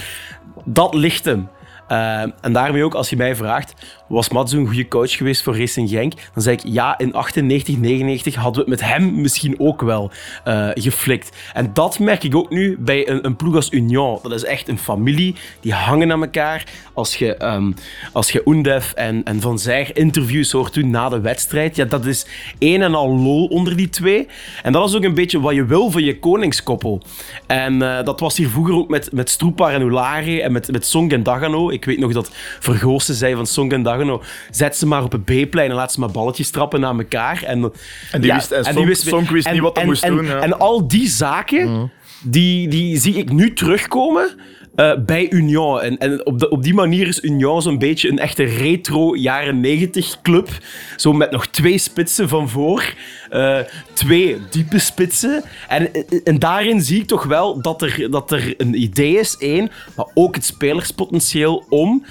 Dat 0.66 0.94
ligt 0.94 1.26
hem. 1.26 1.50
Uh, 1.92 2.22
en 2.22 2.54
daarmee 2.54 2.84
ook, 2.84 2.94
als 2.94 3.10
je 3.10 3.16
mij 3.16 3.36
vraagt, 3.36 3.74
was 4.08 4.30
Matsu 4.30 4.58
een 4.58 4.66
goede 4.66 4.88
coach 4.88 5.12
geweest 5.12 5.44
voor 5.44 5.58
Racing 5.58 5.90
Genk? 5.90 6.14
Dan 6.34 6.44
zeg 6.44 6.54
ik, 6.54 6.62
ja, 6.64 6.98
in 6.98 7.14
98, 7.14 7.78
99 7.78 8.36
hadden 8.36 8.66
we 8.66 8.72
het 8.72 8.80
met 8.80 8.90
hem 8.90 9.22
misschien 9.22 9.60
ook 9.60 9.82
wel 9.82 10.12
uh, 10.48 10.70
geflikt. 10.74 11.38
En 11.54 11.70
dat 11.74 12.00
merk 12.00 12.24
ik 12.24 12.36
ook 12.36 12.50
nu 12.50 12.78
bij 12.80 13.10
een, 13.10 13.26
een, 13.26 13.36
ploeg 13.36 13.56
als 13.56 13.72
Union. 13.72 14.20
Dat 14.22 14.32
is 14.32 14.44
echt 14.44 14.68
een 14.68 14.78
familie, 14.78 15.36
die 15.60 15.74
hangen 15.74 16.12
aan 16.12 16.22
elkaar. 16.22 16.64
Als 16.94 17.16
je, 17.16 17.46
um, 17.46 17.74
als 18.14 18.32
je 18.32 18.42
Undef 18.46 18.94
en, 18.94 19.24
en 19.24 19.42
Van 19.42 19.60
Zijr 19.60 19.98
interviews 19.98 20.52
hoort 20.52 20.74
doen 20.74 20.90
na 20.90 21.10
de 21.10 21.22
wedstrijd, 21.22 21.76
ja, 21.76 21.86
dat 21.86 22.06
is 22.06 22.26
een 22.60 22.82
en 22.82 22.96
al 22.96 23.10
lol 23.10 23.46
onder 23.46 23.78
die 23.78 23.90
twee. 23.90 24.28
En 24.64 24.72
dat 24.72 24.90
is 24.90 24.96
ook 24.96 25.04
een 25.04 25.14
beetje 25.14 25.40
wat 25.40 25.56
je 25.56 25.66
wil 25.66 25.92
van 25.92 26.04
je 26.04 26.20
koningskoppel. 26.20 27.02
En 27.48 27.74
uh, 27.74 28.04
dat 28.04 28.20
was 28.20 28.38
hier 28.38 28.50
vroeger 28.50 28.76
ook 28.76 28.90
met, 28.90 29.12
met 29.12 29.30
Stroepar 29.30 29.74
en 29.74 29.82
Ulare 29.82 30.42
en 30.42 30.52
met, 30.52 30.72
met 30.72 30.86
Song 30.86 31.12
en 31.12 31.24
Dagano. 31.24 31.70
Ik 31.80 31.86
weet 31.86 32.00
nog 32.00 32.14
dat 32.14 32.32
Vergoosten 32.60 33.16
zei 33.16 33.36
van 33.36 33.48
Song 33.48 33.72
en 33.72 33.84
Dagano, 33.84 34.24
zet 34.52 34.78
ze 34.78 34.88
maar 34.88 35.04
op 35.04 35.12
het 35.12 35.24
B-plein 35.24 35.70
en 35.70 35.76
laat 35.76 35.92
ze 35.92 36.00
maar 36.00 36.12
balletjes 36.12 36.50
trappen 36.50 36.80
naar 36.80 36.98
elkaar. 36.98 37.44
En, 37.44 37.72
en 38.12 38.22
die 38.22 38.30
ja, 38.30 38.36
wist, 38.36 38.52
en 38.52 38.66
en 38.66 38.74
Song, 38.74 38.86
wist, 38.86 39.08
Song 39.08 39.32
wist 39.32 39.48
en, 39.48 39.54
niet 39.54 39.62
wat 39.62 39.76
hij 39.76 39.86
moest 39.86 40.04
en, 40.04 40.16
doen. 40.16 40.26
Ja. 40.26 40.40
En 40.40 40.60
al 40.60 40.88
die 40.88 41.08
zaken, 41.08 41.92
die, 42.24 42.68
die 42.68 42.98
zie 42.98 43.14
ik 43.14 43.32
nu 43.32 43.54
terugkomen. 43.54 44.40
Uh, 44.76 44.92
bij 45.06 45.30
Union. 45.30 45.82
En, 45.82 45.98
en 45.98 46.26
op, 46.26 46.40
de, 46.40 46.50
op 46.50 46.64
die 46.64 46.74
manier 46.74 47.08
is 47.08 47.24
Union 47.24 47.62
zo'n 47.62 47.78
beetje 47.78 48.10
een 48.10 48.20
echte 48.20 48.44
retro 48.44 49.16
jaren 49.16 49.60
90 49.60 50.22
club. 50.22 50.50
Zo 50.96 51.14
met 51.14 51.32
nog 51.32 51.48
twee 51.48 51.78
spitsen 51.78 52.30
van 52.30 52.50
voor. 52.50 52.94
Uh, 53.32 53.60
twee 53.94 54.38
diepe 54.50 54.80
spitsen. 54.80 55.44
En, 55.68 55.92
en 56.24 56.40
daarin 56.40 56.82
zie 56.82 57.02
ik 57.02 57.08
toch 57.08 57.24
wel 57.24 57.62
dat 57.62 57.82
er, 57.82 58.12
dat 58.12 58.32
er 58.32 58.54
een 58.58 58.82
idee 58.82 59.20
is, 59.20 59.38
één, 59.38 59.72
maar 59.96 60.08
ook 60.14 60.36
het 60.36 60.46
spelerspotentieel 60.46 61.66
om 61.70 62.06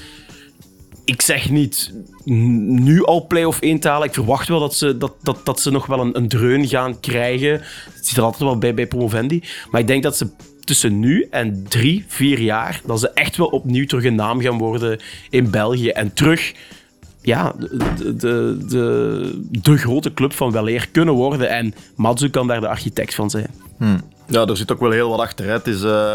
ik 1.09 1.23
zeg 1.23 1.51
niet 1.51 1.93
nu 2.25 3.05
al 3.05 3.27
play-off 3.27 3.61
1 3.61 3.81
te 3.81 3.89
halen. 3.89 4.07
Ik 4.07 4.15
verwacht 4.15 4.49
wel 4.49 4.61
dat 4.61 4.75
ze, 4.75 4.97
dat, 4.97 5.15
dat, 5.23 5.41
dat 5.45 5.61
ze 5.61 5.71
nog 5.71 5.87
wel 5.87 6.01
een, 6.01 6.17
een 6.17 6.29
dreun 6.29 6.69
gaan 6.69 7.01
krijgen. 7.01 7.53
Het 7.95 8.07
zit 8.07 8.17
er 8.17 8.23
altijd 8.23 8.43
wel 8.43 8.59
bij 8.59 8.75
bij 8.75 8.87
Promovendi. 8.87 9.43
Maar 9.71 9.81
ik 9.81 9.87
denk 9.87 10.03
dat 10.03 10.17
ze 10.17 10.31
tussen 10.69 10.99
nu 10.99 11.27
en 11.31 11.67
drie, 11.69 12.05
vier 12.09 12.41
jaar, 12.41 12.81
dat 12.85 13.01
ze 13.01 13.11
echt 13.11 13.37
wel 13.37 13.47
opnieuw 13.47 13.87
terug 13.87 14.05
een 14.05 14.15
naam 14.15 14.41
gaan 14.41 14.59
worden 14.59 15.01
in 15.31 15.51
België. 15.51 15.89
En 15.89 16.13
terug 16.13 16.53
ja, 17.23 17.53
de, 18.17 18.67
de, 18.69 19.43
de, 19.51 19.77
grote 19.77 20.15
club 20.15 20.33
van 20.33 20.53
weleer 20.53 20.89
kunnen 20.93 21.15
worden. 21.15 21.49
En 21.49 21.75
Matsu 21.97 22.31
kan 22.31 22.47
daar 22.47 22.61
de 22.61 22.69
architect 22.69 23.15
van 23.15 23.31
zijn. 23.31 23.51
Hmm. 23.77 24.01
Ja, 24.27 24.47
er 24.47 24.57
zit 24.57 24.73
ook 24.73 24.81
wel 24.81 24.91
heel 24.91 25.11
wat 25.11 25.21
achter. 25.21 25.47
Hè. 25.47 25.53
Het 25.53 25.67
is... 25.67 25.83
Uh 25.83 26.15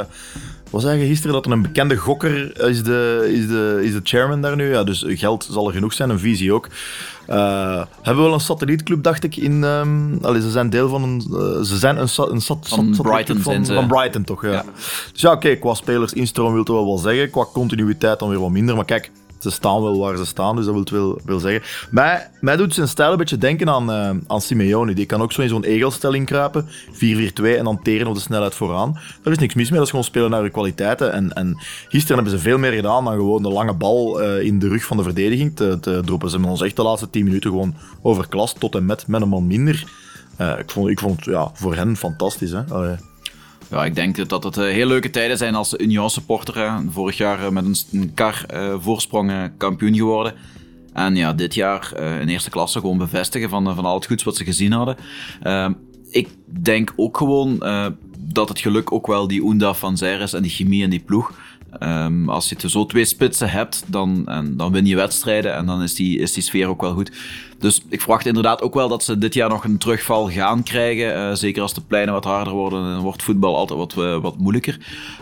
we 0.73 0.79
zeggen 0.79 1.07
gisteren 1.07 1.33
dat 1.33 1.45
er 1.45 1.51
een 1.51 1.61
bekende 1.61 1.95
gokker 1.95 2.61
is 2.69 2.83
de, 2.83 3.29
is 3.33 3.47
de, 3.47 3.79
is 3.83 3.93
de 3.93 3.99
chairman 4.03 4.41
daar 4.41 4.55
nu. 4.55 4.69
Ja, 4.69 4.83
dus 4.83 5.05
geld 5.07 5.47
zal 5.51 5.67
er 5.67 5.73
genoeg 5.73 5.93
zijn, 5.93 6.09
een 6.09 6.19
visie 6.19 6.53
ook. 6.53 6.67
Uh, 7.29 7.83
hebben 8.01 8.23
we 8.23 8.29
wel 8.29 8.33
een 8.33 8.39
satellietclub, 8.39 9.03
dacht 9.03 9.23
ik. 9.23 9.35
In, 9.35 9.63
um, 9.63 10.19
allee, 10.21 10.41
ze 10.41 10.51
zijn 10.51 10.69
deel 10.69 10.89
van 10.89 11.03
een. 11.03 11.23
Uh, 11.29 11.61
ze 11.61 11.77
zijn 11.77 11.97
een, 11.97 12.07
een 12.31 12.41
sat, 12.41 12.67
van 12.67 12.95
Brighton, 13.01 13.39
van, 13.39 13.65
ze. 13.65 13.73
van 13.73 13.87
Brighton 13.87 14.23
toch? 14.23 14.43
Ja. 14.43 14.51
ja. 14.51 14.65
Dus 15.11 15.21
ja, 15.21 15.31
oké, 15.31 15.37
okay, 15.37 15.57
qua 15.57 15.73
spelers 15.73 16.13
instroom 16.13 16.49
wil 16.49 16.59
het 16.59 16.67
wel 16.67 16.85
wel 16.85 16.97
zeggen. 16.97 17.29
Qua 17.29 17.45
continuïteit 17.53 18.19
dan 18.19 18.29
weer 18.29 18.39
wat 18.39 18.49
minder. 18.49 18.75
Maar 18.75 18.85
kijk, 18.85 19.11
ze 19.43 19.51
staan 19.51 19.81
wel 19.81 19.99
waar 19.99 20.17
ze 20.17 20.25
staan, 20.25 20.55
dus 20.55 20.65
dat 20.65 20.89
wil 20.89 21.03
wel, 21.05 21.19
wil 21.25 21.39
zeggen. 21.39 21.61
Mij, 21.91 22.29
mij 22.41 22.57
doet 22.57 22.73
zijn 22.73 22.87
stijl 22.87 23.11
een 23.11 23.17
beetje 23.17 23.37
denken 23.37 23.69
aan, 23.69 23.89
uh, 23.89 24.09
aan 24.27 24.41
Simeone. 24.41 24.93
Die 24.93 25.05
kan 25.05 25.21
ook 25.21 25.31
zo 25.31 25.41
in 25.41 25.49
zo'n 25.49 25.63
egelstelling 25.63 26.25
kruipen, 26.25 26.65
4-4-2 26.93 27.57
en 27.57 27.63
dan 27.63 27.81
teren 27.81 28.07
op 28.07 28.13
de 28.13 28.19
snelheid 28.19 28.55
vooraan. 28.55 28.97
Daar 29.23 29.33
is 29.33 29.39
niks 29.39 29.53
mis 29.53 29.67
mee, 29.67 29.77
dat 29.77 29.85
is 29.85 29.89
gewoon 29.89 30.05
spelen 30.05 30.29
naar 30.29 30.41
hun 30.41 30.51
kwaliteiten. 30.51 31.13
En, 31.13 31.33
en 31.33 31.57
gisteren 31.87 32.15
hebben 32.15 32.39
ze 32.39 32.43
veel 32.43 32.57
meer 32.57 32.71
gedaan 32.71 33.05
dan 33.05 33.13
gewoon 33.13 33.43
de 33.43 33.49
lange 33.49 33.73
bal 33.73 34.21
uh, 34.21 34.41
in 34.41 34.59
de 34.59 34.67
rug 34.67 34.85
van 34.85 34.97
de 34.97 35.03
verdediging 35.03 35.55
te, 35.55 35.77
te 35.79 36.01
droppen. 36.05 36.29
Ze 36.29 36.35
hebben 36.35 36.51
ons 36.53 36.61
echt 36.61 36.75
de 36.75 36.83
laatste 36.83 37.09
10 37.09 37.23
minuten 37.23 37.49
gewoon 37.49 37.75
overklast, 38.01 38.59
tot 38.59 38.75
en 38.75 38.85
met, 38.85 39.07
met 39.07 39.21
een 39.21 39.29
man 39.29 39.47
minder. 39.47 39.85
Uh, 40.41 40.59
ik 40.59 40.71
vond, 40.71 40.89
ik 40.89 40.99
vond 40.99 41.15
het 41.15 41.25
ja, 41.25 41.51
voor 41.53 41.75
hen 41.75 41.97
fantastisch. 41.97 42.51
Hè? 42.51 42.61
Ja, 43.73 43.85
ik 43.85 43.95
denk 43.95 44.29
dat 44.29 44.43
het 44.43 44.57
uh, 44.57 44.63
heel 44.63 44.87
leuke 44.87 45.09
tijden 45.09 45.37
zijn 45.37 45.55
als 45.55 45.73
Union 45.77 46.09
supporter. 46.09 46.81
Vorig 46.89 47.17
jaar 47.17 47.39
uh, 47.39 47.49
met 47.49 47.87
een, 47.91 48.13
kar 48.13 48.45
voorsprong 48.79 49.51
kampioen 49.57 49.95
geworden. 49.95 50.33
En 50.93 51.15
ja, 51.15 51.33
dit 51.33 51.53
jaar 51.53 52.01
in 52.21 52.27
eerste 52.27 52.49
klasse 52.49 52.79
gewoon 52.79 52.97
bevestigen 52.97 53.49
van, 53.49 53.75
van 53.75 53.85
al 53.85 53.95
het 53.95 54.05
goeds 54.05 54.23
wat 54.23 54.35
ze 54.35 54.43
gezien 54.43 54.71
hadden. 54.71 54.95
Ehm, 55.41 55.73
ik 56.09 56.29
denk 56.45 56.93
ook 56.95 57.17
gewoon 57.17 57.57
dat 58.17 58.49
het 58.49 58.59
geluk 58.59 58.91
ook 58.91 59.07
wel 59.07 59.27
die 59.27 59.43
Oenda 59.43 59.73
van 59.73 59.97
Zijr 59.97 60.21
is 60.21 60.33
en 60.33 60.41
die 60.41 60.51
chemie 60.51 60.83
en 60.83 60.89
die 60.89 61.03
ploeg. 61.05 61.33
Um, 61.79 62.29
als 62.29 62.49
je 62.49 62.69
zo 62.69 62.85
twee 62.85 63.05
spitsen 63.05 63.49
hebt, 63.49 63.83
dan, 63.87 64.27
en, 64.27 64.57
dan 64.57 64.71
win 64.71 64.85
je 64.85 64.95
wedstrijden 64.95 65.53
en 65.53 65.65
dan 65.65 65.81
is 65.81 65.95
die, 65.95 66.19
is 66.19 66.33
die 66.33 66.43
sfeer 66.43 66.67
ook 66.67 66.81
wel 66.81 66.93
goed. 66.93 67.11
Dus 67.59 67.81
ik 67.89 67.99
verwacht 68.01 68.25
inderdaad 68.25 68.61
ook 68.61 68.73
wel 68.73 68.87
dat 68.87 69.03
ze 69.03 69.17
dit 69.17 69.33
jaar 69.33 69.49
nog 69.49 69.63
een 69.63 69.77
terugval 69.77 70.29
gaan 70.29 70.63
krijgen. 70.63 71.15
Uh, 71.15 71.33
zeker 71.33 71.61
als 71.61 71.73
de 71.73 71.81
pleinen 71.81 72.13
wat 72.13 72.23
harder 72.23 72.53
worden, 72.53 72.83
dan 72.83 73.01
wordt 73.01 73.23
voetbal 73.23 73.55
altijd 73.55 73.79
wat, 73.79 73.95
uh, 73.97 74.21
wat 74.21 74.37
moeilijker. 74.37 74.77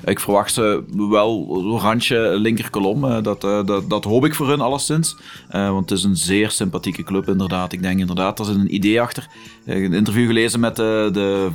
Ik 0.06 0.20
verwacht 0.20 0.54
ze 0.54 0.84
wel 1.10 1.78
randje 1.80 2.40
linkerkolom. 2.40 3.04
Uh, 3.04 3.18
dat, 3.22 3.42
dat, 3.42 3.90
dat 3.90 4.04
hoop 4.04 4.26
ik 4.26 4.36
voor 4.36 4.48
hun 4.48 4.62
alleszins. 4.62 5.16
want 5.52 5.90
het 5.90 6.00
is 6.00 6.04
een 6.04 6.18
zeer 6.18 6.52
sympathieke 6.52 7.04
club 7.04 7.28
inderdaad. 7.28 7.74
Ik 7.74 7.82
denk 7.82 8.00
inderdaad, 8.00 8.40
er 8.40 8.46
zit 8.46 8.56
een 8.56 8.76
idee 8.76 9.02
achter. 9.02 9.28
Ik 9.66 9.74
heb 9.74 9.84
een 9.84 9.94
interview 9.94 10.28
gelezen 10.28 10.60
met 10.60 10.76
de 10.76 11.50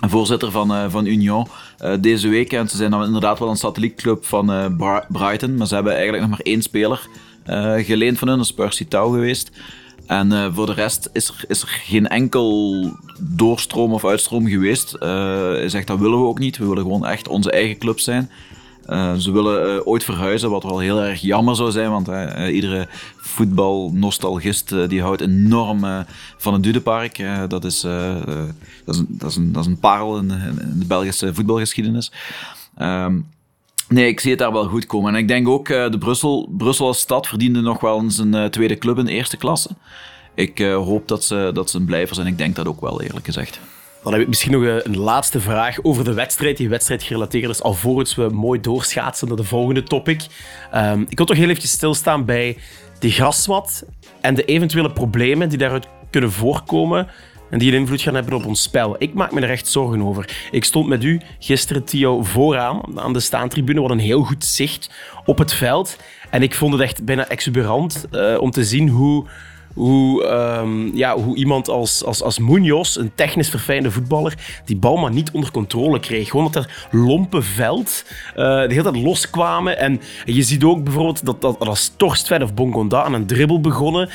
voorzitter 0.00 0.50
van, 0.50 0.90
van 0.90 1.06
Union 1.06 1.46
deze 2.00 2.28
week. 2.28 2.52
En 2.52 2.68
ze 2.68 2.76
zijn 2.76 2.90
dan 2.90 3.04
inderdaad 3.04 3.38
wel 3.38 3.48
een 3.48 3.56
satellietclub 3.56 4.24
van 4.24 4.76
Brighton. 5.08 5.54
Maar 5.54 5.66
ze 5.66 5.74
hebben 5.74 5.92
eigenlijk 5.92 6.22
nog 6.22 6.30
maar 6.30 6.40
één 6.42 6.62
speler 6.62 7.08
geleend 7.84 8.18
van 8.18 8.28
hun. 8.28 8.36
Dat 8.36 8.46
is 8.46 8.54
Percy 8.54 8.86
Tau 8.88 9.12
geweest. 9.12 9.50
En 10.06 10.54
voor 10.54 10.66
de 10.66 10.72
rest 10.72 11.10
is 11.12 11.28
er, 11.28 11.44
is 11.48 11.62
er 11.62 11.68
geen 11.68 12.08
enkel 12.08 12.82
doorstroom 13.20 13.92
of 13.92 14.04
uitstroom 14.04 14.46
geweest. 14.46 14.96
Hij 14.98 15.68
zegt 15.68 15.86
dat 15.86 15.98
willen 15.98 16.18
we 16.18 16.26
ook 16.26 16.38
niet. 16.38 16.58
We 16.58 16.66
willen 16.66 16.82
gewoon 16.82 17.06
echt 17.06 17.28
onze 17.28 17.50
eigen 17.50 17.78
club 17.78 18.00
zijn. 18.00 18.30
Uh, 18.90 19.14
ze 19.14 19.32
willen 19.32 19.86
ooit 19.86 20.04
verhuizen, 20.04 20.50
wat 20.50 20.62
wel 20.62 20.78
heel 20.78 21.00
erg 21.00 21.20
jammer 21.20 21.56
zou 21.56 21.70
zijn, 21.70 21.90
want 21.90 22.08
iedere 22.50 22.88
voetbalnostalgist 23.16 24.88
die 24.88 25.02
houdt 25.02 25.20
enorm 25.20 26.04
van 26.36 26.52
het 26.52 26.62
Dudepark. 26.62 27.24
dat, 27.48 27.64
is, 27.64 27.80
dat, 27.80 28.94
is 28.94 28.98
een, 28.98 29.06
dat, 29.08 29.30
is 29.30 29.36
een, 29.36 29.52
dat 29.52 29.62
is 29.62 29.70
een 29.70 29.78
parel 29.78 30.18
in, 30.18 30.30
in 30.30 30.78
de 30.78 30.86
Belgische 30.86 31.34
voetbalgeschiedenis. 31.34 32.12
Um, 32.80 33.26
Nee, 33.90 34.08
ik 34.08 34.20
zie 34.20 34.30
het 34.30 34.38
daar 34.38 34.52
wel 34.52 34.66
goed 34.66 34.86
komen. 34.86 35.14
En 35.14 35.20
ik 35.20 35.28
denk 35.28 35.48
ook, 35.48 35.68
uh, 35.68 35.90
de 35.90 35.98
Brussel, 35.98 36.48
Brussel 36.56 36.86
als 36.86 36.98
stad 36.98 37.26
verdiende 37.26 37.60
nog 37.60 37.80
wel 37.80 38.00
eens 38.00 38.18
een 38.18 38.34
uh, 38.34 38.44
tweede 38.44 38.78
club 38.78 38.98
in 38.98 39.04
de 39.04 39.12
eerste 39.12 39.36
klasse. 39.36 39.70
Ik 40.34 40.60
uh, 40.60 40.76
hoop 40.76 41.08
dat 41.08 41.24
ze, 41.24 41.50
dat 41.54 41.70
ze 41.70 41.76
een 41.76 41.84
blijver 41.84 42.14
zijn. 42.14 42.26
Ik 42.26 42.38
denk 42.38 42.56
dat 42.56 42.66
ook 42.66 42.80
wel, 42.80 43.02
eerlijk 43.02 43.24
gezegd. 43.24 43.60
Dan 44.02 44.12
heb 44.12 44.22
ik 44.22 44.28
misschien 44.28 44.52
nog 44.52 44.84
een 44.84 44.98
laatste 44.98 45.40
vraag 45.40 45.82
over 45.82 46.04
de 46.04 46.12
wedstrijd. 46.12 46.56
Die 46.56 46.68
wedstrijd 46.68 47.02
gerelateerd 47.02 47.50
is, 47.50 47.62
alvorens 47.62 48.14
we 48.14 48.28
mooi 48.28 48.60
doorschaatsen 48.60 49.28
naar 49.28 49.36
de 49.36 49.44
volgende 49.44 49.82
topic. 49.82 50.26
Um, 50.74 51.06
ik 51.08 51.16
wil 51.16 51.26
toch 51.26 51.36
heel 51.36 51.48
even 51.48 51.68
stilstaan 51.68 52.24
bij 52.24 52.56
de 52.98 53.10
grasmat 53.10 53.84
en 54.20 54.34
de 54.34 54.44
eventuele 54.44 54.92
problemen 54.92 55.48
die 55.48 55.58
daaruit 55.58 55.86
kunnen 56.10 56.32
voorkomen 56.32 57.08
en 57.50 57.58
die 57.58 57.72
een 57.72 57.78
invloed 57.78 58.00
gaan 58.00 58.14
hebben 58.14 58.34
op 58.34 58.46
ons 58.46 58.62
spel. 58.62 58.96
Ik 58.98 59.14
maak 59.14 59.32
me 59.32 59.40
er 59.40 59.50
echt 59.50 59.66
zorgen 59.66 60.02
over. 60.02 60.48
Ik 60.50 60.64
stond 60.64 60.88
met 60.88 61.04
u 61.04 61.20
gisteren, 61.38 61.84
Theo, 61.84 62.22
vooraan 62.22 63.00
aan 63.00 63.12
de 63.12 63.20
staantribune. 63.20 63.80
Wat 63.80 63.90
een 63.90 63.98
heel 63.98 64.22
goed 64.22 64.44
zicht 64.44 64.90
op 65.24 65.38
het 65.38 65.52
veld. 65.52 65.96
En 66.30 66.42
ik 66.42 66.54
vond 66.54 66.72
het 66.72 66.82
echt 66.82 67.04
bijna 67.04 67.28
exuberant 67.28 68.06
uh, 68.12 68.40
om 68.40 68.50
te 68.50 68.64
zien 68.64 68.88
hoe, 68.88 69.26
hoe, 69.74 70.24
um, 70.24 70.96
ja, 70.96 71.16
hoe 71.16 71.36
iemand 71.36 71.68
als, 71.68 72.04
als, 72.04 72.22
als 72.22 72.38
Munoz, 72.38 72.96
een 72.96 73.14
technisch 73.14 73.50
verfijnde 73.50 73.90
voetballer, 73.90 74.34
die 74.64 74.76
bal 74.76 74.96
maar 74.96 75.12
niet 75.12 75.30
onder 75.30 75.50
controle 75.50 76.00
kreeg. 76.00 76.28
Gewoon 76.30 76.50
dat 76.52 76.64
er 76.64 76.88
lompe 76.90 77.42
veld 77.42 78.04
uh, 78.30 78.34
de 78.34 78.66
hele 78.68 78.82
tijd 78.82 78.96
loskwamen. 78.96 79.78
En, 79.78 80.00
je 80.24 80.42
ziet 80.42 80.64
ook 80.64 80.84
bijvoorbeeld 80.84 81.24
dat, 81.24 81.40
dat, 81.40 81.58
als 81.58 81.92
Torstvet 81.96 82.42
of 82.42 82.54
Bongonda 82.54 83.02
aan 83.02 83.14
een 83.14 83.26
dribbel 83.26 83.60
begonnen 83.60 84.08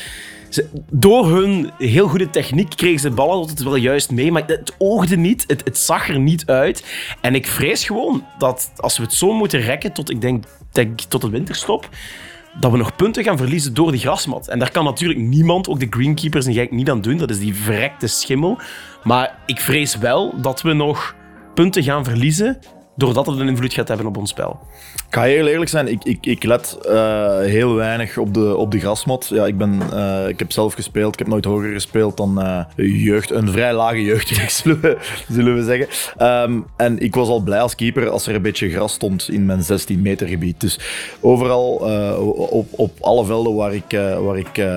door 0.91 1.29
hun 1.29 1.71
heel 1.77 2.07
goede 2.07 2.29
techniek 2.29 2.69
kregen 2.75 2.99
ze 2.99 3.09
de 3.09 3.15
bal 3.15 3.31
altijd 3.31 3.63
wel 3.63 3.75
juist 3.75 4.11
mee, 4.11 4.31
maar 4.31 4.43
het 4.47 4.75
oogde 4.77 5.15
niet, 5.15 5.43
het, 5.47 5.61
het 5.63 5.77
zag 5.77 6.09
er 6.09 6.19
niet 6.19 6.45
uit. 6.45 6.85
En 7.21 7.35
ik 7.35 7.47
vrees 7.47 7.83
gewoon 7.85 8.25
dat 8.37 8.71
als 8.75 8.97
we 8.97 9.03
het 9.03 9.13
zo 9.13 9.33
moeten 9.33 9.59
rekken 9.59 9.91
tot, 9.93 10.09
ik 10.09 10.21
denk, 10.21 10.43
denk 10.71 11.01
tot 11.01 11.21
de 11.21 11.29
winterstop, 11.29 11.89
dat 12.59 12.71
we 12.71 12.77
nog 12.77 12.95
punten 12.95 13.23
gaan 13.23 13.37
verliezen 13.37 13.73
door 13.73 13.91
die 13.91 13.99
grasmat. 13.99 14.47
En 14.47 14.59
daar 14.59 14.71
kan 14.71 14.83
natuurlijk 14.83 15.19
niemand, 15.19 15.67
ook 15.69 15.79
de 15.79 15.87
greenkeepers, 15.89 16.45
en 16.45 16.67
niet 16.71 16.89
aan 16.89 17.01
doen. 17.01 17.17
Dat 17.17 17.29
is 17.29 17.39
die 17.39 17.55
verrekte 17.55 18.07
schimmel. 18.07 18.57
Maar 19.03 19.37
ik 19.45 19.59
vrees 19.59 19.97
wel 19.97 20.41
dat 20.41 20.61
we 20.61 20.73
nog 20.73 21.15
punten 21.53 21.83
gaan 21.83 22.03
verliezen 22.03 22.59
doordat 22.95 23.25
het 23.25 23.39
een 23.39 23.47
invloed 23.47 23.73
gaat 23.73 23.87
hebben 23.87 24.07
op 24.07 24.17
ons 24.17 24.29
spel. 24.29 24.59
Ik 25.07 25.21
ga 25.21 25.27
heel 25.27 25.47
eerlijk 25.47 25.69
zijn, 25.69 25.87
ik, 25.87 26.03
ik, 26.03 26.25
ik 26.25 26.43
let 26.43 26.77
eh, 26.89 27.39
heel 27.39 27.73
weinig 27.73 28.17
op 28.17 28.33
de, 28.33 28.55
op 28.55 28.71
de 28.71 28.79
grasmat. 28.79 29.27
Ja, 29.33 29.45
ik, 29.45 29.57
ben, 29.57 29.81
eh, 29.93 30.27
ik 30.27 30.39
heb 30.39 30.51
zelf 30.51 30.73
gespeeld, 30.73 31.13
ik 31.13 31.19
heb 31.19 31.27
nooit 31.27 31.45
hoger 31.45 31.71
gespeeld 31.71 32.17
dan 32.17 32.41
eh, 32.41 32.63
jeugd, 32.75 33.31
een 33.31 33.51
vrij 33.51 33.73
lage 33.73 34.03
jeugdreeks, 34.03 34.57
zullen 35.29 35.55
we, 35.55 35.63
zeggen. 35.63 35.87
Ehm, 36.17 36.59
en 36.77 36.99
ik 36.99 37.15
was 37.15 37.27
al 37.27 37.39
blij 37.39 37.61
als 37.61 37.75
keeper 37.75 38.09
als 38.09 38.27
er 38.27 38.35
een 38.35 38.41
beetje 38.41 38.69
gras 38.69 38.93
stond 38.93 39.29
in 39.29 39.45
mijn 39.45 39.63
16 39.63 40.01
meter 40.01 40.27
gebied. 40.27 40.61
Dus 40.61 40.79
overal 41.19 41.73
op, 42.49 42.67
op 42.71 42.91
alle 43.01 43.25
velden 43.25 43.55
waar 43.55 43.73
ik, 43.73 43.99
waar 44.23 44.37
ik 44.37 44.67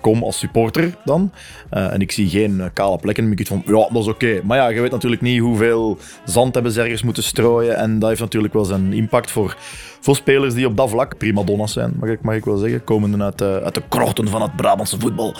kom 0.00 0.22
als 0.22 0.38
supporter 0.38 0.94
dan, 1.04 1.32
en 1.70 2.00
ik 2.00 2.12
zie 2.12 2.28
geen 2.28 2.70
kale 2.72 2.98
plekken, 2.98 3.24
dan 3.24 3.32
ik 3.32 3.46
van, 3.46 3.62
ja, 3.66 3.88
dat 3.92 4.02
is 4.02 4.08
oké. 4.08 4.40
Maar 4.44 4.56
ja, 4.56 4.68
je 4.68 4.80
weet 4.80 4.90
natuurlijk 4.90 5.22
niet 5.22 5.40
hoeveel 5.40 5.98
zand 6.24 6.54
hebben 6.54 6.72
ze 6.72 6.80
ergens 6.82 7.02
moeten 7.02 7.22
strooien. 7.22 7.76
En 7.76 7.98
dat 7.98 8.08
heeft 8.08 8.20
natuurlijk 8.20 8.52
wel 8.52 8.64
zijn 8.64 8.92
impact 8.92 9.30
voor, 9.30 9.39
voor 10.00 10.16
spelers 10.16 10.54
die 10.54 10.66
op 10.66 10.76
dat 10.76 10.90
vlak 10.90 11.18
prima 11.18 11.42
donna's 11.42 11.72
zijn, 11.72 11.96
mag 12.00 12.08
ik, 12.08 12.22
mag 12.22 12.34
ik 12.34 12.44
wel 12.44 12.56
zeggen. 12.56 12.84
Komende 12.84 13.24
uit 13.24 13.38
de, 13.38 13.60
uit 13.64 13.74
de 13.74 13.82
krochten 13.88 14.28
van 14.28 14.42
het 14.42 14.56
Brabantse 14.56 15.00
voetbal. 15.00 15.34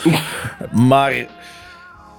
Maar 0.73 1.27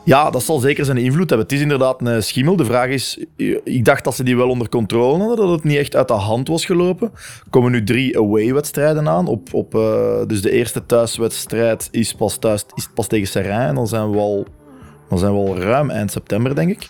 ja, 0.03 0.29
dat 0.29 0.43
zal 0.43 0.59
zeker 0.59 0.85
zijn 0.85 0.97
invloed 0.97 1.29
hebben. 1.29 1.47
Het 1.47 1.55
is 1.55 1.61
inderdaad 1.61 2.01
een 2.01 2.23
schimmel. 2.23 2.55
De 2.55 2.65
vraag 2.65 2.87
is, 2.87 3.25
ik 3.63 3.85
dacht 3.85 4.03
dat 4.03 4.15
ze 4.15 4.23
die 4.23 4.37
wel 4.37 4.49
onder 4.49 4.69
controle 4.69 5.17
hadden, 5.19 5.37
dat 5.37 5.49
het 5.49 5.63
niet 5.63 5.77
echt 5.77 5.95
uit 5.95 6.07
de 6.07 6.13
hand 6.13 6.47
was 6.47 6.65
gelopen. 6.65 7.11
Er 7.13 7.49
komen 7.49 7.71
nu 7.71 7.83
drie 7.83 8.17
away-wedstrijden 8.17 9.09
aan. 9.09 9.27
Op, 9.27 9.53
op, 9.53 9.75
eh, 9.75 10.21
dus 10.27 10.41
de 10.41 10.51
eerste 10.51 10.85
thuiswedstrijd 10.85 11.87
is 11.91 12.13
pas, 12.13 12.37
thuis, 12.37 12.65
is 12.75 12.89
pas 12.93 13.07
tegen 13.07 13.27
Serrain. 13.27 13.67
En 13.67 13.75
dan 13.75 13.87
zijn, 13.87 14.11
we 14.11 14.17
al, 14.17 14.45
dan 15.09 15.17
zijn 15.17 15.31
we 15.31 15.37
al 15.37 15.57
ruim 15.57 15.89
eind 15.89 16.11
september, 16.11 16.55
denk 16.55 16.69
ik. 16.69 16.87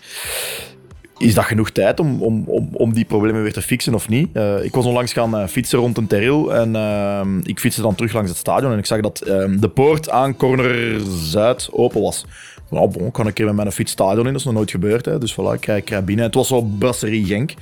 Is 1.22 1.34
dat 1.34 1.44
genoeg 1.44 1.70
tijd 1.70 2.00
om, 2.00 2.22
om, 2.22 2.44
om, 2.46 2.68
om 2.72 2.92
die 2.92 3.04
problemen 3.04 3.42
weer 3.42 3.52
te 3.52 3.62
fixen 3.62 3.94
of 3.94 4.08
niet? 4.08 4.28
Eh, 4.32 4.64
ik 4.64 4.74
was 4.74 4.84
onlangs 4.84 5.12
gaan 5.12 5.36
eh, 5.36 5.46
fietsen 5.46 5.78
rond 5.78 5.96
een 5.96 6.06
terril 6.06 6.54
en 6.54 6.76
eh, 6.76 7.26
ik 7.42 7.60
fietste 7.60 7.82
dan 7.82 7.94
terug 7.94 8.12
langs 8.12 8.30
het 8.30 8.38
stadion 8.38 8.72
en 8.72 8.78
ik 8.78 8.86
zag 8.86 9.00
dat 9.00 9.20
eh, 9.20 9.44
de 9.58 9.68
poort 9.68 10.10
aan 10.10 10.36
corner 10.36 11.00
Zuid 11.22 11.68
open 11.72 12.00
was. 12.00 12.24
Nou, 12.72 12.90
bon, 12.90 13.06
ik 13.06 13.12
kan 13.12 13.26
een 13.26 13.32
keer 13.32 13.46
met 13.46 13.54
mijn 13.54 13.72
fiets 13.72 13.92
stadion 13.92 14.26
in, 14.26 14.32
dat 14.32 14.40
is 14.40 14.46
nog 14.46 14.54
nooit 14.54 14.70
gebeurd. 14.70 15.04
Hè. 15.04 15.18
Dus 15.18 15.32
voilà, 15.32 15.52
ik 15.54 15.60
krijg, 15.60 16.04
binnen. 16.04 16.24
Het 16.24 16.34
was 16.34 16.48
zo 16.48 16.62
Brasserie 16.62 17.24
Genk. 17.24 17.54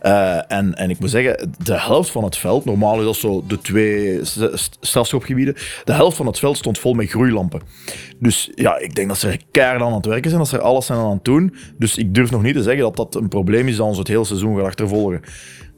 Eh, 0.00 0.52
en, 0.52 0.74
en 0.74 0.90
ik 0.90 0.98
moet 0.98 1.10
zeggen, 1.10 1.54
de 1.58 1.80
helft 1.80 2.10
van 2.10 2.24
het 2.24 2.36
veld, 2.36 2.64
normaal 2.64 2.98
is 2.98 3.04
dat 3.04 3.16
zo 3.16 3.44
de 3.46 3.58
twee 3.58 4.20
strafschopgebieden, 4.80 5.54
de 5.84 5.92
helft 5.92 6.16
van 6.16 6.26
het 6.26 6.38
veld 6.38 6.56
stond 6.56 6.78
vol 6.78 6.94
met 6.94 7.08
groeilampen. 7.08 7.60
Dus 8.18 8.50
ja, 8.54 8.78
ik 8.78 8.94
denk 8.94 9.08
dat 9.08 9.18
ze 9.18 9.28
er 9.28 9.40
keihard 9.50 9.82
aan 9.82 9.92
het 9.92 10.06
werken 10.06 10.30
zijn, 10.30 10.42
dat 10.42 10.50
ze 10.50 10.56
er 10.56 10.62
alles 10.62 10.86
zijn 10.86 10.98
aan 10.98 11.10
het 11.10 11.24
doen. 11.24 11.54
Dus 11.78 11.96
ik 11.96 12.14
durf 12.14 12.30
nog 12.30 12.42
niet 12.42 12.54
te 12.54 12.62
zeggen 12.62 12.82
dat 12.82 12.96
dat 12.96 13.14
een 13.14 13.28
probleem 13.28 13.68
is 13.68 13.76
dat 13.76 13.86
ons 13.86 13.98
het 13.98 14.08
hele 14.08 14.24
seizoen 14.24 14.56
gaat 14.56 14.66
achtervolgen. 14.66 15.20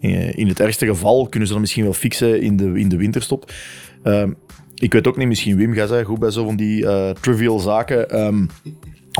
Eh, 0.00 0.38
In 0.38 0.48
het 0.48 0.60
ergste 0.60 0.86
geval 0.86 1.28
kunnen 1.28 1.48
ze 1.48 1.52
dat 1.54 1.62
misschien 1.62 1.84
wel 1.84 1.92
fixen 1.92 2.40
in 2.40 2.56
de, 2.56 2.72
in 2.78 2.88
de 2.88 2.96
winterstop. 2.96 3.52
Ehm, 4.02 4.30
ik 4.84 4.92
weet 4.92 5.06
ook 5.06 5.16
niet, 5.16 5.28
misschien 5.28 5.56
Wim, 5.56 5.74
jij 5.74 5.86
zei 5.86 6.04
goed 6.04 6.18
bij 6.18 6.30
zo 6.30 6.44
van 6.44 6.56
die 6.56 6.86
eh, 6.86 7.10
trivial 7.10 7.58
zaken. 7.58 8.10
Ehm, 8.10 8.46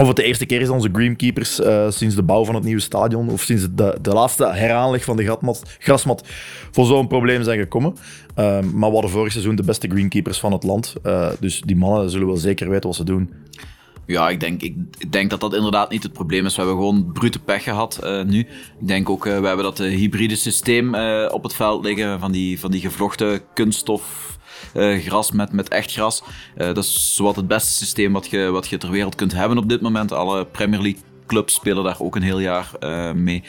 of 0.01 0.07
het 0.07 0.17
de 0.17 0.23
eerste 0.23 0.47
keer 0.47 0.61
is 0.61 0.67
dat 0.67 0.77
onze 0.77 0.89
Greenkeepers 0.93 1.61
eh, 1.61 1.91
sinds 1.91 2.15
de 2.15 2.23
bouw 2.23 2.45
van 2.45 2.55
het 2.55 2.65
nieuwe 2.65 2.81
stadion, 2.81 3.29
of 3.29 3.43
sinds 3.43 3.67
de, 3.71 3.99
de 4.03 4.13
laatste 4.13 4.47
heraanleg 4.53 5.05
van 5.05 5.17
de 5.17 5.37
grasmat, 5.79 6.29
voor 6.71 6.87
zo'n 6.87 7.07
probleem 7.07 7.43
zijn 7.43 7.59
gekomen. 7.59 7.95
Ehm, 8.35 8.79
maar 8.79 8.89
we 8.89 8.95
hadden 8.95 9.11
vorig 9.11 9.33
seizoen 9.33 9.55
de 9.55 9.63
beste 9.63 9.89
Greenkeepers 9.89 10.39
van 10.39 10.53
het 10.53 10.63
land. 10.63 10.95
Eh, 11.03 11.31
dus 11.41 11.61
die 11.61 11.77
mannen 11.77 12.11
zullen 12.11 12.27
wel 12.27 12.37
zeker 12.37 12.69
weten 12.69 12.89
wat 12.89 12.97
ze 12.97 13.05
doen. 13.05 13.31
Ja, 14.07 14.29
ik 14.29 14.41
denk, 14.41 14.63
ik, 14.63 15.13
denk 15.13 15.31
dat 15.31 15.41
dat 15.41 15.55
inderdaad 15.55 15.91
niet 15.91 16.03
het 16.03 16.13
probleem 16.13 16.47
is. 16.47 16.57
We 16.57 16.63
hebben 16.63 16.79
gewoon 16.79 17.13
brute 17.13 17.39
pech 17.39 17.63
gehad 17.63 17.99
eh, 18.03 18.23
nu. 18.23 18.39
Ik 18.81 18.87
denk 18.87 19.11
ook, 19.11 19.25
we 19.25 19.31
hebben 19.31 19.65
dat 19.65 19.79
hybride 19.79 20.37
systeem 20.37 20.95
op 21.29 21.43
het 21.43 21.55
veld 21.55 21.85
liggen 21.85 22.21
van 22.21 22.33
die, 22.33 22.61
van 22.61 22.71
die 22.71 22.81
gevlochten 22.81 23.41
kunststof 23.55 24.33
gras 25.01 25.31
met, 25.31 25.53
met 25.53 25.69
echt 25.69 25.93
gras. 25.93 26.23
Eh, 26.57 26.67
dat 26.67 26.85
is 26.85 27.17
zowat 27.17 27.37
het 27.37 27.49
beste 27.49 27.73
systeem 27.73 28.13
wat 28.13 28.27
je, 28.27 28.51
wat 28.51 28.69
je 28.69 28.79
ter 28.79 28.91
wereld 28.91 29.15
kunt 29.15 29.33
hebben 29.33 29.59
op 29.59 29.69
dit 29.69 29.81
moment. 29.81 30.13
Alle 30.13 30.45
Premier 30.45 30.81
League 30.81 31.03
clubs 31.27 31.55
spelen 31.55 31.85
daar 31.85 32.01
ook 32.01 32.17
een 32.17 32.23
heel 32.23 32.41
jaar 32.41 32.71
eh, 32.81 33.13
mee. 33.13 33.43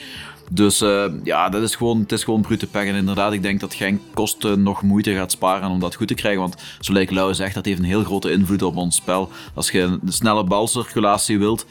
Dus 0.49 0.81
eh, 0.81 1.05
ja, 1.23 1.49
dat 1.49 1.61
is 1.61 1.75
gewoon, 1.75 1.99
het 1.99 2.11
is 2.11 2.23
gewoon 2.23 2.41
brute 2.41 2.67
pech. 2.67 2.85
En 2.85 2.95
inderdaad, 2.95 3.33
ik 3.33 3.41
denk 3.41 3.59
dat 3.59 3.73
geen 3.73 4.01
kosten 4.13 4.63
nog 4.63 4.81
moeite 4.81 5.13
gaat 5.13 5.31
sparen 5.31 5.69
om 5.69 5.79
dat 5.79 5.95
goed 5.95 6.07
te 6.07 6.13
krijgen. 6.13 6.41
Want 6.41 6.55
zoals 6.79 7.09
Lauwe 7.09 7.33
zegt, 7.33 7.53
dat 7.53 7.65
heeft 7.65 7.79
een 7.79 7.85
heel 7.85 8.03
grote 8.03 8.31
invloed 8.31 8.61
op 8.61 8.75
ons 8.75 8.95
spel. 8.95 9.29
Als 9.53 9.71
je 9.71 9.81
een 9.81 10.01
snelle 10.07 10.43
balcirculatie 10.43 11.39
wilt, 11.39 11.65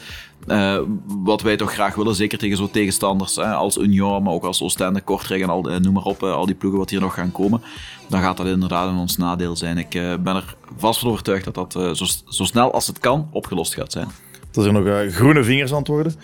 eh, 0.47 0.79
wat 1.07 1.43
wij 1.43 1.57
toch 1.57 1.73
graag 1.73 1.95
willen, 1.95 2.15
zeker 2.15 2.39
tegen 2.39 2.57
zo'n 2.57 2.71
tegenstanders 2.71 3.37
hè, 3.37 3.53
als 3.53 3.77
Union, 3.77 4.23
maar 4.23 4.33
ook 4.33 4.45
als 4.45 4.63
Oostende, 4.63 5.01
Kortrijk 5.01 5.43
en 5.43 5.49
al, 5.49 5.71
eh, 5.71 5.81
noem 5.81 5.93
maar 5.93 6.03
op, 6.03 6.23
al 6.23 6.47
die 6.47 6.55
ploegen 6.55 6.81
wat 6.81 6.91
hier 6.91 7.01
nog 7.01 7.15
gaan 7.15 7.33
komen, 7.33 7.63
dan 8.09 8.21
gaat 8.21 8.37
dat 8.37 8.47
inderdaad 8.47 8.91
in 8.91 8.97
ons 8.97 9.17
nadeel 9.17 9.57
zijn. 9.57 9.79
Ik 9.79 9.91
ben 10.23 10.37
er 10.37 10.57
vast 10.77 11.01
van 11.01 11.11
overtuigd 11.11 11.45
dat 11.45 11.55
dat 11.55 11.73
zo, 11.73 12.05
zo 12.29 12.45
snel 12.45 12.73
als 12.73 12.87
het 12.87 12.99
kan 12.99 13.29
opgelost 13.31 13.75
gaat 13.75 13.93
zijn. 13.93 14.09
Dat 14.51 14.65
er 14.65 14.73
nog 14.73 15.13
groene 15.13 15.45
vingers 15.45 15.71
worden. 15.71 16.15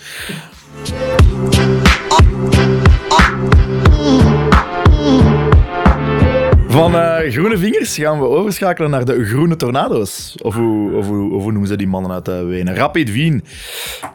Van 6.71 6.95
eh, 6.95 7.31
groene 7.31 7.59
vingers 7.59 7.97
gaan 7.97 8.19
we 8.19 8.27
overschakelen 8.27 8.91
naar 8.91 9.05
de 9.05 9.25
groene 9.25 9.57
tornado's. 9.57 10.35
Of 10.43 10.55
hoe, 10.55 10.93
of 10.93 11.09
of 11.09 11.45
noemen 11.45 11.67
ze 11.67 11.77
die 11.77 11.87
mannen 11.87 12.13
uit 12.13 12.29
uh, 12.29 12.43
Wenen? 12.43 12.75
Rapid 12.75 13.13
Wien. 13.13 13.45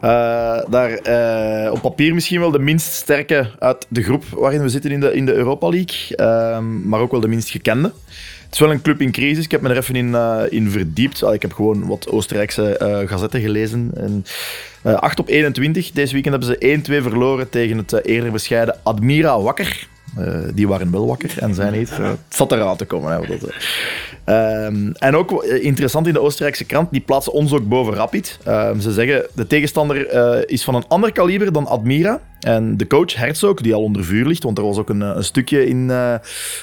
daar 0.68 0.90
eh, 0.90 1.72
op 1.72 1.80
papier 1.80 2.14
misschien 2.14 2.40
wel 2.40 2.50
de 2.50 2.58
minst 2.58 2.92
sterke 2.92 3.50
uit 3.58 3.86
de 3.88 4.02
groep 4.02 4.24
waarin 4.24 4.62
we 4.62 4.68
zitten 4.68 4.90
in 4.90 5.00
de, 5.00 5.12
in 5.12 5.26
de 5.26 5.34
Europa 5.34 5.68
League. 5.68 6.16
Ehm, 6.16 6.88
maar 6.88 7.00
ook 7.00 7.10
wel 7.10 7.20
de 7.20 7.28
minst 7.28 7.50
gekende. 7.50 7.92
Het 8.46 8.54
is 8.54 8.60
wel 8.60 8.70
een 8.70 8.82
club 8.82 9.00
in 9.00 9.12
crisis. 9.12 9.44
Ik 9.44 9.50
heb 9.50 9.60
me 9.60 9.68
er 9.68 9.76
even 9.76 9.96
in, 9.96 10.14
eh, 10.14 10.42
in 10.48 10.70
verdiept. 10.70 11.22
Al, 11.22 11.34
ik 11.34 11.42
heb 11.42 11.52
gewoon 11.52 11.86
wat 11.86 12.08
Oostenrijkse 12.08 12.76
eh, 12.76 13.08
gazetten 13.08 13.40
gelezen. 13.40 13.90
En, 13.94 14.24
eh, 14.24 14.32
8 14.94 15.18
op 15.18 15.28
21. 15.28 15.90
Deze 15.90 16.12
weekend 16.12 16.34
hebben 16.34 16.82
ze 16.84 17.00
1-2 17.00 17.02
verloren 17.02 17.48
tegen 17.48 17.76
het 17.78 17.92
eh, 17.92 18.14
eerder 18.14 18.32
bescheiden 18.32 18.76
Admira 18.82 19.40
Wakker. 19.40 19.88
Eh, 20.16 20.38
die 20.54 20.68
waren 20.68 20.90
wel 20.90 21.06
wakker 21.06 21.34
en 21.38 21.54
zijn 21.54 21.72
niet. 21.72 21.90
Eh, 21.90 22.08
het 22.08 22.18
zat 22.28 22.52
eraan 22.52 22.76
te 22.76 22.84
komen. 22.84 23.12
Hè, 23.12 23.26
dat, 23.26 23.42
eh. 23.42 23.56
Ehm, 24.26 24.90
en 24.92 25.16
ook 25.16 25.44
eh, 25.44 25.64
interessant 25.64 26.06
in 26.06 26.12
de 26.12 26.20
Oostenrijkse 26.20 26.64
krant, 26.64 26.90
die 26.90 27.00
plaatsen 27.00 27.32
ons 27.32 27.52
ook 27.52 27.68
boven 27.68 27.94
Rapid. 27.94 28.38
Ehm, 28.44 28.80
ze 28.80 28.92
zeggen, 28.92 29.26
de 29.32 29.46
tegenstander 29.46 30.06
eh, 30.06 30.42
is 30.46 30.64
van 30.64 30.74
een 30.74 30.84
ander 30.88 31.12
kaliber 31.12 31.52
dan 31.52 31.66
Admira. 31.66 32.20
En 32.40 32.76
de 32.76 32.86
coach 32.86 33.14
Herzog, 33.14 33.60
die 33.60 33.74
al 33.74 33.82
onder 33.82 34.04
vuur 34.04 34.26
ligt, 34.26 34.42
want 34.42 34.58
er 34.58 34.64
was 34.64 34.78
ook 34.78 34.88
een, 34.88 35.02
eh, 35.02 35.12
een 35.14 35.24
stukje 35.24 35.66
in, 35.66 35.90
eh, 35.90 36.14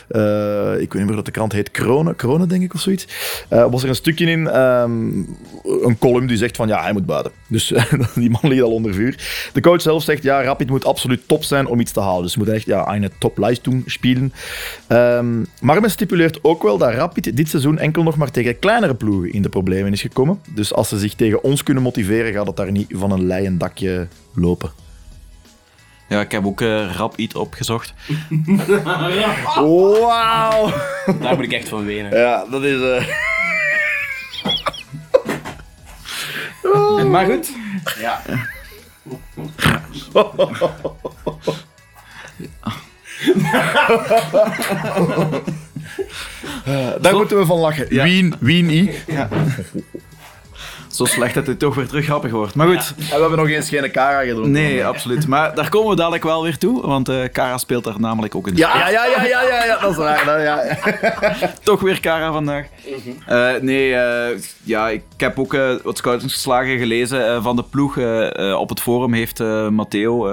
eh, 0.08 0.82
ik 0.82 0.94
weet 0.94 0.94
niet 0.94 1.06
meer 1.06 1.16
dat 1.16 1.26
de 1.26 1.32
krant 1.32 1.52
heet, 1.52 1.72
Krone, 1.72 2.16
Krone 2.16 2.48
denk 2.48 2.64
ik 2.64 2.74
of 2.74 2.82
zoiets. 2.82 3.08
Eh, 3.50 3.72
was 3.72 3.84
er 3.84 3.90
een 3.90 3.96
stukje 3.96 4.26
in, 4.26 4.48
ehm, 4.48 5.08
een 5.64 5.98
column 6.00 6.28
die 6.28 6.38
zegt 6.38 6.56
van 6.56 6.68
ja, 6.68 6.82
hij 6.82 6.94
moet 6.94 7.06
buiten. 7.06 7.32
Dus 7.48 7.68
die 8.16 8.30
man 8.30 8.42
ligt 8.42 8.62
al 8.62 8.72
onder 8.72 8.94
vuur. 8.94 9.50
De 9.54 9.62
coach 9.62 9.82
zelf 9.82 10.04
zegt 10.04 10.24
ja, 10.24 10.44
Rapid 10.44 10.70
moet 10.70 10.86
absoluut 10.86 11.28
top 11.28 11.44
zijn 11.44 11.68
om 11.68 11.80
iets 11.80 11.92
te 11.92 12.00
halen. 12.00 12.22
Dus 12.22 12.32
ze 12.32 12.38
moeten 12.38 12.56
echt 12.56 12.66
ja, 12.66 12.94
een 12.94 13.10
topleistung 13.20 13.84
spelen. 13.86 14.34
Ehm, 14.88 15.44
maar 15.62 15.82
men 15.82 15.92
stipuleert 15.92 16.40
ook 16.42 16.64
wel 16.64 16.78
dat 16.78 16.94
Rapid 16.94 17.38
dit 17.38 17.50
seizoen 17.50 17.78
enkel 17.78 18.04
nog 18.04 18.18
maar 18.18 18.32
tegen 18.32 18.60
kleinere 18.60 18.96
ploegen 18.96 19.34
in 19.34 19.42
de 19.42 19.50
problemen 19.50 19.92
is 19.92 20.02
gekomen. 20.02 20.40
Dus 20.56 20.74
als 20.74 20.90
ze 20.90 21.00
zich 21.00 21.14
tegen 21.14 21.44
ons 21.44 21.64
kunnen 21.64 21.84
motiveren, 21.84 22.34
gaat 22.34 22.48
het 22.48 22.56
daar 22.56 22.72
niet 22.72 22.88
van 22.90 23.12
een 23.12 23.26
leien 23.26 23.58
dakje 23.58 24.08
lopen. 24.34 24.83
Ja, 26.08 26.22
ik 26.22 26.32
heb 26.32 26.46
ook 26.46 26.62
eh 26.62 26.96
rap 26.96 27.18
iets 27.18 27.36
opgezocht. 27.36 27.94
Wauw! 29.56 30.72
Daar 31.22 31.36
moet 31.36 31.44
ik 31.44 31.52
echt 31.52 31.70
van 31.70 31.86
wenen. 31.86 32.18
Ja, 32.18 32.46
dat 32.52 32.63
is... 32.63 32.82
eh, 32.82 33.08
Maar 37.06 37.26
goed. 37.26 37.52
Ja. 38.00 38.22
Daar 47.02 47.16
moeten 47.16 47.38
we 47.38 47.46
van 47.46 47.60
lachen. 47.60 47.88
Wien, 47.89 48.34
Wien, 48.39 48.70
I. 48.70 48.92
Zo 50.94 51.06
slecht 51.06 51.34
dat 51.34 51.48
het 51.48 51.60
toch 51.60 51.76
weer 51.76 51.88
terug 51.88 52.06
grappig 52.06 52.32
wordt. 52.32 52.56
Maar 52.56 52.68
goed, 52.68 52.94
En 52.98 53.06
we 53.16 53.22
hebben 53.22 53.38
nog 53.38 53.50
eens 53.50 53.70
geen 53.70 53.92
Kara 53.92 54.22
gedronken. 54.24 54.52
nee, 54.52 54.86
absoluut. 54.86 55.28
Maar 55.28 55.56
daar 55.56 55.70
komen 55.70 55.90
we 55.90 55.96
dadelijk 55.96 56.24
wel 56.24 56.44
weer 56.44 56.58
toe, 56.58 56.82
want 56.88 57.10
eh 57.10 57.24
Kara 57.32 57.58
speelt 57.58 57.84
daar 57.84 58.00
namelijk 58.00 58.36
ook 58.36 58.48
in. 58.48 58.56
Ja, 58.56 58.78
ja, 58.78 58.90
ja, 58.90 59.06
ja, 59.06 59.24
ja, 59.24 59.42
ja, 59.42 59.66
ja, 59.66 59.80
dat 59.80 59.92
is 59.92 59.98
waar. 59.98 60.26
Dat, 60.26 60.42
ja. 60.42 60.78
Toch 61.64 61.82
weer 61.82 62.00
Kara 62.00 62.32
vandaag. 62.32 62.66
Eh, 63.26 63.52
nee, 63.62 63.96
eh, 63.96 64.40
ja, 64.64 64.90
ik 64.90 65.04
heb 65.18 65.40
ook 65.40 65.58
wat 65.84 65.98
scoutingsverslagen 65.98 66.78
gelezen 66.78 67.44
van 67.44 67.56
de 67.56 67.64
ploeg. 67.64 67.98
Op 68.58 68.70
het 68.70 68.82
forum 68.82 69.14
heeft 69.14 69.40
Matteo 69.70 70.28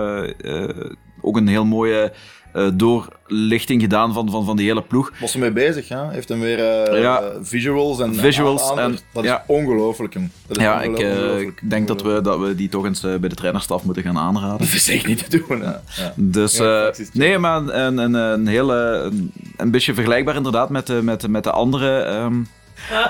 ook 1.23 1.37
een 1.37 1.49
heel 1.49 1.65
mooie 1.65 2.13
eh, 2.53 2.67
doorlichting 2.75 3.81
gedaan 3.83 4.13
van, 4.13 4.31
van, 4.31 4.45
van 4.45 4.57
die 4.57 4.67
hele 4.67 4.83
ploeg. 4.83 5.13
Was 5.21 5.35
er 5.35 5.41
mee 5.41 5.51
bezig, 5.53 5.89
ja? 5.89 6.09
Heeft 6.11 6.29
hem 6.29 6.41
weer 6.41 6.59
eh, 6.59 7.01
Ja. 7.01 7.23
visuals 7.43 8.01
en 8.01 8.15
Visuals 8.15 8.71
aan- 8.71 8.81
aan- 8.81 8.91
en- 8.93 8.99
Dat 9.13 9.25
is 9.25 9.31
ja. 9.31 9.45
ongelooflijk, 9.47 10.13
jong. 10.15 10.29
Dat 10.47 10.57
is 10.57 10.63
Ja, 10.63 10.83
ik 10.83 10.99
eh, 10.99 11.09
ongelooflijk. 11.11 11.61
denk 11.71 11.89
dat 11.89 12.03
we, 12.03 12.21
dat 12.21 12.39
we 12.39 12.55
die 12.55 12.69
toch 12.69 12.85
eens 12.85 13.01
bij 13.01 13.19
de 13.29 13.35
trainerstaf 13.35 13.85
moeten 13.85 14.03
gaan 14.03 14.19
aanraden. 14.19 14.59
Dat 14.59 14.67
is 14.75 14.89
echt 14.91 15.07
niet 15.07 15.31
te 15.31 15.45
doen, 15.49 15.61
hè. 15.61 15.71
Ja. 15.71 16.13
Dus 16.17 16.59
eh, 16.59 16.87
nee, 17.13 17.39
maar 17.39 17.57
een, 17.57 17.99
een, 17.99 18.15
een, 18.15 18.47
hele, 18.47 18.75
een, 18.77 19.33
een 19.57 19.71
beetje 19.71 19.95
vergelijkbaar 19.95 20.37
inderdaad 20.37 20.71
met 20.71 20.87
de, 20.87 21.01
met, 21.03 21.21
de- 21.21 21.29
met 21.29 21.45
de 21.45 21.51
andere. 21.51 21.99
ehm, 22.03 22.35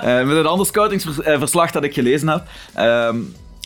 eh, 0.02 0.26
met 0.26 0.36
een 0.36 0.46
ander 0.46 0.66
scoutingsverslag 0.66 1.70
dat 1.70 1.84
ik 1.84 1.94
gelezen 1.94 2.28
heb. 2.28 2.42
Ehm, 2.74 3.16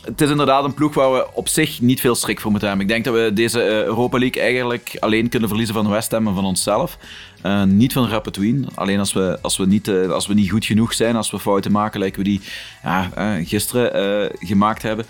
het 0.05 0.21
is 0.21 0.29
inderdaad 0.29 0.63
een 0.63 0.73
ploeg 0.73 0.93
waar 0.93 1.13
we 1.13 1.27
op 1.33 1.47
zich 1.47 1.81
niet 1.81 1.99
veel 1.99 2.15
schrik 2.15 2.39
voor 2.39 2.51
moeten 2.51 2.69
hebben. 2.69 2.87
Ik 2.87 2.93
denk 2.93 3.05
dat 3.05 3.13
we 3.13 3.33
deze 3.33 3.61
eh, 3.61 3.83
Europa 3.83 4.19
League 4.19 4.41
eigenlijk 4.41 4.97
alleen 4.99 5.29
kunnen 5.29 5.49
verliezen 5.49 5.75
van 5.75 5.89
West 5.89 6.11
Ham 6.11 6.27
en 6.27 6.35
van 6.35 6.45
onszelf. 6.45 6.97
Eh, 7.41 7.63
niet 7.63 7.93
van 7.93 8.07
Rapid. 8.07 8.39
Alleen 8.75 8.99
als 8.99 9.13
we, 9.13 9.37
als, 9.41 9.57
we 9.57 9.65
niet, 9.65 9.87
eh, 9.87 10.09
als 10.09 10.27
we 10.27 10.33
niet 10.33 10.49
goed 10.49 10.65
genoeg 10.65 10.93
zijn, 10.93 11.15
als 11.15 11.31
we 11.31 11.39
fouten 11.39 11.71
maken, 11.71 11.99
lijken 11.99 12.23
we 12.23 12.29
die 12.29 12.41
ja, 12.83 13.09
gisteren 13.43 14.31
gemaakt 14.39 14.81
hebben. 14.81 15.05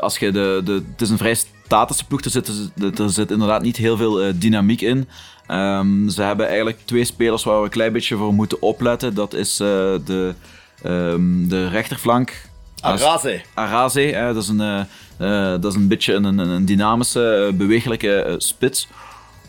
Als 0.00 0.18
je 0.18 0.32
de, 0.32 0.60
de, 0.64 0.72
het 0.72 1.00
is 1.00 1.10
een 1.10 1.18
vrij 1.18 1.34
statische 1.64 2.06
ploeg, 2.06 2.20
er 2.20 2.30
zit, 2.30 2.48
er 2.98 3.10
zit 3.10 3.30
inderdaad 3.30 3.62
niet 3.62 3.76
heel 3.76 3.96
veel 3.96 4.38
dynamiek 4.38 4.80
in. 4.80 5.08
Ehm, 5.46 6.08
ze 6.08 6.22
hebben 6.22 6.46
eigenlijk 6.46 6.78
twee 6.84 7.04
spelers 7.04 7.44
waar 7.44 7.58
we 7.58 7.64
een 7.64 7.70
klein 7.70 7.92
beetje 7.92 8.16
voor 8.16 8.34
moeten 8.34 8.62
opletten. 8.62 9.14
Dat 9.14 9.34
is 9.34 9.56
de, 9.56 10.34
ehm, 10.82 11.48
de 11.48 11.68
rechterflank. 11.68 12.32
Araze. 12.86 13.40
Araze, 13.54 14.00
hè, 14.00 14.34
dat, 14.34 14.42
is 14.42 14.48
een, 14.48 14.60
eh, 14.60 14.80
eh, 15.18 15.60
dat 15.60 15.72
is 15.72 15.74
een 15.74 15.88
beetje 15.88 16.14
een, 16.14 16.24
een, 16.24 16.38
een 16.38 16.64
dynamische, 16.64 17.46
eh, 17.48 17.56
bewegelijke 17.56 18.14
eh, 18.22 18.34
spits. 18.38 18.88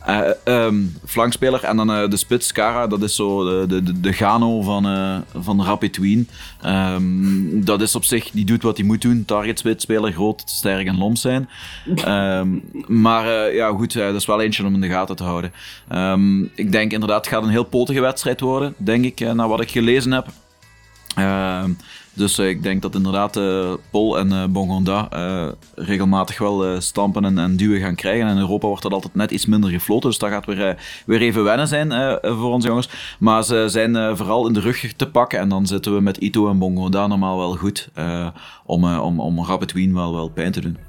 Eh, 0.08 0.30
ehm, 0.44 0.76
flankspeler 1.06 1.64
en 1.64 1.78
dan 1.78 1.92
eh, 1.92 2.10
de 2.10 2.18
spits, 2.18 2.52
Kara, 2.52 2.88
dat 2.88 3.02
is 3.02 3.16
zo 3.16 3.44
de, 3.68 3.84
de, 3.84 4.00
de, 4.00 4.14
Gano 4.14 4.62
van, 4.62 4.86
eh, 4.86 5.18
van 5.44 5.64
Rapid 5.64 5.98
Wien. 5.98 6.30
Ehm, 6.62 7.64
dat 7.64 7.82
is 7.82 7.96
op 7.96 8.06
zich, 8.06 8.30
die 8.32 8.46
doet 8.46 8.64
wat 8.64 8.78
hij 8.78 8.86
moet 8.86 9.02
doen. 9.02 9.26
Target 9.26 9.60
spits, 9.60 9.84
speler, 9.84 10.12
groot, 10.12 10.44
sterk 10.46 10.88
en 10.88 10.98
lomp 10.98 11.18
zijn. 11.18 11.50
Ehm, 11.96 12.48
maar 12.88 13.46
eh, 13.46 13.56
ja, 13.56 13.70
goed, 13.70 13.96
eh, 13.96 14.06
dat 14.06 14.16
is 14.16 14.26
wel 14.26 14.42
eentje 14.42 14.66
om 14.66 14.74
in 14.74 14.82
de 14.82 14.90
gaten 14.90 15.16
te 15.16 15.24
houden. 15.24 15.52
Ik 16.56 16.72
denk 16.72 16.92
inderdaad, 16.92 17.26
het 17.26 17.34
gaat 17.34 17.44
een 17.44 17.50
heel 17.50 17.64
potige 17.64 18.02
wedstrijd 18.02 18.40
worden, 18.40 18.74
denk 18.78 19.06
ik, 19.06 19.20
eh, 19.20 19.32
naar 19.32 19.48
wat 19.48 19.62
ik 19.62 19.72
gelezen 19.72 20.12
heb. 20.12 20.28
Ehm, 21.18 21.72
dus 22.14 22.38
eh, 22.38 22.50
ik 22.50 22.64
denk 22.64 22.82
dat 22.82 22.96
inderdaad 22.96 23.38
eh 23.38 23.74
Pol 23.92 24.20
en 24.20 24.32
eh 24.32 24.46
Bongonda 24.46 25.10
regelmatig 25.76 26.38
wel 26.38 26.82
stampen 26.82 27.26
en, 27.26 27.38
en 27.38 27.58
duwen 27.58 27.80
gaan 27.80 27.96
krijgen. 27.96 28.28
En 28.28 28.34
in 28.34 28.42
Europa 28.42 28.68
wordt 28.68 28.84
dat 28.84 28.94
altijd 28.94 29.16
net 29.16 29.32
iets 29.32 29.46
minder 29.46 29.70
gefloten, 29.70 30.10
dus 30.10 30.20
dat 30.20 30.30
gaat 30.30 30.46
weer, 30.46 30.78
weer 31.06 31.22
even 31.22 31.44
wennen 31.44 31.68
zijn 31.68 31.92
voor 32.22 32.54
onze 32.54 32.68
jongens. 32.68 32.90
Maar 33.20 33.44
ze 33.44 33.66
zijn 33.68 34.18
vooral 34.18 34.48
in 34.48 34.54
de 34.54 34.60
rug 34.60 34.94
te 34.96 35.10
pakken 35.10 35.40
en 35.40 35.50
dan 35.50 35.68
zitten 35.68 35.94
we 35.94 36.02
met 36.02 36.18
Ito 36.18 36.50
en 36.50 36.58
Bongonda 36.58 37.08
normaal 37.08 37.38
wel 37.38 37.56
goed 37.56 37.90
om, 38.66 38.86
om, 38.86 39.20
om 39.20 39.46
Rapid 39.46 39.72
Wien 39.72 39.94
wel, 39.94 40.14
wel 40.14 40.30
pijn 40.30 40.52
te 40.52 40.62
doen. 40.62 40.87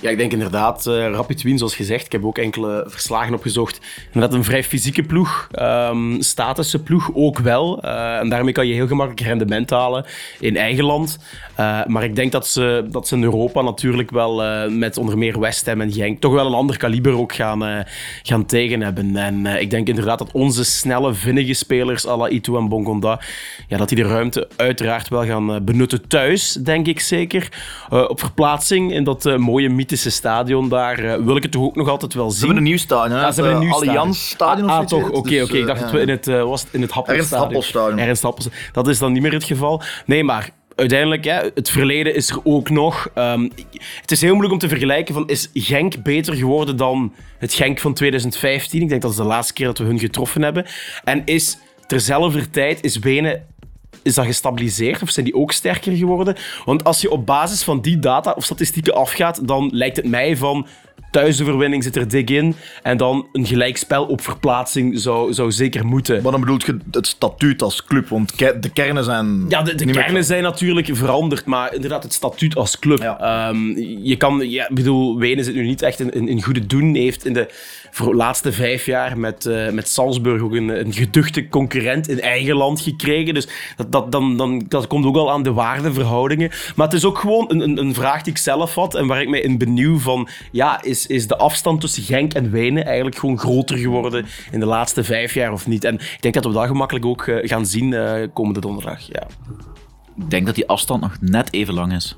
Ja, 0.00 0.10
ik 0.10 0.16
denk 0.16 0.32
inderdaad, 0.32 0.86
eh 0.86 1.10
Rapid 1.10 1.42
Wien, 1.42 1.58
zoals 1.58 1.76
gezegd, 1.76 2.06
ik 2.06 2.12
heb 2.12 2.24
ook 2.24 2.38
enkele 2.38 2.84
verslagen 2.88 3.34
opgezocht. 3.34 3.80
Inderdaad 4.12 4.38
een 4.38 4.44
vrij 4.44 4.64
fysieke 4.64 5.02
ploeg, 5.02 5.48
ehm 5.52 6.20
statische 6.20 6.82
ploeg 6.82 7.10
ook 7.14 7.38
wel. 7.38 7.82
Eh, 7.82 8.18
en 8.18 8.28
daarmee 8.28 8.52
kan 8.52 8.66
je 8.66 8.74
heel 8.74 8.86
gemakkelijk 8.86 9.26
rendement 9.26 9.70
halen 9.70 10.04
in 10.40 10.56
eigen 10.56 10.84
land. 10.84 11.18
Eh, 11.54 11.84
maar 11.86 12.04
ik 12.04 12.16
denk 12.16 12.32
dat 12.32 12.46
ze, 12.46 12.86
dat 12.90 13.08
ze 13.08 13.16
in 13.16 13.22
Europa 13.22 13.62
natuurlijk 13.62 14.10
wel 14.10 14.68
met 14.70 14.96
onder 14.96 15.18
meer 15.18 15.40
West 15.40 15.66
Ham 15.66 15.80
en 15.80 15.92
Genk 15.92 16.20
toch 16.20 16.32
wel 16.32 16.46
een 16.46 16.52
ander 16.52 16.76
kaliber 16.76 17.18
ook 17.18 17.34
gaan, 17.34 17.84
gaan 18.22 18.46
tegen 18.46 18.80
hebben. 18.80 19.16
En 19.16 19.46
ik 19.46 19.70
denk 19.70 19.88
inderdaad 19.88 20.18
dat 20.18 20.32
onze 20.32 20.64
snelle, 20.64 21.14
vinnige 21.14 21.54
spelers, 21.54 22.06
à 22.06 22.28
Ito 22.28 22.56
en 22.58 22.68
Bongonda, 22.68 23.20
ja, 23.68 23.76
dat 23.76 23.88
die 23.88 24.02
de 24.02 24.08
ruimte 24.08 24.48
uiteraard 24.56 25.08
wel 25.08 25.24
gaan 25.24 25.64
benutten 25.64 26.08
thuis, 26.08 26.52
denk 26.52 26.86
ik 26.86 27.00
zeker. 27.00 27.48
Op 27.90 28.20
verplaatsing 28.20 28.92
in 28.92 29.04
dat 29.04 29.38
mooie 29.38 29.68
mythische 29.88 30.10
stadion 30.10 30.68
daar 30.68 30.98
eh, 30.98 31.24
wil 31.24 31.36
ik 31.36 31.42
het 31.42 31.52
toch 31.52 31.62
ook 31.62 31.76
nog 31.76 31.88
altijd 31.88 32.14
wel 32.14 32.30
Ze 32.30 32.36
zien. 32.36 32.46
hebben 32.46 32.64
een 32.64 32.68
nieuw 32.68 32.78
stadion, 32.78 33.18
hè? 33.18 33.24
Ja, 33.24 33.32
ze 33.32 33.42
hebben 33.42 33.60
een 33.60 33.68
Het, 33.68 33.80
nieuw 33.80 33.92
eh, 33.92 33.98
Allianz 33.98 34.28
Stadion 34.30 34.68
Ah, 34.68 34.76
of 34.76 34.82
ah, 34.82 34.86
toch? 34.86 35.10
Oké, 35.10 35.34
het. 35.34 35.42
oké. 35.42 35.52
Dus, 35.52 35.60
ik 35.60 35.66
dacht 35.66 35.78
eh, 35.78 35.84
dat 35.84 35.92
we 35.94 36.00
in 36.00 36.08
het, 36.08 36.28
eh, 36.28 36.42
was 36.42 36.62
het 36.62 36.72
in 36.72 36.80
het 36.82 36.90
Happelstadion. 36.90 37.28
Ernst 37.28 37.52
Happelstadion. 37.52 37.98
Ernst 37.98 38.22
Happelstadion. 38.22 38.62
Dat 38.72 38.88
is 38.88 38.98
dan 38.98 39.12
niet 39.12 39.22
meer 39.22 39.32
het 39.32 39.44
geval. 39.44 39.82
Nee, 40.06 40.24
maar 40.24 40.50
uiteindelijk, 40.74 41.24
hè, 41.24 41.40
het 41.54 41.70
verleden 41.70 42.14
is 42.14 42.30
er 42.30 42.38
ook 42.44 42.70
nog. 42.70 43.10
Ehm, 43.14 43.48
het 44.00 44.10
is 44.10 44.20
heel 44.20 44.30
moeilijk 44.30 44.52
om 44.52 44.58
te 44.58 44.68
vergelijken 44.68 45.14
van, 45.14 45.28
is 45.28 45.50
Genk 45.54 46.02
beter 46.02 46.34
geworden 46.34 46.76
dan 46.76 47.12
het 47.38 47.54
Genk 47.54 47.78
van 47.78 47.94
2015? 47.94 48.82
Ik 48.82 48.88
denk 48.88 49.02
dat 49.02 49.10
is 49.10 49.16
de 49.16 49.24
laatste 49.24 49.52
keer 49.52 49.66
dat 49.66 49.78
we 49.78 49.84
hun 49.84 49.98
getroffen 49.98 50.42
hebben. 50.42 50.66
En 51.04 51.22
is 51.24 51.58
terzelfde 51.86 52.50
tijd, 52.50 52.82
is 52.82 52.98
Wenen 52.98 53.46
is 54.08 54.14
dat 54.14 54.24
gestabiliseerd 54.24 55.02
of 55.02 55.10
zijn 55.10 55.24
die 55.24 55.34
ook 55.34 55.52
sterker 55.52 55.92
geworden? 55.92 56.36
Want 56.64 56.84
als 56.84 57.00
je 57.00 57.10
op 57.10 57.26
basis 57.26 57.62
van 57.62 57.80
die 57.80 57.98
data 57.98 58.32
of 58.36 58.44
statistieken 58.44 58.94
afgaat, 58.94 59.48
dan 59.48 59.70
lijkt 59.72 59.96
het 59.96 60.06
mij 60.06 60.36
van 60.36 60.66
thuisoverwinning 61.10 61.82
zit 61.82 61.96
er 61.96 62.08
dik 62.08 62.30
in 62.30 62.54
en 62.82 62.96
dan 62.96 63.28
een 63.32 63.46
gelijkspel 63.46 64.04
op 64.04 64.20
verplaatsing 64.20 64.98
zou, 64.98 65.32
zou 65.32 65.52
zeker 65.52 65.86
moeten. 65.86 66.22
Maar 66.22 66.32
dan 66.32 66.40
bedoelt 66.40 66.64
je 66.66 66.78
het 66.90 67.06
statuut 67.06 67.62
als 67.62 67.84
club, 67.84 68.08
want 68.08 68.34
ke- 68.34 68.58
de 68.60 68.68
kernen 68.70 69.04
zijn... 69.04 69.44
Ja, 69.48 69.62
de, 69.62 69.74
de 69.74 69.84
meer- 69.84 69.94
kernen 69.94 70.24
zijn 70.24 70.42
natuurlijk 70.42 70.88
veranderd, 70.92 71.44
maar 71.44 71.74
inderdaad 71.74 72.02
het 72.02 72.12
statuut 72.12 72.56
als 72.56 72.78
club. 72.78 72.98
Ja. 72.98 73.20
Ehm, 73.20 73.78
je 74.02 74.16
kan, 74.16 74.50
ja, 74.50 74.68
ik 74.68 74.74
bedoel, 74.74 75.18
Wenen 75.18 75.44
zit 75.44 75.54
nu 75.54 75.66
niet 75.66 75.82
echt 75.82 76.00
in, 76.00 76.10
in, 76.10 76.28
in 76.28 76.42
goede 76.42 76.66
doen. 76.66 76.94
Heeft 76.94 77.26
in 77.26 77.32
de 77.32 77.46
voor 77.90 78.14
laatste 78.14 78.52
vijf 78.52 78.86
jaar 78.86 79.18
met, 79.18 79.46
eh, 79.46 79.70
met 79.70 79.88
Salzburg 79.88 80.42
ook 80.42 80.54
een, 80.54 80.68
een 80.68 80.92
geduchte 80.92 81.48
concurrent 81.48 82.08
in 82.08 82.20
eigen 82.20 82.54
land 82.56 82.80
gekregen. 82.80 83.34
Dus 83.34 83.48
dat, 83.76 83.92
dat, 83.92 84.12
dan, 84.12 84.36
dan, 84.36 84.64
dat 84.68 84.86
komt 84.86 85.04
ook 85.04 85.16
al 85.16 85.30
aan 85.30 85.42
de 85.42 85.52
waardeverhoudingen. 85.52 86.50
Maar 86.76 86.86
het 86.86 86.96
is 86.96 87.04
ook 87.04 87.18
gewoon 87.18 87.44
een, 87.48 87.60
een, 87.60 87.78
een 87.78 87.94
vraag 87.94 88.22
die 88.22 88.32
ik 88.32 88.38
zelf 88.38 88.74
had 88.74 88.94
en 88.94 89.06
waar 89.06 89.22
ik 89.22 89.28
mij 89.28 89.40
in 89.40 89.58
benieuw 89.58 89.98
van, 89.98 90.28
ja, 90.52 90.82
is, 90.82 90.97
is 91.06 91.26
de 91.26 91.36
afstand 91.36 91.80
tussen 91.80 92.02
Genk 92.02 92.34
en 92.34 92.50
Wenen 92.50 92.84
eigenlijk 92.84 93.16
gewoon 93.18 93.38
groter 93.38 93.76
geworden 93.78 94.26
in 94.50 94.60
de 94.60 94.66
laatste 94.66 95.04
vijf 95.04 95.34
jaar 95.34 95.52
of 95.52 95.66
niet? 95.66 95.84
En 95.84 95.94
ik 95.94 96.16
denk 96.20 96.34
dat 96.34 96.44
we 96.44 96.52
dat 96.52 96.66
gemakkelijk 96.66 97.04
ook 97.06 97.26
eh, 97.26 97.48
gaan 97.48 97.66
zien 97.66 97.92
eh, 97.92 98.26
komende 98.32 98.60
donderdag. 98.60 99.00
Ja. 99.00 99.26
Ik 100.16 100.30
denk 100.30 100.46
dat 100.46 100.54
die 100.54 100.68
afstand 100.68 101.00
nog 101.00 101.16
net 101.20 101.52
even 101.52 101.74
lang 101.74 101.92
is. 101.94 102.16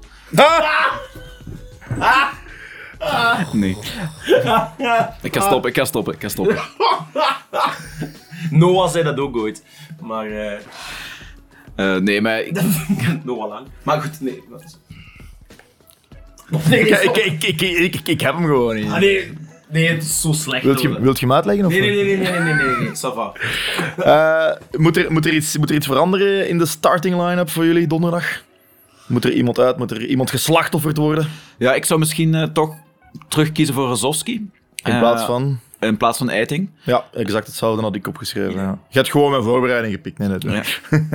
Nee. 3.52 3.76
Ik 5.22 5.34
ga 5.34 5.40
stoppen, 5.40 5.70
ik 5.70 5.76
ga 5.76 5.84
stoppen, 5.84 6.14
ik 6.14 6.20
ga 6.20 6.28
stoppen. 6.28 6.58
Noah 8.50 8.90
zei 8.90 9.04
dat 9.04 9.18
ook 9.18 9.36
ooit. 9.36 9.64
Maar. 10.00 10.26
eh 10.30 10.58
Eh, 11.74 11.96
nee, 11.96 12.20
maar 12.20 12.40
ik- 12.40 12.60
Noah 13.24 13.48
lang. 13.48 13.66
Maar 13.82 14.00
goed, 14.00 14.20
nee. 14.20 14.42
Is- 16.50 16.70
Ik, 16.70 16.88
ik, 16.88 17.16
ik, 17.16 17.44
ik, 17.44 17.60
ik, 17.60 17.94
ik, 17.94 18.08
ik 18.08 18.20
heb 18.20 18.34
hem 18.34 18.44
gewoon 18.44 18.74
niet. 18.76 18.90
Ah, 18.90 18.98
nee, 18.98 19.32
nee, 19.68 19.88
het 19.88 20.02
is 20.02 20.20
zo 20.20 20.32
slecht. 20.32 20.64
Wilt 20.64 20.80
je, 20.80 20.88
hoor. 20.88 21.00
wilt 21.00 21.18
je 21.20 21.26
hem 21.26 21.34
uitleggen? 21.34 21.66
Of 21.66 21.72
Nee, 21.72 21.80
nee, 21.80 21.90
nee, 21.90 22.16
nee, 22.16 22.16
nee, 22.30 22.40
nee, 22.40 22.54
nee, 22.54 22.76
nee, 22.76 22.88
ça 22.88 23.14
va. 23.14 23.32
Eh, 23.96 24.56
moet, 24.80 24.96
er, 24.96 25.12
moet, 25.12 25.26
er 25.26 25.32
iets, 25.34 25.56
moet 25.58 25.68
er 25.70 25.76
iets 25.76 25.86
veranderen 25.86 26.48
in 26.48 26.58
de 26.58 26.66
starting 26.66 27.26
line-up 27.26 27.50
voor 27.50 27.64
jullie 27.64 27.86
donderdag? 27.86 28.42
Moet 29.06 29.24
er 29.24 29.32
iemand 29.32 29.58
uit? 29.58 29.76
Moet 29.78 29.90
er 29.90 30.06
iemand 30.06 30.30
geslachtofferd 30.30 30.96
worden? 30.96 31.28
ja, 31.58 31.74
ik 31.74 31.84
zou 31.84 31.98
misschien 32.00 32.34
eh, 32.34 32.42
toch 32.42 32.74
terugkiezen 33.28 33.74
voor 33.74 33.86
Rozovski. 33.88 34.32
In 34.32 34.50
Eh, 34.92 34.98
plaats 34.98 35.22
van... 35.24 35.60
In 35.80 35.96
plaats 35.96 36.18
van 36.18 36.30
Eiting. 36.30 36.70
Ja, 36.82 37.04
exact 37.12 37.46
hetzelfde 37.46 37.82
had 37.82 37.94
ik 37.94 38.06
opgeschreven. 38.06 38.60
Ja. 38.60 38.78
Je 38.88 38.98
hebt 38.98 39.10
gewoon 39.10 39.30
mijn 39.30 39.42
voorbereiding 39.42 39.94
gepikt. 39.94 40.18
Nee, 40.18 40.28
natuurlijk. 40.28 40.80
Ja. 40.90 40.98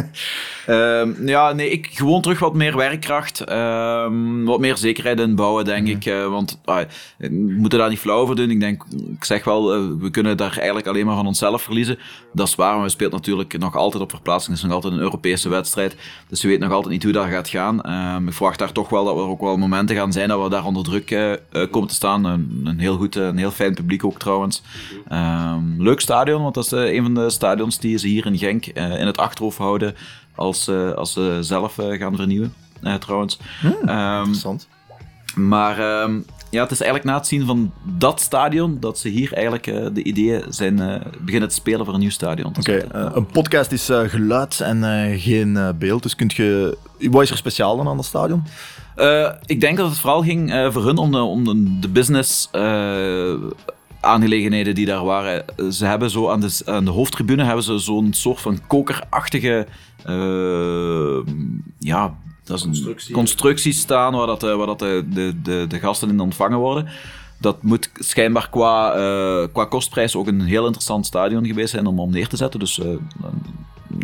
Ehm, 0.65 1.28
ja, 1.28 1.51
nee, 1.54 1.69
ik 1.69 1.88
gewoon 1.91 2.21
terug 2.21 2.39
wat 2.39 2.54
meer 2.54 2.75
werkkracht. 2.78 3.39
ehm, 3.39 4.43
wat 4.43 4.60
meer 4.60 4.78
zekerheid 4.78 5.19
in 5.19 5.36
bouwen, 5.36 5.65
denk 5.65 5.88
ik. 5.88 6.06
eh, 6.06 6.28
want 6.28 6.60
ah, 6.65 6.86
we 7.17 7.30
moeten 7.58 7.80
daar 7.80 7.89
niet 7.89 7.99
flauw 7.99 8.17
over 8.17 8.36
doen. 8.36 8.49
Ik 8.49 8.60
denk, 8.60 8.84
ik 9.17 9.23
zeg 9.23 9.43
wel, 9.43 9.73
eh, 9.73 9.82
we 9.99 10.10
kunnen 10.10 10.38
daar 10.38 10.56
eigenlijk 10.58 10.88
alleen 10.88 11.06
maar 11.06 11.15
van 11.15 11.28
onszelf 11.28 11.62
verliezen. 11.62 11.97
Dat 12.34 12.47
is 12.47 12.56
waar, 12.56 12.73
maar 12.75 12.84
we 12.84 12.89
spelen 12.89 13.12
natuurlijk 13.12 13.58
nog 13.58 13.75
altijd 13.75 14.04
op 14.04 14.10
verplaatsing. 14.10 14.47
Het 14.49 14.58
is 14.58 14.63
nog 14.63 14.73
altijd 14.73 14.93
een 14.93 14.99
Europese 14.99 15.49
wedstrijd. 15.49 15.95
Dus 16.30 16.41
we 16.41 16.47
weten 16.47 16.63
nog 16.63 16.73
altijd 16.73 16.93
niet 16.93 17.04
hoe 17.04 17.12
dat 17.12 17.28
gaat 17.28 17.49
gaan. 17.49 17.82
Ehm, 17.82 18.28
ik 18.28 18.34
verwacht 18.34 18.60
daar 18.60 18.71
toch 18.71 18.89
wel 18.89 19.06
dat 19.06 19.15
er 19.17 19.21
ook 19.28 19.41
wel 19.41 19.58
momenten 19.58 19.95
gaan 19.95 20.12
zijn 20.13 20.30
dat 20.30 20.43
we 20.43 20.49
daar 20.49 20.65
onder 20.65 20.84
druk 20.84 21.12
eh, 21.12 21.32
komen 21.71 21.88
te 21.89 21.95
staan. 21.95 22.23
Een, 22.25 22.62
een 22.63 22.80
heel 22.80 22.97
goed, 22.97 23.15
een 23.15 23.38
heel 23.38 23.51
fijn 23.51 23.73
publiek 23.73 24.04
ook 24.06 24.19
trouwens. 24.19 24.55
Ehm, 25.08 25.82
leuk 25.82 26.00
stadion, 26.00 26.41
want 26.41 26.56
dat 26.56 26.65
is 26.65 26.72
eh, 26.72 26.94
een 26.94 27.04
van 27.04 27.13
de 27.13 27.30
stadions 27.30 27.80
die 27.80 27.98
ze 27.98 28.08
hier 28.08 28.26
in 28.26 28.38
Genk 28.38 28.65
eh, 28.65 29.00
in 29.00 29.06
het 29.06 29.18
achterhoofd 29.18 29.58
houden 29.58 29.96
als, 30.36 30.68
eh, 30.68 30.91
als 30.91 31.13
ze 31.13 31.38
zelf 31.41 31.76
gaan 31.76 32.15
vernieuwen, 32.15 32.54
trouwens. 33.00 33.39
Ehm, 33.86 34.18
Interessant. 34.18 34.68
maar 35.36 35.80
ehm, 35.80 36.20
ja, 36.50 36.62
het 36.62 36.72
is 36.72 36.82
eigenlijk 36.82 37.10
na 37.10 37.18
het 37.18 37.28
zien 37.28 37.46
van 37.46 37.72
dat 37.84 38.22
stadion 38.22 38.78
dat 38.80 39.00
ze 39.00 39.10
hier 39.10 39.34
eigenlijk 39.34 39.96
de 39.96 40.04
ideeën 40.04 40.44
zijn 40.50 41.04
beginnen 41.22 41.50
te 41.50 41.56
spelen 41.56 41.86
voor 41.86 41.94
een 41.94 42.00
nieuw 42.00 42.10
stadion. 42.10 42.54
Oké, 42.60 42.86
een 42.91 43.26
podcast 43.26 43.72
is 43.72 43.89
geluid 43.91 44.60
en 44.60 44.84
geen 45.20 45.76
beeld. 45.80 46.04
Dus 46.04 46.15
kunt 46.15 46.34
je... 46.34 46.78
Wat 47.00 47.22
is 47.22 47.30
er 47.30 47.38
speciaal 47.38 47.78
dan 47.78 47.88
aan 47.88 47.96
dat 47.96 48.06
stadion? 48.06 48.44
Ik 49.46 49.62
denk 49.62 49.78
dat 49.78 49.89
het 49.89 50.00
vooral 50.00 50.24
ging 50.24 50.70
voor 50.72 50.86
hun 50.86 50.98
om 50.98 51.12
de, 51.12 51.18
om 51.18 51.44
de, 51.82 51.89
business 51.89 52.50
aangelegenheden 54.06 54.76
die 54.76 54.86
daar 54.86 55.04
waren. 55.04 55.46
Ze 55.72 55.86
hebben 55.86 56.10
zo 56.10 56.30
aan 56.30 56.39
de, 56.39 56.62
aan 56.65 56.86
de 56.86 56.91
hoofdtribune 56.91 57.44
hebben 57.44 57.63
ze 57.63 57.78
zo'n 57.78 58.13
soort 58.13 58.41
van 58.41 58.60
kokerachtige 58.68 59.68
eh, 60.06 61.34
ja, 61.80 62.15
dat 62.44 62.58
is 62.58 62.63
een 62.63 62.70
Constructie. 62.70 63.13
constructie 63.13 63.74
staan 63.74 64.15
waar, 64.15 64.28
dat, 64.28 64.44
eh, 64.44 64.56
waar 64.56 64.65
dat 64.68 64.80
de, 64.80 65.06
de, 65.10 65.41
de, 65.44 65.65
de 65.68 65.80
gasten 65.80 66.10
in 66.10 66.20
ontvangen 66.20 66.58
worden. 66.58 66.88
Dat 67.38 67.63
moet 67.63 67.89
schijnbaar 67.94 68.50
qua, 68.50 68.94
eh, 68.94 69.48
qua 69.54 69.65
kostprijs 69.65 70.15
ook 70.15 70.28
een 70.28 70.41
heel 70.41 70.65
interessant 70.65 71.06
stadion 71.06 71.46
geweest 71.46 71.70
zijn 71.70 71.86
om 71.86 72.00
om 72.00 72.12
neer 72.12 72.28
te 72.28 72.38
zetten. 72.38 72.60
Dus 72.60 72.82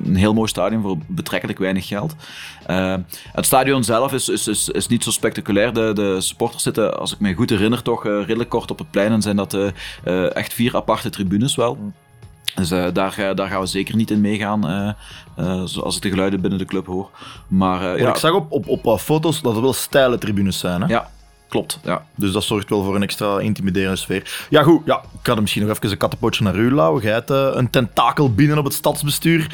een 0.06 0.16
heel 0.16 0.34
mooi 0.34 0.48
stadion 0.48 0.82
voor 0.82 0.98
betrekkelijk 1.08 1.60
weinig 1.60 1.88
geld. 1.88 2.16
Eh, 2.66 2.96
het 3.32 3.46
stadion 3.46 3.84
zelf 3.84 4.14
is, 4.14 4.30
is, 4.30 4.48
is, 4.48 4.70
is 4.70 4.88
niet 4.88 5.04
zo 5.04 5.12
spectaculair. 5.12 5.74
De, 5.74 5.92
de 5.94 6.22
supporters 6.22 6.64
zitten, 6.64 7.00
als 7.00 7.14
ik 7.14 7.20
me 7.20 7.34
goed 7.34 7.50
herinner, 7.50 7.82
toch 7.82 8.06
eh, 8.06 8.12
redelijk 8.20 8.50
kort 8.50 8.72
op 8.72 8.78
het 8.78 8.92
plein. 8.92 9.12
En 9.12 9.22
zijn 9.22 9.36
dat 9.36 9.54
eh, 9.54 10.36
echt 10.36 10.54
vier 10.54 10.76
aparte 10.76 11.10
tribunes 11.10 11.56
wel. 11.56 11.78
Dus 12.56 12.70
daar, 12.70 12.94
daar 13.36 13.48
gaan 13.48 13.60
we 13.60 13.66
zeker 13.66 13.96
niet 13.96 14.12
in 14.12 14.22
meegaan, 14.22 14.96
eh, 15.36 15.64
zoals 15.66 15.96
ik 15.96 16.02
de 16.02 16.10
geluiden 16.10 16.42
binnen 16.42 16.60
de 16.60 16.66
club 16.66 16.86
hoor. 16.86 17.10
Maar 17.48 18.00
ja, 18.00 18.10
Ik 18.10 18.16
zag 18.16 18.34
op, 18.34 18.52
op, 18.52 18.86
op 18.86 19.00
foto's 19.00 19.42
dat 19.42 19.54
het 19.54 19.62
wel 19.62 19.74
steile 19.74 20.18
tribunes 20.18 20.60
zijn. 20.60 20.82
Hè? 20.82 20.88
ja, 20.88 21.10
klopt. 21.52 21.80
Ja. 21.84 22.06
Dus 22.16 22.32
dat 22.32 22.44
zorgt 22.44 22.70
wel 22.70 22.84
voor 22.84 22.96
een 22.96 23.04
extra 23.04 23.40
intimiderende 23.40 23.96
sfeer. 23.98 24.46
Ja, 24.50 24.64
goed. 24.64 24.82
Ja, 24.86 24.98
ik 25.22 25.28
had 25.28 25.36
er 25.36 25.42
misschien 25.42 25.66
nog 25.68 25.76
even 25.78 25.92
een 25.92 25.98
kattenpootje 25.98 26.44
naar 26.44 26.56
u, 26.56 26.72
Lau. 26.74 27.02
Jij 27.02 27.12
hebt 27.12 27.30
eh, 27.30 27.48
een 27.52 27.70
tentakel 27.70 28.34
binnen 28.34 28.58
op 28.58 28.64
het 28.64 28.74
stadsbestuur. 28.74 29.48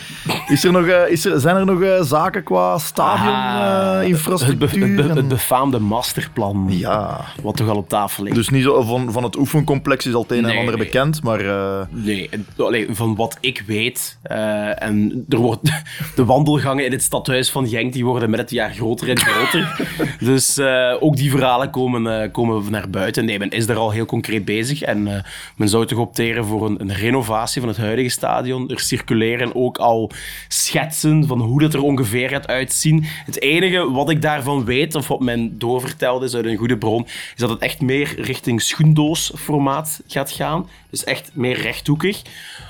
Is 0.48 0.64
er 0.64 0.72
nog, 0.72 0.86
eh, 0.86 1.10
is 1.12 1.26
er, 1.26 1.40
zijn 1.40 1.56
er 1.56 1.66
nog 1.66 1.82
eh, 1.82 2.02
zaken 2.02 2.44
qua 2.44 2.78
stadion, 2.78 3.34
Ah, 3.34 4.08
infrastructuur? 4.08 4.70
Het, 4.70 4.80
be- 4.80 4.86
het, 4.86 4.96
be- 4.96 5.10
en- 5.12 5.16
het 5.18 5.28
befaamde 5.28 5.80
masterplan. 5.80 6.66
ja, 6.70 7.26
Wat 7.42 7.56
toch 7.56 7.70
al 7.70 7.76
op 7.78 7.90
tafel 7.90 8.24
ligt. 8.24 8.36
dus 8.36 8.50
niet 8.50 8.64
zo 8.64 8.82
van, 8.82 9.12
van 9.12 9.24
het 9.24 9.36
oefencomplex 9.38 10.06
is 10.06 10.14
al 10.14 10.22
het 10.22 10.32
een 10.32 10.46
en 10.46 10.58
ander 10.58 10.76
nee. 10.76 10.86
bekend, 10.86 11.24
maar... 11.24 11.44
Nee, 11.90 12.30
allee, 12.58 12.88
van 12.90 13.16
wat 13.16 13.38
ik 13.42 13.64
weet. 13.68 14.18
en 14.24 15.26
er 15.30 15.38
wordt, 15.38 15.70
de 16.16 16.26
wandelgangen 16.26 16.86
in 16.86 16.92
het 16.92 17.04
stadhuis 17.04 17.52
van 17.52 17.68
Genk 17.68 17.94
die 17.94 18.06
worden 18.06 18.30
met 18.30 18.40
het 18.40 18.50
jaar 18.52 18.74
groter 18.74 19.10
en 19.10 19.20
groter. 19.20 19.88
dus 20.20 20.60
ook 21.00 21.16
die 21.16 21.32
verhalen 21.32 21.70
komen, 21.70 21.86
eh, 21.96 22.32
komen 22.32 22.72
naar 22.72 22.90
buiten. 22.90 23.26
Nee, 23.26 23.40
men 23.40 23.50
is 23.50 23.66
daar 23.66 23.78
al 23.78 23.92
heel 23.92 24.06
concreet 24.06 24.46
bezig. 24.46 24.82
En 24.82 25.08
eh, 25.08 25.24
men 25.56 25.70
zou 25.70 25.86
toch 25.86 26.00
opteren 26.00 26.46
voor 26.46 26.66
een, 26.66 26.82
een 26.82 26.94
renovatie 26.94 27.62
van 27.62 27.70
het 27.70 27.78
huidige 27.78 28.10
stadion. 28.10 28.70
Er 28.70 28.80
circuleren 28.80 29.56
ook 29.56 29.78
al 29.78 30.12
schetsen 30.48 31.28
van 31.28 31.42
hoe 31.42 31.62
dat 31.62 31.74
er 31.74 31.82
ongeveer 31.82 32.30
gaat 32.30 32.48
uitzien. 32.48 33.04
Het 33.26 33.42
enige 33.42 33.92
wat 33.92 34.10
ik 34.10 34.22
daarvan 34.22 34.66
weet, 34.66 34.96
of 34.96 35.08
wat 35.08 35.20
men 35.20 35.58
doorverteld 35.58 36.24
is 36.24 36.36
uit 36.36 36.46
een 36.46 36.58
goede 36.58 36.78
bron, 36.78 37.06
is 37.06 37.34
dat 37.36 37.50
het 37.50 37.60
echt 37.60 37.82
meer 37.82 38.22
richting 38.22 38.62
schoendoosformaat 38.62 40.02
gaat 40.08 40.32
gaan. 40.32 40.70
Dus 40.90 41.04
echt 41.04 41.32
meer 41.34 41.62
rechthoekig. 41.62 42.22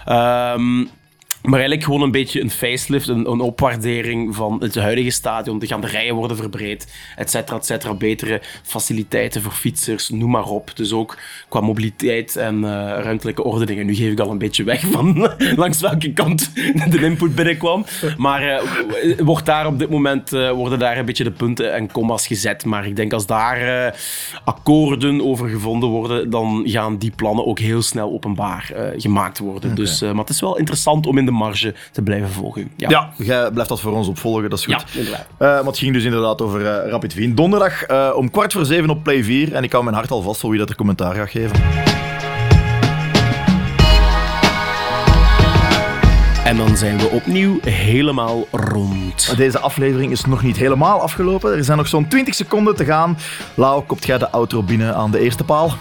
Ehm, 0.06 0.86
maar 1.41 1.60
eigenlijk 1.60 1.84
gewoon 1.84 2.02
een 2.02 2.12
beetje 2.12 2.41
een 2.41 2.52
facelift, 2.52 3.08
een, 3.08 3.32
een 3.32 3.39
opwaardering 3.39 4.36
van 4.36 4.58
het 4.62 4.76
huidige 4.76 5.10
stadion. 5.10 5.62
Er 5.62 5.67
gaan 5.67 5.82
de 5.82 5.88
rijen 5.88 6.15
worden 6.15 6.38
verbreed, 6.38 6.93
et 7.15 7.30
cetera, 7.30 7.58
et 7.58 7.65
cetera. 7.65 7.93
Betere 7.93 8.41
faciliteiten 8.63 9.41
voor 9.41 9.52
fietsers, 9.52 10.10
noem 10.10 10.30
maar 10.30 10.45
op. 10.45 10.71
Dus 10.76 10.93
ook 10.93 11.17
qua 11.50 11.62
mobiliteit 11.62 12.36
en 12.36 12.56
eh, 12.56 12.69
ruimtelijke 13.04 13.43
ordening. 13.43 13.80
En 13.80 13.86
nu 13.86 13.95
geef 13.95 14.12
ik 14.12 14.19
al 14.19 14.32
een 14.32 14.38
beetje 14.38 14.63
weg 14.63 14.86
van 14.91 15.30
langs 15.56 15.80
welke 15.80 16.13
kant 16.13 16.52
de 16.89 17.00
input 17.02 17.36
binnenkwam. 17.36 17.86
Maar 18.17 18.41
eh, 18.41 18.62
wordt 19.19 19.45
daar 19.45 19.67
op 19.67 19.80
dit 19.80 19.89
moment 19.89 20.34
eh, 20.34 20.52
worden 20.52 20.80
daar 20.80 20.97
een 20.97 21.06
beetje 21.06 21.23
de 21.23 21.32
punten 21.32 21.73
en 21.73 21.91
commas 21.91 22.28
gezet. 22.28 22.65
Maar 22.65 22.86
ik 22.88 22.95
denk 22.95 23.13
als 23.13 23.26
daar 23.26 23.95
akkoorden 24.43 25.21
over 25.21 25.50
gevonden 25.50 25.89
worden, 25.89 26.30
dan 26.30 26.62
gaan 26.65 26.97
die 26.97 27.12
plannen 27.15 27.45
ook 27.45 27.60
heel 27.60 27.82
snel 27.82 28.12
openbaar 28.12 28.93
gemaakt 28.97 29.39
worden. 29.39 29.76
Dus, 29.76 30.02
maar 30.02 30.15
het 30.15 30.30
is 30.30 30.41
wel 30.41 30.58
interessant 30.58 31.08
om 31.08 31.17
in 31.17 31.26
de 31.28 31.34
marge 31.34 31.74
te 31.92 32.02
blijven 32.02 32.30
volgen. 32.30 32.72
Ja, 32.76 32.90
ja, 32.90 33.12
jij 33.18 33.52
blijft 33.52 33.70
dat 33.70 33.80
voor 33.80 33.92
ons 33.92 34.08
opvolgen, 34.08 34.50
dat 34.50 34.60
is 34.60 34.66
goed. 34.66 34.84
Ja, 34.92 35.00
inderdaad. 35.00 35.28
Eh, 35.38 35.48
maar 35.48 35.63
het 35.63 35.78
ging 35.78 35.94
dus 35.94 36.04
inderdaad 36.04 36.42
over 36.42 36.66
eh, 36.66 36.90
Rapid 36.90 37.13
Wien. 37.13 37.36
Donderdag 37.36 37.84
eh, 37.84 38.12
om 38.16 38.32
kwart 38.32 38.54
voor 38.54 38.66
zeven 38.66 38.90
op 38.90 39.04
Play 39.04 39.24
4. 39.24 39.54
En 39.54 39.63
ik 39.63 39.72
hou 39.72 39.84
mijn 39.84 39.96
hart 39.96 40.12
al 40.12 40.22
vast 40.22 40.40
voor 40.40 40.50
wie 40.50 40.60
dat 40.60 40.70
er 40.70 40.76
commentaar 40.76 41.16
gaat 41.16 41.30
geven. 41.30 42.07
En 46.48 46.58
dan 46.58 46.78
zijn 46.78 46.98
we 46.98 47.10
opnieuw 47.10 47.60
helemaal 47.62 48.48
rond. 48.52 49.38
Deze 49.38 49.60
aflevering 49.60 50.12
is 50.12 50.26
nog 50.26 50.44
niet 50.44 50.58
helemaal 50.58 51.02
afgelopen. 51.02 51.58
Er 51.58 51.64
zijn 51.64 51.78
nog 51.78 51.88
zo'n 51.88 52.08
20 52.08 52.36
seconden 52.36 52.76
te 52.76 52.86
gaan. 52.86 53.18
Lau, 53.54 53.84
kopt 53.84 54.06
jij 54.06 54.18
de 54.18 54.30
outro 54.30 54.64
binnen 54.64 54.96
aan 54.96 55.12
de 55.12 55.20
eerste 55.20 55.44
paal? 55.44 55.74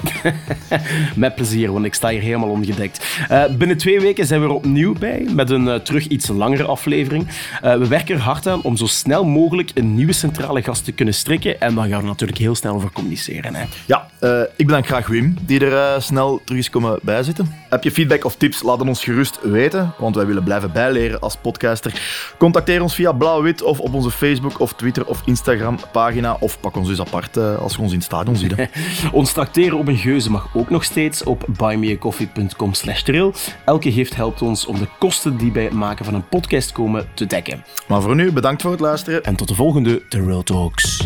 Met 1.17 1.35
plezier, 1.35 1.73
want 1.73 1.85
ik 1.85 1.95
sta 1.95 2.09
hier 2.09 2.21
helemaal 2.21 2.49
ongedekt. 2.49 3.07
Eh, 3.29 3.45
binnen 3.59 3.77
twee 3.77 4.01
weken 4.01 4.27
zijn 4.27 4.41
we 4.41 4.47
er 4.47 4.53
opnieuw 4.53 4.93
bij 4.93 5.27
met 5.35 5.51
een 5.51 5.69
eh, 5.69 5.75
terug 5.75 6.07
iets 6.07 6.29
langere 6.29 6.65
aflevering. 6.65 7.29
Eh, 7.63 7.77
we 7.77 7.89
werken 7.89 8.15
er 8.15 8.21
hard 8.21 8.47
aan 8.47 8.63
om 8.63 8.77
zo 8.77 8.87
snel 8.87 9.25
mogelijk 9.25 9.71
een 9.75 9.95
nieuwe 9.95 10.13
centrale 10.13 10.63
gast 10.63 10.85
te 10.85 10.93
kunnen 10.93 11.15
strikken. 11.15 11.61
En 11.61 11.75
dan 11.75 11.89
gaan 11.89 12.01
we 12.01 12.07
natuurlijk 12.07 12.39
heel 12.39 12.55
snel 12.55 12.75
over 12.75 12.93
communiceren. 12.93 13.55
Hè. 13.55 13.65
Ja, 13.87 14.09
ik 14.57 14.67
bedank 14.67 14.87
graag 14.87 15.07
Wim, 15.07 15.37
die 15.41 15.67
er 15.67 16.03
snel 16.03 16.41
terug 16.45 16.61
is 16.61 16.71
komen 16.71 16.99
bijzitten. 17.03 17.55
Heb 17.69 17.85
je 17.85 17.91
feedback 17.91 18.25
of 18.25 18.37
tips, 18.37 18.63
laat 18.63 18.79
het 18.79 18.89
ons 18.89 19.05
gerust 19.05 19.39
weten, 19.43 19.93
want 19.99 20.15
wij 20.15 20.27
willen 20.27 20.43
blijven 20.43 20.55
bijleren 20.73 21.21
als 21.21 21.37
podcaster. 21.37 22.01
Contacteer 22.39 22.83
ons 22.83 22.95
via 22.95 23.13
Blauw-Wit 23.13 23.63
of 23.63 23.81
op 23.81 23.95
onze 23.95 24.11
Facebook 24.11 24.61
of 24.61 24.73
Twitter 24.73 25.07
of 25.07 25.23
Instagram 25.25 25.79
pagina 25.93 26.37
of 26.41 26.61
pak 26.61 26.77
ons 26.77 26.89
dus 26.89 27.01
apart 27.01 27.37
eh, 27.37 27.59
als 27.59 27.75
je 27.75 27.81
ons 27.81 27.91
in 27.91 27.97
het 27.97 28.07
stadion 28.07 28.37
ziet. 28.37 28.57
hè. 28.57 28.65
Ons 29.13 29.33
tracteren 29.33 29.79
op 29.79 29.89
een 29.89 29.97
geuze 29.97 30.31
mag 30.31 30.49
ook 30.55 30.71
nog 30.71 30.85
steeds 30.85 31.25
op 31.25 31.45
buymeacoffee.com 31.59 32.75
slash 32.75 33.03
trail. 33.03 33.35
Elke 33.65 33.93
gift 33.93 34.17
helpt 34.17 34.43
ons 34.43 34.67
om 34.67 34.79
de 34.79 34.89
kosten 34.99 35.37
die 35.37 35.51
bij 35.51 35.65
het 35.65 35.73
maken 35.73 36.05
van 36.05 36.15
een 36.15 36.29
podcast 36.29 36.73
komen 36.73 37.09
te 37.15 37.27
dekken. 37.27 37.65
Maar 37.89 38.03
voor 38.03 38.15
nu, 38.15 38.33
bedankt 38.33 38.63
voor 38.63 38.71
het 38.71 38.81
luisteren. 38.81 39.25
En 39.25 39.37
tot 39.37 39.49
de 39.49 39.55
volgende 39.55 40.03
The 40.09 40.25
Real 40.25 40.43
Talks. 40.43 41.05